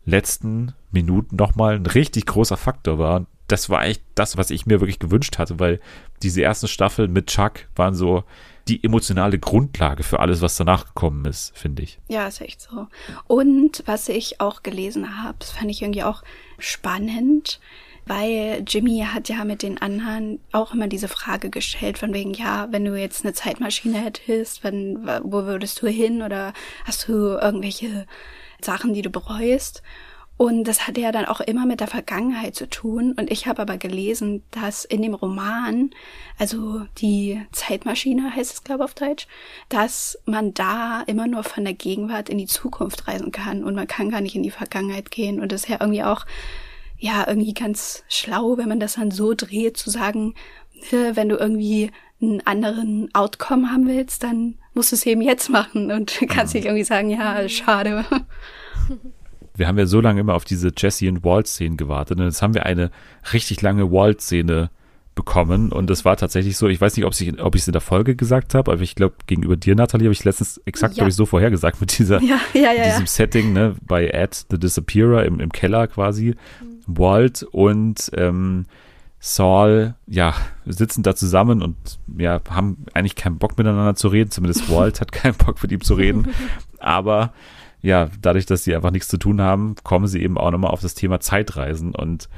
[0.05, 3.25] letzten Minuten nochmal ein richtig großer Faktor war.
[3.47, 5.79] Das war echt das, was ich mir wirklich gewünscht hatte, weil
[6.23, 8.23] diese ersten Staffeln mit Chuck waren so
[8.67, 11.99] die emotionale Grundlage für alles, was danach gekommen ist, finde ich.
[12.07, 12.87] Ja, ist echt so.
[13.27, 16.23] Und was ich auch gelesen habe, das fand ich irgendwie auch
[16.57, 17.59] spannend,
[18.07, 22.67] weil Jimmy hat ja mit den anderen auch immer diese Frage gestellt, von wegen, ja,
[22.71, 26.53] wenn du jetzt eine Zeitmaschine hättest, wann, wo würdest du hin oder
[26.85, 28.05] hast du irgendwelche
[28.61, 29.83] Sachen, die du bereust?
[30.37, 33.13] Und das hatte ja dann auch immer mit der Vergangenheit zu tun.
[33.17, 35.91] Und ich habe aber gelesen, dass in dem Roman,
[36.37, 39.27] also die Zeitmaschine heißt es, glaube ich, auf Deutsch,
[39.69, 43.87] dass man da immer nur von der Gegenwart in die Zukunft reisen kann und man
[43.87, 45.39] kann gar nicht in die Vergangenheit gehen.
[45.39, 46.25] Und das ist ja irgendwie auch,
[46.97, 50.33] ja, irgendwie ganz schlau, wenn man das dann so dreht, zu sagen,
[50.91, 51.91] wenn du irgendwie
[52.21, 56.65] einen anderen Outcome haben willst, dann musst du es eben jetzt machen und kannst nicht
[56.65, 58.03] irgendwie sagen, ja, schade.
[59.55, 62.53] wir haben ja so lange immer auf diese Jesse und Walt-Szenen gewartet und jetzt haben
[62.53, 62.91] wir eine
[63.33, 64.69] richtig lange Walt-Szene
[65.15, 67.71] bekommen und es war tatsächlich so, ich weiß nicht, ob ich ob ich es in
[67.71, 70.99] der Folge gesagt habe, aber ich glaube gegenüber dir, Nathalie, habe ich letztens exakt, Ja.
[71.03, 73.07] glaube ich, so vorhergesagt mit dieser ja, ja, ja, diesem.
[73.07, 76.35] Setting, ne, bei Ed, The Disappearer im, im Keller quasi.
[76.85, 78.65] Walt und ähm,
[79.19, 81.75] Saul, ja, sitzen da zusammen und
[82.17, 84.29] ja, haben eigentlich keinen Bock miteinander zu reden.
[84.29, 86.27] Zumindest Walt hat keinen Bock mit ihm zu reden.
[86.79, 87.33] Aber
[87.85, 90.81] ja, dadurch, dass sie einfach nichts zu tun haben, kommen sie eben auch nochmal auf
[90.81, 91.93] das Thema Zeitreisen.
[91.93, 92.29] Und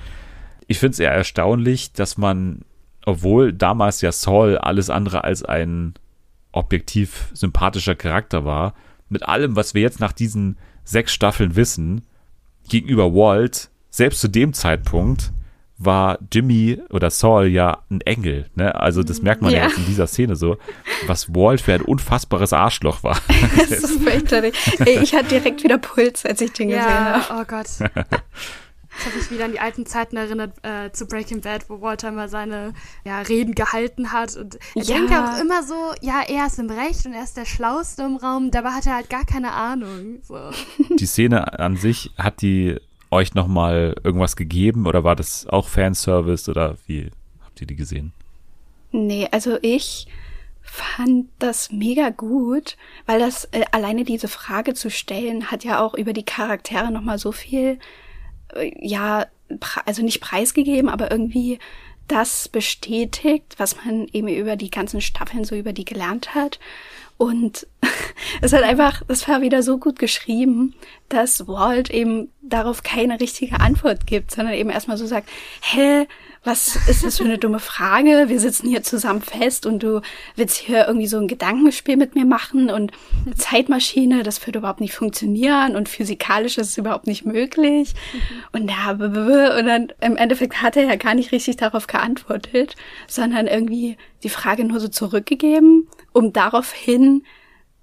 [0.68, 2.66] ich finde es eher erstaunlich, dass man,
[3.06, 5.94] obwohl damals ja Saul alles andere als ein
[6.52, 8.74] objektiv sympathischer Charakter war,
[9.08, 12.02] mit allem, was wir jetzt nach diesen sechs Staffeln wissen,
[12.68, 15.32] gegenüber Walt, selbst zu dem Zeitpunkt,
[15.78, 18.50] war Jimmy oder Saul ja ein Engel.
[18.56, 18.74] Ne?
[18.76, 19.60] Also das merkt man ja.
[19.60, 19.64] Ja.
[19.68, 20.58] jetzt in dieser Szene so,
[21.06, 23.18] was Walt für ein unfassbares Arschloch war.
[23.58, 24.56] Das ist fürchterlich.
[24.80, 27.42] Ey, ich hatte direkt wieder Puls, als ich den gesehen Ja, habe.
[27.42, 27.68] oh Gott.
[29.00, 32.12] Ich habe mich wieder an die alten Zeiten erinnert äh, zu Breaking Bad, wo Walter
[32.12, 32.74] mal seine
[33.06, 34.36] ja, Reden gehalten hat.
[34.36, 34.96] Und er Ja.
[34.96, 38.16] denkt auch immer so, ja, er ist im Recht und er ist der Schlauste im
[38.16, 38.50] Raum.
[38.50, 40.20] Dabei hat er halt gar keine Ahnung.
[40.24, 40.36] So.
[40.98, 42.78] die Szene an sich, hat die
[43.12, 47.12] euch nochmal irgendwas gegeben oder war das auch Fanservice oder wie
[47.44, 48.14] habt ihr die gesehen?
[48.92, 50.08] Nee, also ich
[50.62, 52.76] fand das mega gut,
[53.06, 57.02] weil das äh, alleine diese Frage zu stellen hat ja auch über die Charaktere noch
[57.02, 57.80] mal so viel
[58.54, 59.28] äh, ja,
[59.86, 61.60] also nicht preisgegeben, aber irgendwie
[62.08, 66.60] das bestätigt, was man eben über die ganzen Staffeln so über die gelernt hat.
[67.18, 67.68] Und
[68.42, 70.76] es hat einfach, das war wieder so gut geschrieben,
[71.10, 75.30] dass Walt eben darauf keine richtige Antwort gibt, sondern eben erstmal so sagt,
[75.62, 76.08] hä,
[76.44, 78.26] was ist das für eine dumme Frage?
[78.30, 80.02] Wir sitzen hier zusammen fest und du
[80.38, 82.92] willst hier irgendwie so ein Gedankenspiel mit mir machen und
[83.36, 87.94] Zeitmaschine, das würde überhaupt nicht funktionieren und physikalisch ist es überhaupt nicht möglich.
[88.54, 91.88] Und b- b- b- und dann im Endeffekt hat er ja gar nicht richtig darauf
[91.88, 92.76] geantwortet,
[93.08, 95.88] sondern irgendwie die Frage nur so zurückgegeben,
[96.18, 97.24] um daraufhin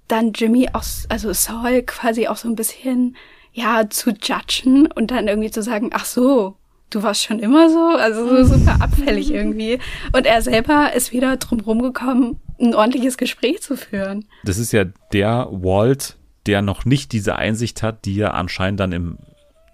[0.08, 3.16] dann Jimmy auch, also Saul quasi auch so ein bisschen,
[3.52, 6.56] ja, zu judgen und dann irgendwie zu sagen, ach so,
[6.90, 9.78] du warst schon immer so, also so super abfällig irgendwie.
[10.12, 14.26] Und er selber ist wieder drum rumgekommen, ein ordentliches Gespräch zu führen.
[14.42, 16.16] Das ist ja der Walt,
[16.46, 19.18] der noch nicht diese Einsicht hat, die er anscheinend dann im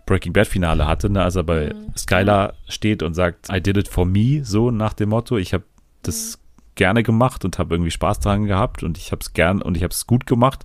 [0.05, 1.23] Breaking Bad Finale hatte, ne?
[1.23, 5.09] als er bei Skylar steht und sagt, I did it for me, so nach dem
[5.09, 5.65] Motto, ich habe
[6.03, 6.40] das
[6.75, 9.83] gerne gemacht und habe irgendwie Spaß daran gehabt und ich habe es gern und ich
[9.83, 10.65] habe es gut gemacht.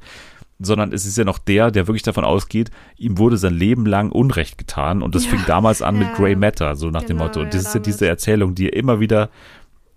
[0.57, 4.09] sondern es ist ja noch der, der wirklich davon ausgeht, ihm wurde sein Leben lang
[4.09, 6.13] Unrecht getan und das Ja, fing damals an mit ja.
[6.13, 7.41] Grey Matter, so nach dem Genau, Motto.
[7.41, 9.29] Und ja, das ist ja diese Erzählung, die er immer wieder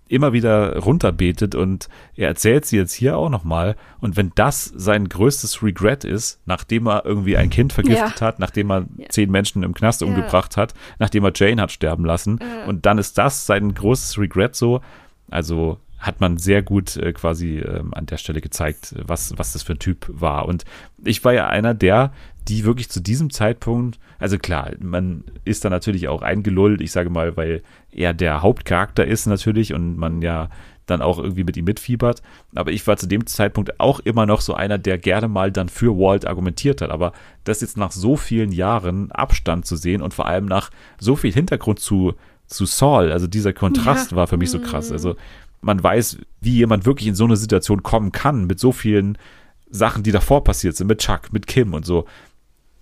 [0.09, 3.75] immer wieder runterbetet und er erzählt sie jetzt hier auch nochmal.
[4.01, 8.27] Und wenn das sein größtes Regret ist, nachdem er irgendwie ein Kind vergiftet Ja.
[8.27, 9.07] hat, nachdem er Ja.
[9.09, 10.07] zehn Menschen im Knast Ja.
[10.07, 12.65] umgebracht hat, nachdem er Jane hat sterben lassen Ja.
[12.67, 14.81] und dann ist das sein großes Regret so,
[15.29, 19.63] also hat man sehr gut äh, quasi ähm, an der Stelle gezeigt, was, was das
[19.63, 20.47] für ein Typ war.
[20.47, 20.63] Und
[21.03, 22.11] ich war ja einer der,
[22.47, 27.09] die wirklich zu diesem Zeitpunkt, also klar, man ist da natürlich auch eingelullt, ich sage
[27.09, 27.61] mal, weil
[27.91, 30.49] er der Hauptcharakter ist natürlich und man ja
[30.85, 32.21] dann auch irgendwie mit ihm mitfiebert.
[32.55, 35.69] Aber ich war zu dem Zeitpunkt auch immer noch so einer, der gerne mal dann
[35.69, 36.89] für Walt argumentiert hat.
[36.89, 37.13] Aber
[37.43, 41.31] das jetzt nach so vielen Jahren Abstand zu sehen und vor allem nach so viel
[41.31, 42.15] Hintergrund zu,
[42.47, 44.17] zu Saul, also dieser Kontrast Ja.
[44.17, 44.91] war für mich so krass.
[44.91, 45.15] Also
[45.61, 49.17] man weiß, wie jemand wirklich in so eine Situation kommen kann, mit so vielen
[49.69, 52.05] Sachen, die davor passiert sind, mit Chuck, mit Kim und so.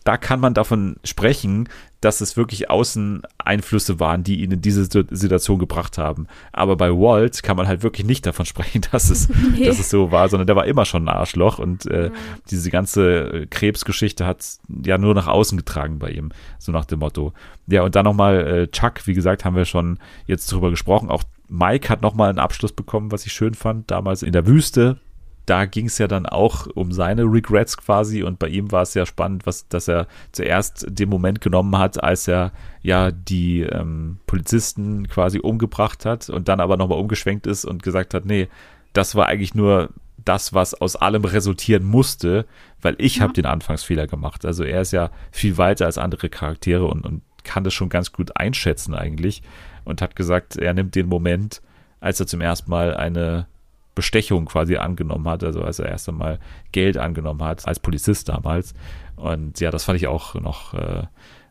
[0.04, 1.68] Da kann man davon sprechen,
[2.00, 6.28] dass es wirklich Außeneinflüsse waren, die ihn in diese Situ- Situation gebracht haben.
[6.54, 9.66] Aber bei Walt kann man halt wirklich nicht davon sprechen, dass es, Nee.
[9.66, 12.12] dass es so war, sondern der war immer schon ein Arschloch und äh,
[12.50, 14.46] diese ganze Krebsgeschichte hat
[14.86, 17.34] ja nur nach außen getragen bei ihm, so nach dem Motto.
[17.68, 21.10] Ja, und dann nochmal äh, Chuck, wie gesagt, haben wir schon jetzt drüber gesprochen.
[21.10, 25.00] Auch Mike hat nochmal einen Abschluss bekommen, was ich schön fand, damals in der Wüste.
[25.46, 28.94] Da ging es ja dann auch um seine Regrets quasi und bei ihm war es
[28.94, 32.52] ja spannend, was, dass er zuerst den Moment genommen hat, als er
[32.82, 38.14] ja die ähm, Polizisten quasi umgebracht hat und dann aber nochmal umgeschwenkt ist und gesagt
[38.14, 38.50] hat, nee,
[38.92, 39.90] das war eigentlich nur
[40.26, 42.46] das, was aus allem resultieren musste,
[42.82, 44.46] weil ich habe den Anfangsfehler gemacht.
[44.46, 48.12] Also er ist ja viel weiter als andere Charaktere und, und kann das schon ganz
[48.12, 49.42] gut einschätzen eigentlich
[49.88, 51.62] und hat gesagt, er nimmt den Moment,
[52.00, 53.48] als er zum ersten Mal eine
[53.96, 56.40] Bestechung quasi angenommen hat, also als er erst einmal
[56.72, 58.74] Geld angenommen hat, als Polizist damals.
[59.16, 61.04] Und ja, das fand ich auch noch äh,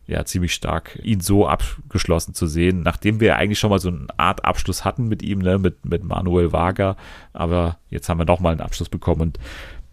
[0.07, 4.07] ja, ziemlich stark, ihn so abgeschlossen zu sehen, nachdem wir eigentlich schon mal so eine
[4.19, 6.97] Art Abschluss hatten mit ihm, ne, mit, mit Manuel Wager.
[7.33, 9.41] Aber jetzt haben wir nochmal einen Abschluss bekommen und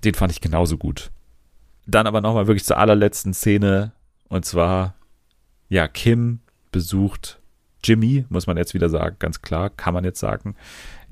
[0.03, 1.11] den fand ich genauso gut.
[1.87, 3.93] Dann aber nochmal wirklich zur allerletzten Szene
[4.27, 4.95] und zwar,
[5.69, 6.41] ja, Kim
[6.71, 7.39] besucht
[7.83, 10.55] Jimmy, muss man jetzt wieder sagen, ganz klar, kann man jetzt sagen,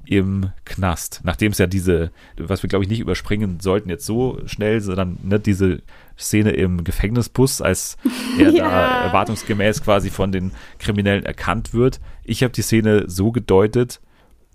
[0.06, 1.22] im Knast.
[1.23, 5.18] Nachdem es ja diese, was wir glaube ich nicht überspringen sollten jetzt so schnell, sondern
[5.23, 5.81] ne, diese
[6.18, 7.98] Szene im Gefängnisbus, als
[8.39, 9.02] er da Ja.
[9.03, 11.99] erwartungsgemäß quasi von den Kriminellen erkannt wird.
[12.23, 14.02] Ich habe die Szene so gedeutet,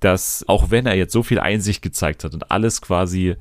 [0.01, 3.37] dass auch wenn er jetzt so viel Einsicht gezeigt hat und alles quasi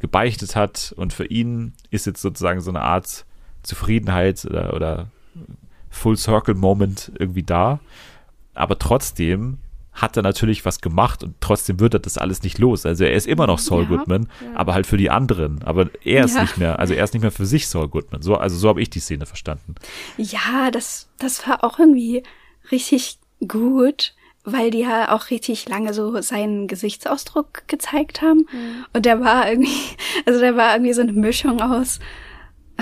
[0.00, 3.24] gebeichtet hat und für ihn ist jetzt sozusagen so eine Art
[3.62, 5.10] Zufriedenheit oder, oder
[5.92, 7.78] Full Circle Moment irgendwie da,
[8.54, 9.58] aber trotzdem
[9.92, 12.86] hat er natürlich was gemacht und trotzdem wird er das alles nicht los.
[12.86, 14.56] Also er ist immer noch Saul Ja, Goodman, ja.
[14.58, 15.62] aber halt für die anderen.
[15.64, 16.40] Aber er ist Ja.
[16.42, 18.22] nicht mehr, also er ist nicht mehr für sich Saul Goodman.
[18.22, 19.74] So, also so habe ich die Szene verstanden.
[20.16, 22.22] Ja, das, das war auch irgendwie
[22.70, 24.14] richtig gut,
[24.44, 28.46] weil die ja auch richtig lange so seinen Gesichtsausdruck gezeigt haben.
[28.94, 29.76] Und der war irgendwie,
[30.26, 32.00] also der war irgendwie so eine Mischung aus,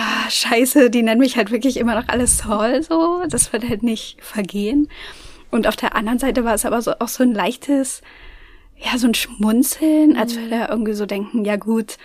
[0.01, 3.23] ah, scheiße, die nennen mich halt wirklich immer noch alles Saul so.
[3.29, 4.89] Das wird halt nicht vergehen.
[5.51, 8.03] Und auf der anderen Seite war es aber so auch so ein leichtes,
[8.77, 11.97] ja, so ein Schmunzeln, als würde er irgendwie so denken, ja gut,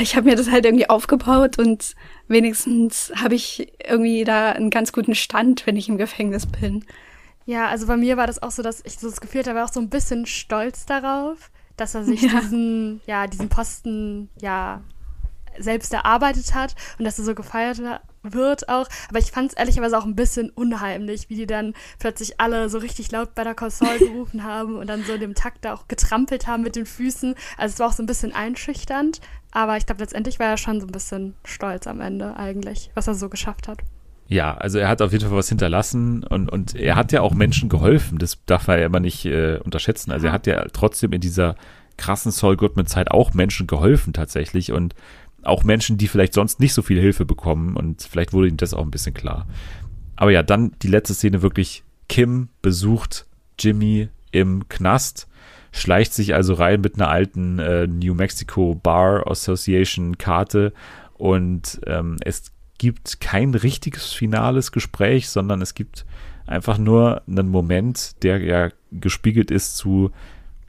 [0.00, 1.94] ich habe mir das halt irgendwie aufgebaut und
[2.28, 6.84] wenigstens habe ich irgendwie da einen ganz guten Stand, wenn ich im Gefängnis bin.
[7.44, 9.64] Ja, also bei mir war das auch so, dass ich so das Gefühl hatte, war
[9.64, 12.40] auch so ein bisschen stolz darauf, dass er sich Ja.
[12.40, 14.82] diesen, ja, diesen Posten, ja,
[15.58, 17.80] selbst erarbeitet hat und dass er so gefeiert
[18.22, 18.88] wird auch.
[19.08, 22.78] Aber ich fand es ehrlicherweise auch ein bisschen unheimlich, wie die dann plötzlich alle so
[22.78, 25.88] richtig laut bei der Console gerufen haben und dann so in dem Takt da auch
[25.88, 27.34] getrampelt haben mit den Füßen.
[27.56, 29.20] Also es war auch so ein bisschen einschüchternd.
[29.52, 33.06] Aber ich glaube, letztendlich war er schon so ein bisschen stolz am Ende eigentlich, was
[33.06, 33.78] er so geschafft hat.
[34.28, 37.32] Ja, also er hat auf jeden Fall was hinterlassen und, und er hat ja auch
[37.32, 38.18] Menschen geholfen.
[38.18, 40.10] Das darf man ja immer nicht äh, unterschätzen.
[40.10, 41.54] Also er hat ja trotzdem in dieser
[41.96, 44.94] krassen Saul Goodman-Zeit auch Menschen geholfen tatsächlich und
[45.46, 48.74] auch Menschen, die vielleicht sonst nicht so viel Hilfe bekommen und vielleicht wurde ihm das
[48.74, 49.46] auch ein bisschen klar.
[50.16, 51.82] Aber ja, dann die letzte Szene wirklich.
[52.08, 53.26] Kim besucht
[53.58, 55.26] Jimmy im Knast,
[55.72, 60.72] schleicht sich also rein mit einer alten äh, New Mexico Bar Association Karte
[61.14, 66.06] und ähm, es gibt kein richtiges finales Gespräch, sondern es gibt
[66.46, 70.10] einfach nur einen Moment, der ja gespiegelt ist zu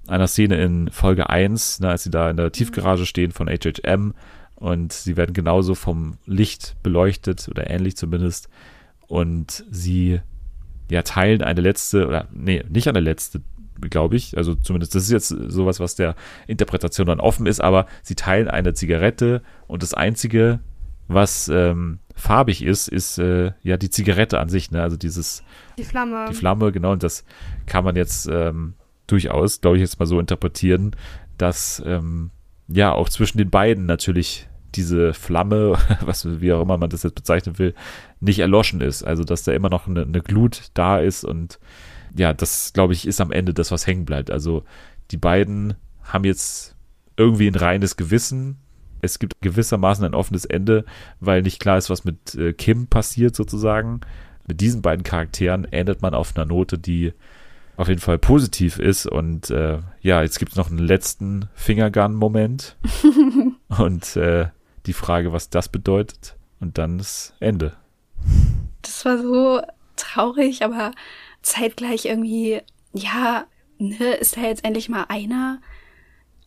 [0.07, 4.13] einer Szene in Folge 1, ne, als sie da in der Tiefgarage stehen von HHM
[4.57, 8.49] und sie werden genauso vom Licht beleuchtet oder ähnlich zumindest
[9.07, 10.19] und sie
[10.89, 13.41] ja teilen eine letzte oder nee, nicht eine letzte
[13.79, 14.35] glaube ich.
[14.37, 16.15] Also zumindest das ist jetzt sowas, was der
[16.47, 20.59] Interpretation dann offen ist, aber sie teilen eine Zigarette und das Einzige,
[21.07, 24.81] was ähm, farbig ist, ist äh, ja die Zigarette an sich, ne?
[24.81, 25.43] Also dieses
[25.77, 26.25] Die Flamme.
[26.29, 27.23] die Flamme, genau, und das
[27.65, 28.73] kann man jetzt ähm,
[29.05, 30.95] durchaus, glaube ich, jetzt mal so interpretieren,
[31.37, 32.31] dass ähm,
[32.67, 37.15] ja auch zwischen den beiden natürlich diese Flamme, was wie auch immer man das jetzt
[37.15, 37.73] bezeichnen will,
[38.19, 39.03] nicht erloschen ist.
[39.03, 41.59] Also dass da immer noch eine, eine Glut da ist und
[42.15, 44.31] ja, das glaube ich ist am Ende das, was hängen bleibt.
[44.31, 44.63] Also
[45.11, 46.75] die beiden haben jetzt
[47.15, 48.57] irgendwie ein reines Gewissen.
[49.01, 50.85] Es gibt gewissermaßen ein offenes Ende,
[51.19, 54.01] weil nicht klar ist, was mit äh, Kim passiert sozusagen.
[54.47, 57.13] Mit diesen beiden Charakteren endet man auf einer Note, die
[57.77, 59.05] auf jeden Fall positiv ist.
[59.05, 62.75] Und äh, ja, jetzt gibt es noch einen letzten Fingergun-Moment.
[63.69, 64.47] und äh,
[64.85, 66.35] die Frage, was das bedeutet.
[66.59, 67.73] Und dann das Ende.
[68.81, 69.61] Das war so
[69.95, 70.91] traurig, aber
[71.43, 72.61] zeitgleich irgendwie,
[72.93, 73.45] ja,
[73.77, 75.61] ne, ist da jetzt endlich mal einer,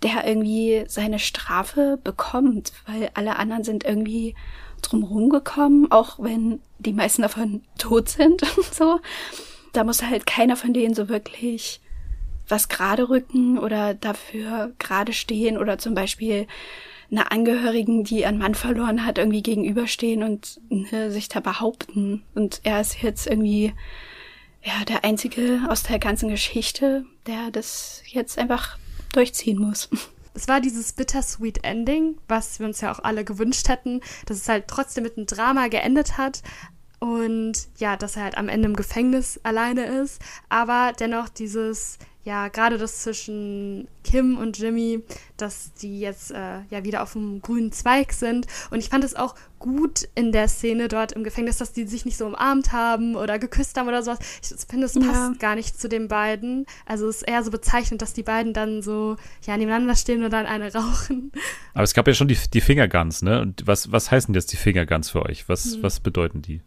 [0.02, 4.35] der irgendwie seine Strafe bekommt, weil alle anderen sind irgendwie
[4.82, 9.01] drumherum gekommen, auch wenn die meisten davon tot sind und so.
[9.73, 11.81] Da muss halt keiner von denen so wirklich
[12.49, 16.47] was gerade rücken oder dafür gerade stehen oder zum Beispiel
[17.11, 22.23] einer Angehörigen, die ihren Mann verloren hat, irgendwie gegenüberstehen und ne, sich da behaupten.
[22.35, 23.73] Und er ist jetzt irgendwie
[24.63, 28.79] ja der einzige aus der ganzen Geschichte, der das jetzt einfach
[29.13, 29.89] durchziehen muss.
[30.33, 34.49] Es war dieses bittersweet Ending, was wir uns ja auch alle gewünscht hätten, dass es
[34.49, 36.45] halt trotzdem mit einem Drama geendet hat.
[37.01, 40.21] Und ja, dass er halt am Ende im Gefängnis alleine ist.
[40.51, 45.03] Aber dennoch dieses, ja, gerade das zwischen Kim und Jimmy,
[45.39, 48.47] dass die jetzt äh, ja wieder auf dem grünen Zweig sind.
[48.71, 52.05] Und ich fand es auch gut in der Szene dort im Gefängnis, dass die sich
[52.05, 54.19] nicht so umarmt haben oder geküsst haben oder sowas.
[54.43, 55.33] Ich finde, es passt Ja.
[55.39, 56.67] gar nicht zu den beiden.
[56.85, 59.17] Also es ist eher so bezeichnend, dass die beiden dann so
[59.47, 61.33] ja nebeneinander stehen und dann eine rauchen.
[61.73, 63.41] Aber es gab ja schon die, die Fingerguns, ne?
[63.41, 65.49] Und was, was heißen jetzt die Fingerguns für euch?
[65.49, 65.83] Was, Hm.
[65.83, 66.61] was bedeuten die?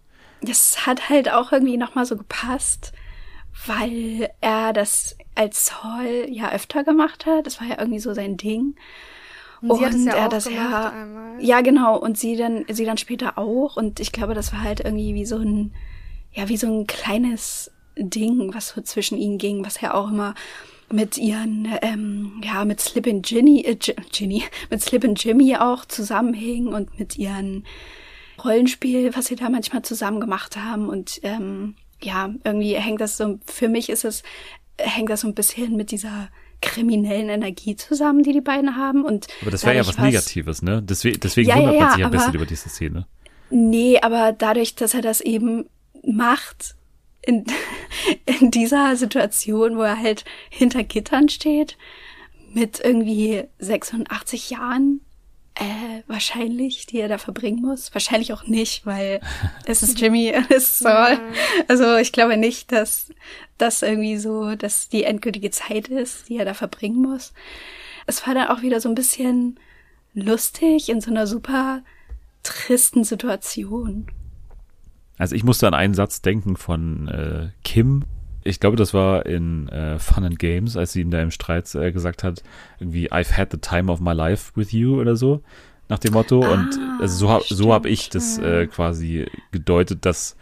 [0.44, 2.92] Das hat halt auch irgendwie nochmal so gepasst,
[3.66, 7.48] weil er das als Saul ja öfter gemacht hat.
[7.48, 8.76] Das war ja irgendwie so sein Ding.
[9.62, 11.42] Und sie hat es ja er das ja, einmal.
[11.42, 14.82] ja genau und sie dann sie dann später auch und ich glaube das war halt
[14.82, 15.74] irgendwie wie so ein
[16.34, 20.34] ja wie so ein kleines Ding was so zwischen ihnen ging was ja auch immer
[20.92, 25.56] mit ihren ähm, ja mit Slip and Ginny äh, Gi- Ginny mit Slip and Jimmy
[25.56, 27.64] auch zusammenhing und mit ihren
[28.44, 33.40] Rollenspiel was sie da manchmal zusammen gemacht haben und ähm, ja irgendwie hängt das so
[33.46, 34.24] für mich ist es
[34.78, 36.30] hängt das so ein bisschen mit dieser
[36.64, 39.04] kriminellen Energie zusammen, die die beiden haben.
[39.04, 40.82] Und Aber das wäre ja was Negatives, ne?
[40.82, 43.06] Deswegen, deswegen Ja, ja, wundert man ja, sich ein bisschen über diese Szene.
[43.50, 45.66] Nee, aber dadurch, dass er das eben
[46.06, 46.76] macht,
[47.22, 47.46] in,
[48.26, 51.78] in dieser Situation, wo er halt hinter Gittern steht,
[52.54, 55.02] mit irgendwie 86 Jahren,
[55.56, 57.94] äh, wahrscheinlich, die er da verbringen muss.
[57.94, 59.22] Wahrscheinlich auch nicht, weil
[59.66, 61.20] es ist Jimmy, es ist Saul.
[61.68, 63.12] Also ich glaube nicht, dass
[63.58, 67.34] das irgendwie so, dass die endgültige Zeit ist, die er da verbringen muss.
[68.06, 69.60] Es war dann auch wieder so ein bisschen
[70.14, 71.82] lustig in so einer super
[72.44, 74.08] tristen Situation.
[75.18, 78.06] Also ich musste an einen Satz denken von äh, Kim.
[78.44, 81.74] Ich glaube, das war in äh, Fun and Games, als sie ihm da im Streit
[81.76, 82.44] äh, gesagt hat,
[82.80, 85.42] irgendwie I've had the time of my life with you oder so,
[85.90, 86.40] nach dem Motto.
[86.52, 90.36] Und Ah, also so, hab, so habe ich das äh, quasi gedeutet, dass,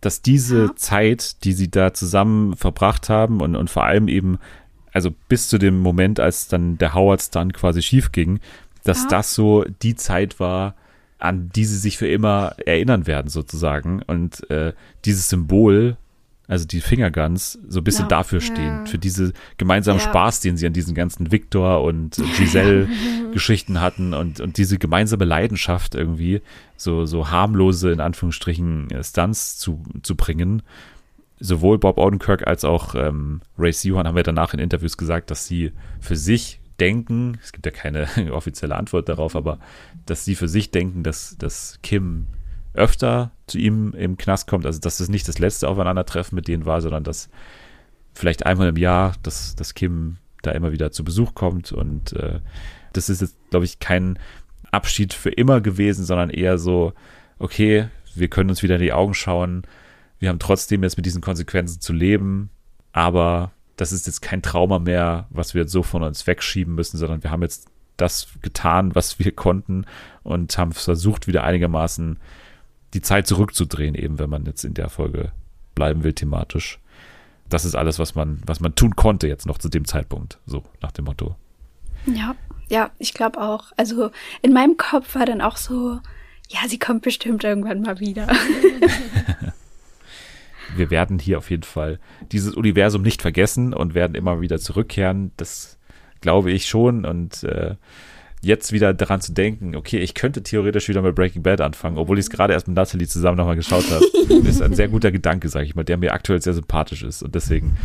[0.00, 4.38] dass diese Zeit, die sie da zusammen verbracht haben und, und vor allem eben,
[4.92, 8.40] also bis zu dem Moment, als dann der Howard-Stunt quasi schief ging,
[8.84, 9.08] dass Ja.
[9.10, 10.74] das so die Zeit war,
[11.18, 14.02] an die sie sich für immer erinnern werden, sozusagen.
[14.06, 14.72] Und äh,
[15.04, 15.96] dieses Symbol,
[16.48, 18.08] also die Fingerguns, so ein bisschen Ja.
[18.08, 18.84] dafür stehen, Ja.
[18.86, 20.06] für diese gemeinsamen Ja.
[20.08, 25.94] Spaß, den sie an diesen ganzen Victor und Giselle-Geschichten hatten und, und diese gemeinsame Leidenschaft
[25.94, 26.40] irgendwie,
[26.76, 30.62] so, so harmlose, in Anführungsstrichen, äh, Stunts zu, zu bringen.
[31.40, 35.46] Sowohl Bob Odenkirk als auch ähm, Ray Seahorn haben ja danach in Interviews gesagt, dass
[35.46, 39.58] sie für sich denken, es gibt ja keine offizielle Antwort darauf, aber
[40.06, 42.26] dass sie für sich denken, dass, dass Kim
[42.74, 46.66] öfter zu ihm im Knast kommt, also dass es nicht das letzte Aufeinandertreffen mit denen
[46.66, 47.28] war, sondern dass
[48.14, 51.72] vielleicht einmal im Jahr, dass, dass Kim da immer wieder zu Besuch kommt.
[51.72, 52.40] Und äh,
[52.92, 54.18] das ist jetzt, glaube ich, kein
[54.70, 56.92] Abschied für immer gewesen, sondern eher so,
[57.38, 59.62] okay, wir können uns wieder in die Augen schauen,
[60.18, 62.50] wir haben trotzdem jetzt mit diesen Konsequenzen zu leben,
[62.92, 66.98] aber das ist jetzt kein Trauma mehr, was wir jetzt so von uns wegschieben müssen,
[66.98, 69.84] sondern wir haben jetzt das getan, was wir konnten
[70.24, 72.18] und haben versucht, wieder einigermaßen
[72.94, 75.32] die Zeit zurückzudrehen, eben wenn man jetzt in der Folge
[75.74, 76.78] bleiben will thematisch.
[77.48, 80.38] das ist alles, was man, was man tun konnte jetzt noch zu dem Zeitpunkt.
[80.44, 81.34] So, nach dem Motto.
[82.04, 82.34] Ja,
[82.68, 83.72] ja, ich glaube auch.
[83.76, 84.10] Also
[84.42, 85.98] in meinem Kopf war dann auch so,
[86.48, 88.28] ja, sie kommt bestimmt irgendwann mal wieder.
[90.76, 91.98] Wir werden hier auf jeden Fall
[92.30, 95.32] dieses Universum nicht vergessen und werden immer wieder zurückkehren.
[95.38, 95.78] Das
[96.20, 97.06] glaube ich schon.
[97.06, 97.76] Und äh,
[98.40, 102.18] jetzt wieder daran zu denken, okay, ich könnte theoretisch wieder mit Breaking Bad anfangen, obwohl
[102.18, 104.04] ich es gerade erst mit Natalie zusammen nochmal geschaut habe,
[104.48, 107.22] ist ein sehr guter Gedanke, sage ich mal, der mir aktuell sehr sympathisch ist.
[107.22, 107.76] Und deswegen,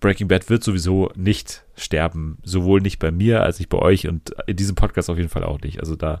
[0.00, 4.34] Breaking Bad wird sowieso nicht sterben, sowohl nicht bei mir als nicht bei euch und
[4.46, 5.80] in diesem Podcast auf jeden Fall auch nicht.
[5.80, 6.20] Also da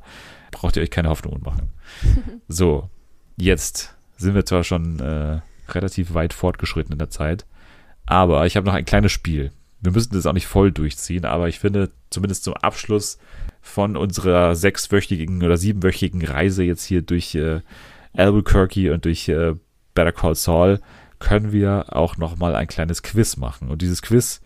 [0.52, 1.68] braucht ihr euch keine Hoffnungen machen.
[2.48, 2.88] So,
[3.36, 5.40] jetzt sind wir zwar schon äh,
[5.70, 7.46] relativ weit fortgeschritten in der Zeit,
[8.06, 9.50] aber ich habe noch ein kleines Spiel.
[9.80, 13.18] Wir müssen das auch nicht voll durchziehen, aber ich finde, zumindest zum Abschluss
[13.66, 17.60] von unserer sechswöchigen oder siebenwöchigen Reise jetzt hier durch äh,
[18.16, 19.54] Albuquerque und durch äh,
[19.94, 20.80] Better Call Saul
[21.18, 23.70] können wir auch noch mal ein kleines Quiz machen.
[23.70, 24.42] Und dieses Quiz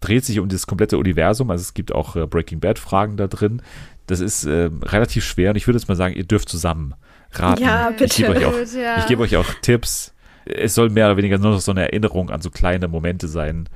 [0.00, 1.50] dreht sich um das komplette Universum.
[1.50, 3.62] Also es gibt auch äh, Breaking Bad Fragen da drin.
[4.06, 6.94] Das ist äh, relativ schwer und ich würde jetzt mal sagen, ihr dürft zusammen
[7.32, 7.62] raten.
[7.62, 8.22] Ja, Ich bitte.
[8.22, 8.98] gebe euch, auch- ja.
[8.98, 10.12] ich gebe euch auch Tipps.
[10.44, 13.68] Es soll mehr oder weniger nur noch so eine Erinnerung an so kleine Momente sein.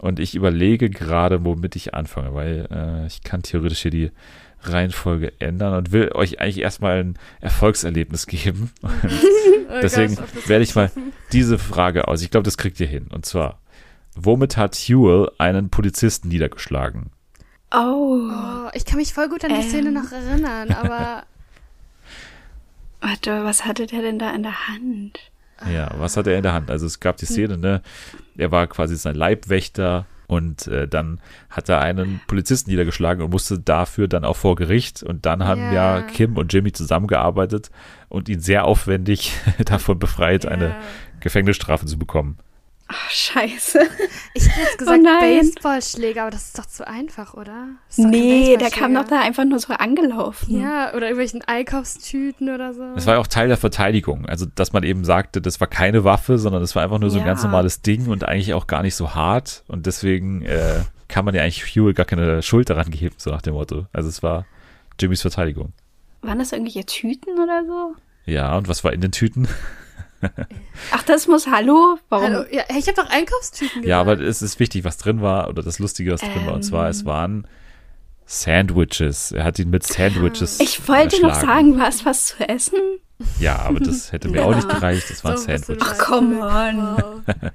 [0.00, 4.10] Und ich überlege gerade, womit ich anfange, weil äh, ich kann theoretisch hier die
[4.62, 8.72] Reihenfolge ändern und will euch eigentlich erstmal ein Erfolgserlebnis geben.
[9.72, 10.90] Oh Deswegen das werde ich mal
[11.30, 12.22] diese Frage aus.
[12.22, 13.06] Ich glaube, das kriegt ihr hin.
[13.12, 13.60] Und zwar,
[14.16, 17.10] womit hat Huel einen Polizisten niedergeschlagen?
[17.72, 18.00] Oh,
[18.30, 19.68] Oh, ich kann mich voll gut an die Ähm.
[19.68, 21.24] Szene noch erinnern, aber
[23.00, 25.29] warte, was hatte der denn da in der Hand?
[25.72, 26.70] Ja, was hat er in der Hand?
[26.70, 27.82] Also es gab die Szene, ne?
[28.36, 31.20] Er war quasi sein Leibwächter und äh, dann
[31.50, 35.02] hat er einen Polizisten niedergeschlagen und musste dafür dann auch vor Gericht.
[35.02, 36.02] Und dann haben ja, Ja.
[36.02, 37.70] Kim und Jimmy zusammengearbeitet
[38.08, 39.32] und ihn sehr aufwendig
[39.64, 40.76] davon befreit, eine Ja.
[41.20, 42.38] Gefängnisstrafe zu bekommen.
[42.92, 43.78] Ach, scheiße.
[44.34, 45.20] ich hätte jetzt gesagt Oh.
[45.20, 47.68] Baseballschläger, aber das ist doch zu einfach, oder?
[47.96, 50.60] Nee, der kam doch da einfach nur so angelaufen.
[50.60, 52.82] Ja, oder irgendwelchen Einkaufstüten oder so.
[52.94, 54.26] Das war ja auch Teil der Verteidigung.
[54.26, 57.18] Also, dass man eben sagte, das war keine Waffe, sondern das war einfach nur so
[57.18, 57.28] ein Ja.
[57.28, 59.62] ganz normales Ding und eigentlich auch gar nicht so hart.
[59.68, 63.42] Und deswegen äh, kann man ja eigentlich Huey gar keine Schuld daran geben, so nach
[63.42, 63.86] dem Motto.
[63.92, 64.46] Also, es war
[65.00, 65.72] Jimmys Verteidigung.
[66.22, 67.94] Waren das irgendwelche Tüten oder so?
[68.26, 69.46] Ja, und was war in den Tüten?
[70.92, 71.98] Ach, das muss Hallo?
[72.08, 72.26] Warum?
[72.26, 73.86] Hallo, ja, ich habe doch Einkaufstüten gesagt.
[73.86, 76.54] Ja, aber es ist wichtig, was drin war oder das Lustige, was drin war.
[76.54, 77.46] Und zwar, es waren
[78.26, 79.32] Sandwiches.
[79.32, 80.60] Er hat ihn mit Sandwiches.
[80.60, 82.78] ich wollte noch sagen, war es was zu essen?
[83.38, 85.10] Ja, aber das hätte mir auch nicht gereicht.
[85.10, 85.82] Das waren So Sandwiches.
[85.82, 87.24] Ach, come on.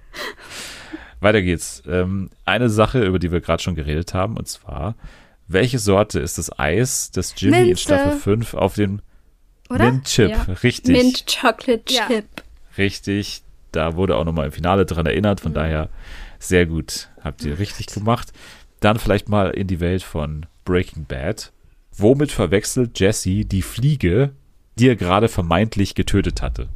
[1.21, 1.81] Weiter geht's.
[1.87, 4.95] Ähm, eine Sache, über die wir gerade schon geredet haben, und zwar,
[5.47, 7.81] welche Sorte ist das Eis, das Jimmy in Minze.
[7.83, 9.01] Staffel 5 auf dem?
[9.69, 10.29] Mint Chip?
[10.29, 10.45] Ja.
[10.61, 10.95] Richtig.
[10.95, 12.07] Mint Chocolate Ja.
[12.77, 13.41] Richtig.
[13.71, 15.39] Da wurde auch nochmal im Finale dran erinnert.
[15.39, 15.43] Mhm.
[15.43, 15.89] Von daher
[16.39, 17.09] sehr gut.
[17.21, 18.31] Habt ihr richtig gemacht.
[18.79, 21.51] Dann vielleicht mal in die Welt von Breaking Bad.
[21.97, 24.31] Womit verwechselt Jesse die Fliege,
[24.77, 26.67] die er gerade vermeintlich getötet hatte?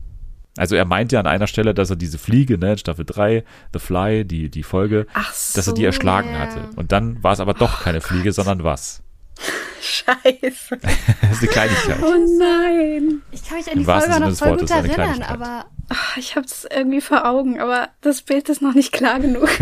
[0.58, 3.44] Also er meint ja an einer Stelle, dass er diese Fliege, ne, Staffel 3,
[3.74, 5.56] The Fly, die, die Folge, so.
[5.56, 6.40] dass er die erschlagen ja.
[6.40, 6.70] hatte.
[6.76, 9.02] Und dann war es aber doch keine Fliege, sondern was?
[9.82, 10.78] Scheiße.
[11.22, 11.98] Das ist eine Kleinigkeit.
[12.02, 13.22] Oh nein.
[13.32, 16.68] Ich kann mich an die Folge noch voll Wortes gut erinnern, aber Ach, ich hab's
[16.70, 19.50] irgendwie vor Augen, aber das Bild ist noch nicht klar genug.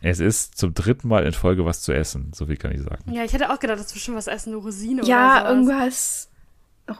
[0.00, 3.02] Es ist zum dritten Mal in Folge was zu essen, so viel kann ich sagen.
[3.12, 5.48] ja, ich hätte auch gedacht, das ist bestimmt was essen, eine Rosine ja, oder sowas.
[5.50, 6.28] irgendwas.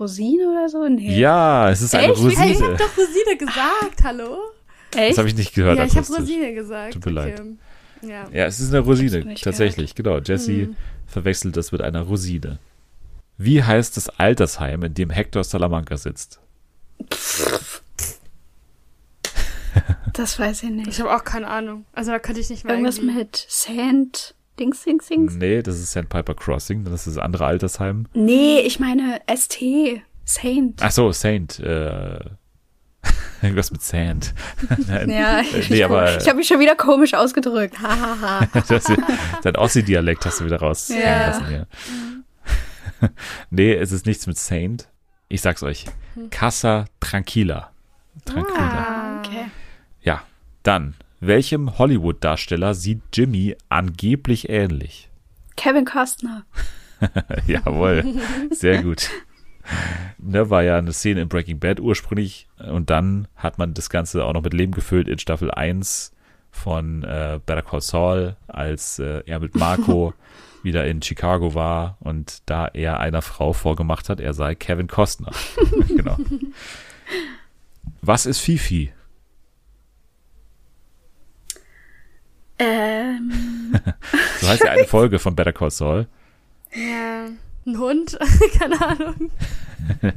[0.01, 0.89] Rosine oder so?
[0.89, 1.17] Nee.
[1.19, 2.21] Ja, es ist eine Echt?
[2.21, 2.73] Hey, ich Rosine.
[2.73, 4.39] hab doch Rosine gesagt, hallo?
[4.91, 5.19] Das Echt?
[5.19, 5.79] habe ich nicht gehört.
[5.79, 6.07] ja, ich habe.
[6.09, 6.95] Rosine gesagt.
[6.95, 7.41] Tut mir leid.
[7.41, 7.57] Okay.
[8.03, 8.29] Ja.
[8.33, 10.19] Ja, es ist eine Rosine, tatsächlich, genau.
[10.19, 10.77] Jesse Mhm.
[11.09, 12.59] Verwechselt das mit einer Rosine.
[13.37, 16.39] Wie heißt das Altersheim, in dem Hector Salamanca sitzt?
[20.13, 20.89] Das weiß ich nicht.
[20.89, 21.85] Ich habe auch keine Ahnung.
[21.93, 25.35] Also da könnte ich nicht mehr Irgendwas irgendwie- mit Sand, Dings, Dings, Dings.
[25.35, 28.07] Nee, das ist Sandpiper Crossing, das ist das andere Altersheim.
[28.15, 30.03] Nee, ich meine ST.
[30.25, 30.83] Saint.
[30.83, 31.59] Ach so, Saint.
[31.61, 32.19] Äh,
[33.43, 34.35] irgendwas mit Sand.
[34.89, 35.11] Nein.
[35.11, 37.77] Ja, Äh, nee, aber ich habe mich schon wieder komisch ausgedrückt.
[39.43, 41.29] Dein Ossi-Dialekt hast du wieder raus Ja.
[41.29, 41.67] lassen hier.
[43.51, 44.89] nee, es ist nichts mit Saint.
[45.29, 45.85] Ich sag's euch.
[46.31, 47.71] Casa Tranquila.
[48.25, 48.59] Tranquila.
[48.59, 49.47] Ah, okay.
[50.03, 50.23] Ja,
[50.63, 50.95] dann.
[51.21, 55.11] Welchem Hollywood-Darsteller sieht Jimmy angeblich ähnlich?
[55.57, 56.45] Kevin Costner.
[57.47, 58.05] Jawohl,
[58.51, 59.11] sehr gut.
[60.19, 64.25] ne, war ja eine Szene in Breaking Bad ursprünglich und dann hat man das Ganze
[64.25, 66.13] auch noch mit Leben gefüllt in Staffel 1
[66.51, 70.15] von äh, Better Call Saul, als äh, er mit Marco
[70.63, 75.33] wieder in Chicago war und da er einer Frau vorgemacht hat, er sei Kevin Costner.
[75.89, 76.17] genau.
[78.03, 78.93] Was ist Fifi?
[82.59, 83.33] Ähm.
[84.41, 86.09] so heißt ja eine Folge von Better Call Saul.
[86.75, 87.29] Ja.
[87.69, 88.19] Ein Hund?
[88.59, 89.31] Keine Ahnung.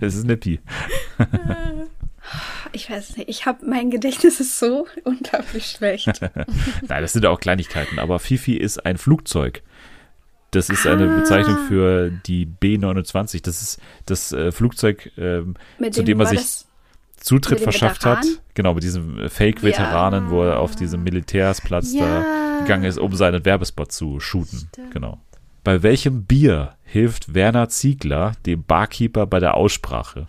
[0.02, 0.60] Es ist Nippy.
[2.74, 3.30] Ich weiß nicht.
[3.30, 6.08] Ich habe mein Gedächtnis ist so unglaublich schlecht.
[6.88, 9.62] Nein, das sind ja auch Kleinigkeiten, aber Fifi ist ein Flugzeug.
[10.52, 13.42] Das ist eine Bezeichnung für die B-29.
[13.44, 16.66] Das ist das äh, Flugzeug, ähm, Mit zu dem er sich
[17.18, 18.24] Zutritt dem verschafft hat.
[18.26, 18.38] Veteran?
[18.56, 22.60] Genau, mit diesem äh, Fake-Veteranen, wo er auf diesem Militärsplatz da Ja.
[22.62, 24.68] gegangen ist, um seinen Werbespot zu shooten.
[24.74, 24.92] Stimmt.
[24.92, 25.20] Genau.
[25.64, 30.28] Bei welchem Bier hilft Werner Ziegler dem Barkeeper bei der Aussprache?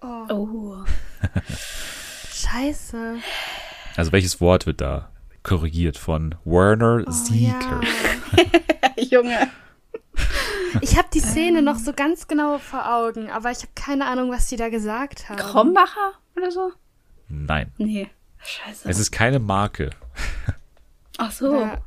[0.00, 0.76] Oh, Oh.
[2.32, 3.16] scheiße.
[3.96, 5.10] Also welches Wort wird da
[5.42, 7.80] korrigiert von Werner Oh, Ziegler?
[8.96, 9.02] ja.
[9.02, 9.50] Junge.
[10.80, 14.30] Ich habe die Szene noch so ganz genau vor Augen, aber ich habe keine Ahnung,
[14.30, 15.36] was die da gesagt haben.
[15.36, 16.72] Krombacher oder so?
[17.28, 18.08] Nein, Nee.
[18.44, 18.88] Scheiße.
[18.88, 19.90] es ist keine Marke.
[21.18, 21.60] Ach so.
[21.60, 21.78] Ja.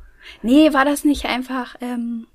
[0.42, 2.26] Nee, war das nicht einfach ähm,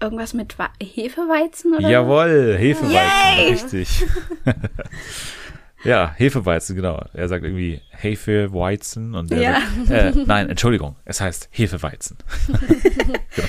[0.00, 1.88] irgendwas mit Wa Hefeweizen oder?
[1.88, 2.90] Jawohl, Hefeweizen,
[3.38, 3.50] Yay!
[3.50, 4.04] richtig.
[5.84, 7.04] ja, Hefeweizen, genau.
[7.12, 9.60] Er sagt irgendwie Hefeweizen und der Ja.
[9.84, 12.16] sagt, äh, nein, Entschuldigung, es heißt Hefeweizen.
[13.36, 13.48] genau.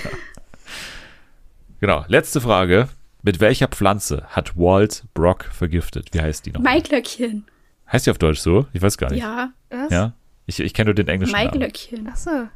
[1.79, 2.87] genau, letzte Frage.
[3.23, 6.09] Mit welcher Pflanze hat Walt Brock vergiftet?
[6.11, 6.61] Wie heißt die noch?
[6.61, 7.45] Maiglöckchen.
[7.91, 8.65] Heißt die auf Deutsch so?
[8.73, 9.21] Ich weiß gar nicht.
[9.21, 9.91] Ja, Was?
[9.91, 10.13] Ja?
[10.47, 11.45] Ich, ich kenne nur den englischen Namen.
[11.51, 12.09] Maiglöckchen.
[12.11, 12.47] Ach so.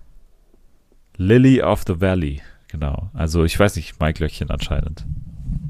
[1.17, 2.41] Lily of the Valley,
[2.75, 3.09] genau.
[3.13, 5.05] Also ich weiß nicht, Maiglöckchen anscheinend.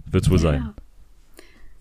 [0.09, 0.61] Wird's wohl sein.
[0.61, 0.73] Ja.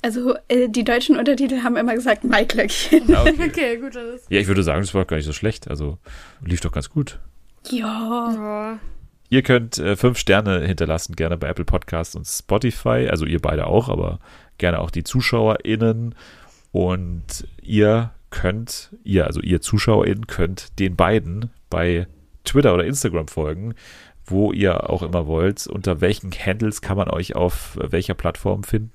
[0.02, 3.08] Also äh, die deutschen Untertitel haben immer gesagt Maiglöckchen.
[3.08, 3.34] Ja, okay.
[3.48, 4.30] Okay, gut, ist.
[4.30, 5.68] Ja, ich würde sagen, das war gar nicht so schlecht.
[5.68, 5.98] Also
[6.44, 7.20] lief doch ganz gut.
[7.70, 8.76] Ja.
[8.76, 8.78] Oh.
[9.30, 13.08] Ihr könnt äh, fünf Sterne hinterlassen, gerne bei Apple Podcasts und Spotify.
[13.10, 14.20] Also ihr beide auch, aber
[14.58, 16.14] gerne auch die ZuschauerInnen.
[16.70, 22.08] Und ihr könnt, ihr, also ihr ZuschauerInnen, könnt den beiden bei
[22.44, 23.74] Twitter oder Instagram folgen,
[24.26, 25.66] wo ihr auch immer wollt.
[25.66, 28.92] Unter welchen Handles kann man euch auf welcher Plattform finden?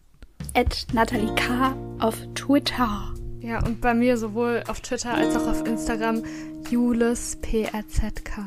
[0.53, 1.75] At Nathalie K.
[1.99, 3.13] auf Twitter.
[3.41, 6.23] Ja, und bei mir sowohl auf Twitter als auch auf Instagram
[6.69, 8.43] Julis PRZK.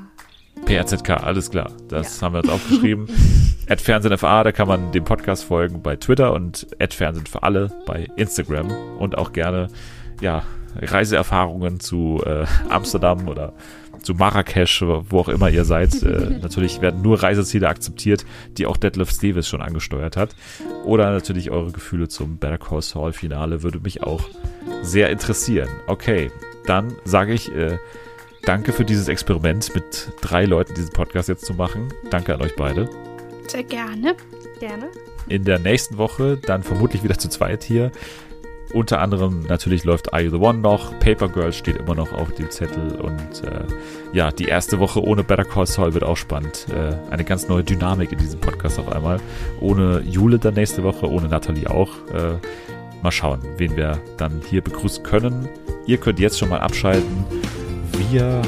[0.66, 1.70] PRZK, alles klar.
[1.88, 3.08] Das haben wir uns aufgeschrieben.
[3.68, 7.70] At FernsehenFA, da kann man dem Podcast folgen bei Twitter und at Fernsehen für alle
[7.86, 9.68] bei Instagram und auch gerne,
[10.20, 10.42] ja,
[10.76, 13.52] Reiseerfahrungen zu äh, Amsterdam oder
[14.02, 16.02] zu Marrakesch, wo auch immer ihr seid.
[16.02, 18.24] Äh, natürlich werden nur Reiseziele akzeptiert,
[18.58, 20.34] die auch Detlef Davis schon angesteuert hat.
[20.84, 24.22] Oder natürlich eure Gefühle zum Better Call Saul Finale würde mich auch
[24.82, 25.68] sehr interessieren.
[25.86, 26.30] Okay,
[26.66, 27.78] dann sage ich, äh,
[28.44, 31.94] Danke für dieses Experiment mit drei Leuten diesen Podcast jetzt zu machen.
[32.10, 32.90] Danke an euch beide.
[33.46, 34.16] Sehr gerne.
[34.58, 34.88] Gerne.
[35.28, 37.92] In der nächsten Woche dann vermutlich wieder zu zweit hier.
[38.72, 42.32] Unter anderem natürlich läuft Are You the One noch, Paper Girls steht immer noch auf
[42.34, 43.64] dem Zettel und äh,
[44.14, 46.66] ja, die erste Woche ohne Better Call Saul wird auch spannend.
[46.70, 49.20] Äh, eine ganz neue Dynamik in diesem Podcast auf einmal.
[49.60, 51.90] Ohne Jule dann nächste Woche, ohne Nathalie auch.
[52.14, 52.38] Äh,
[53.02, 55.48] mal schauen, wen wir dann hier begrüßen können.
[55.86, 57.24] Ihr könnt jetzt schon mal abschalten.
[58.10, 58.40] Wir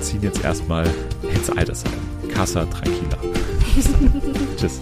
[0.00, 0.86] ziehen jetzt erstmal
[1.34, 1.92] ins Altersheim.
[2.28, 3.18] Casa Tranquila.
[4.56, 4.80] Tschüss.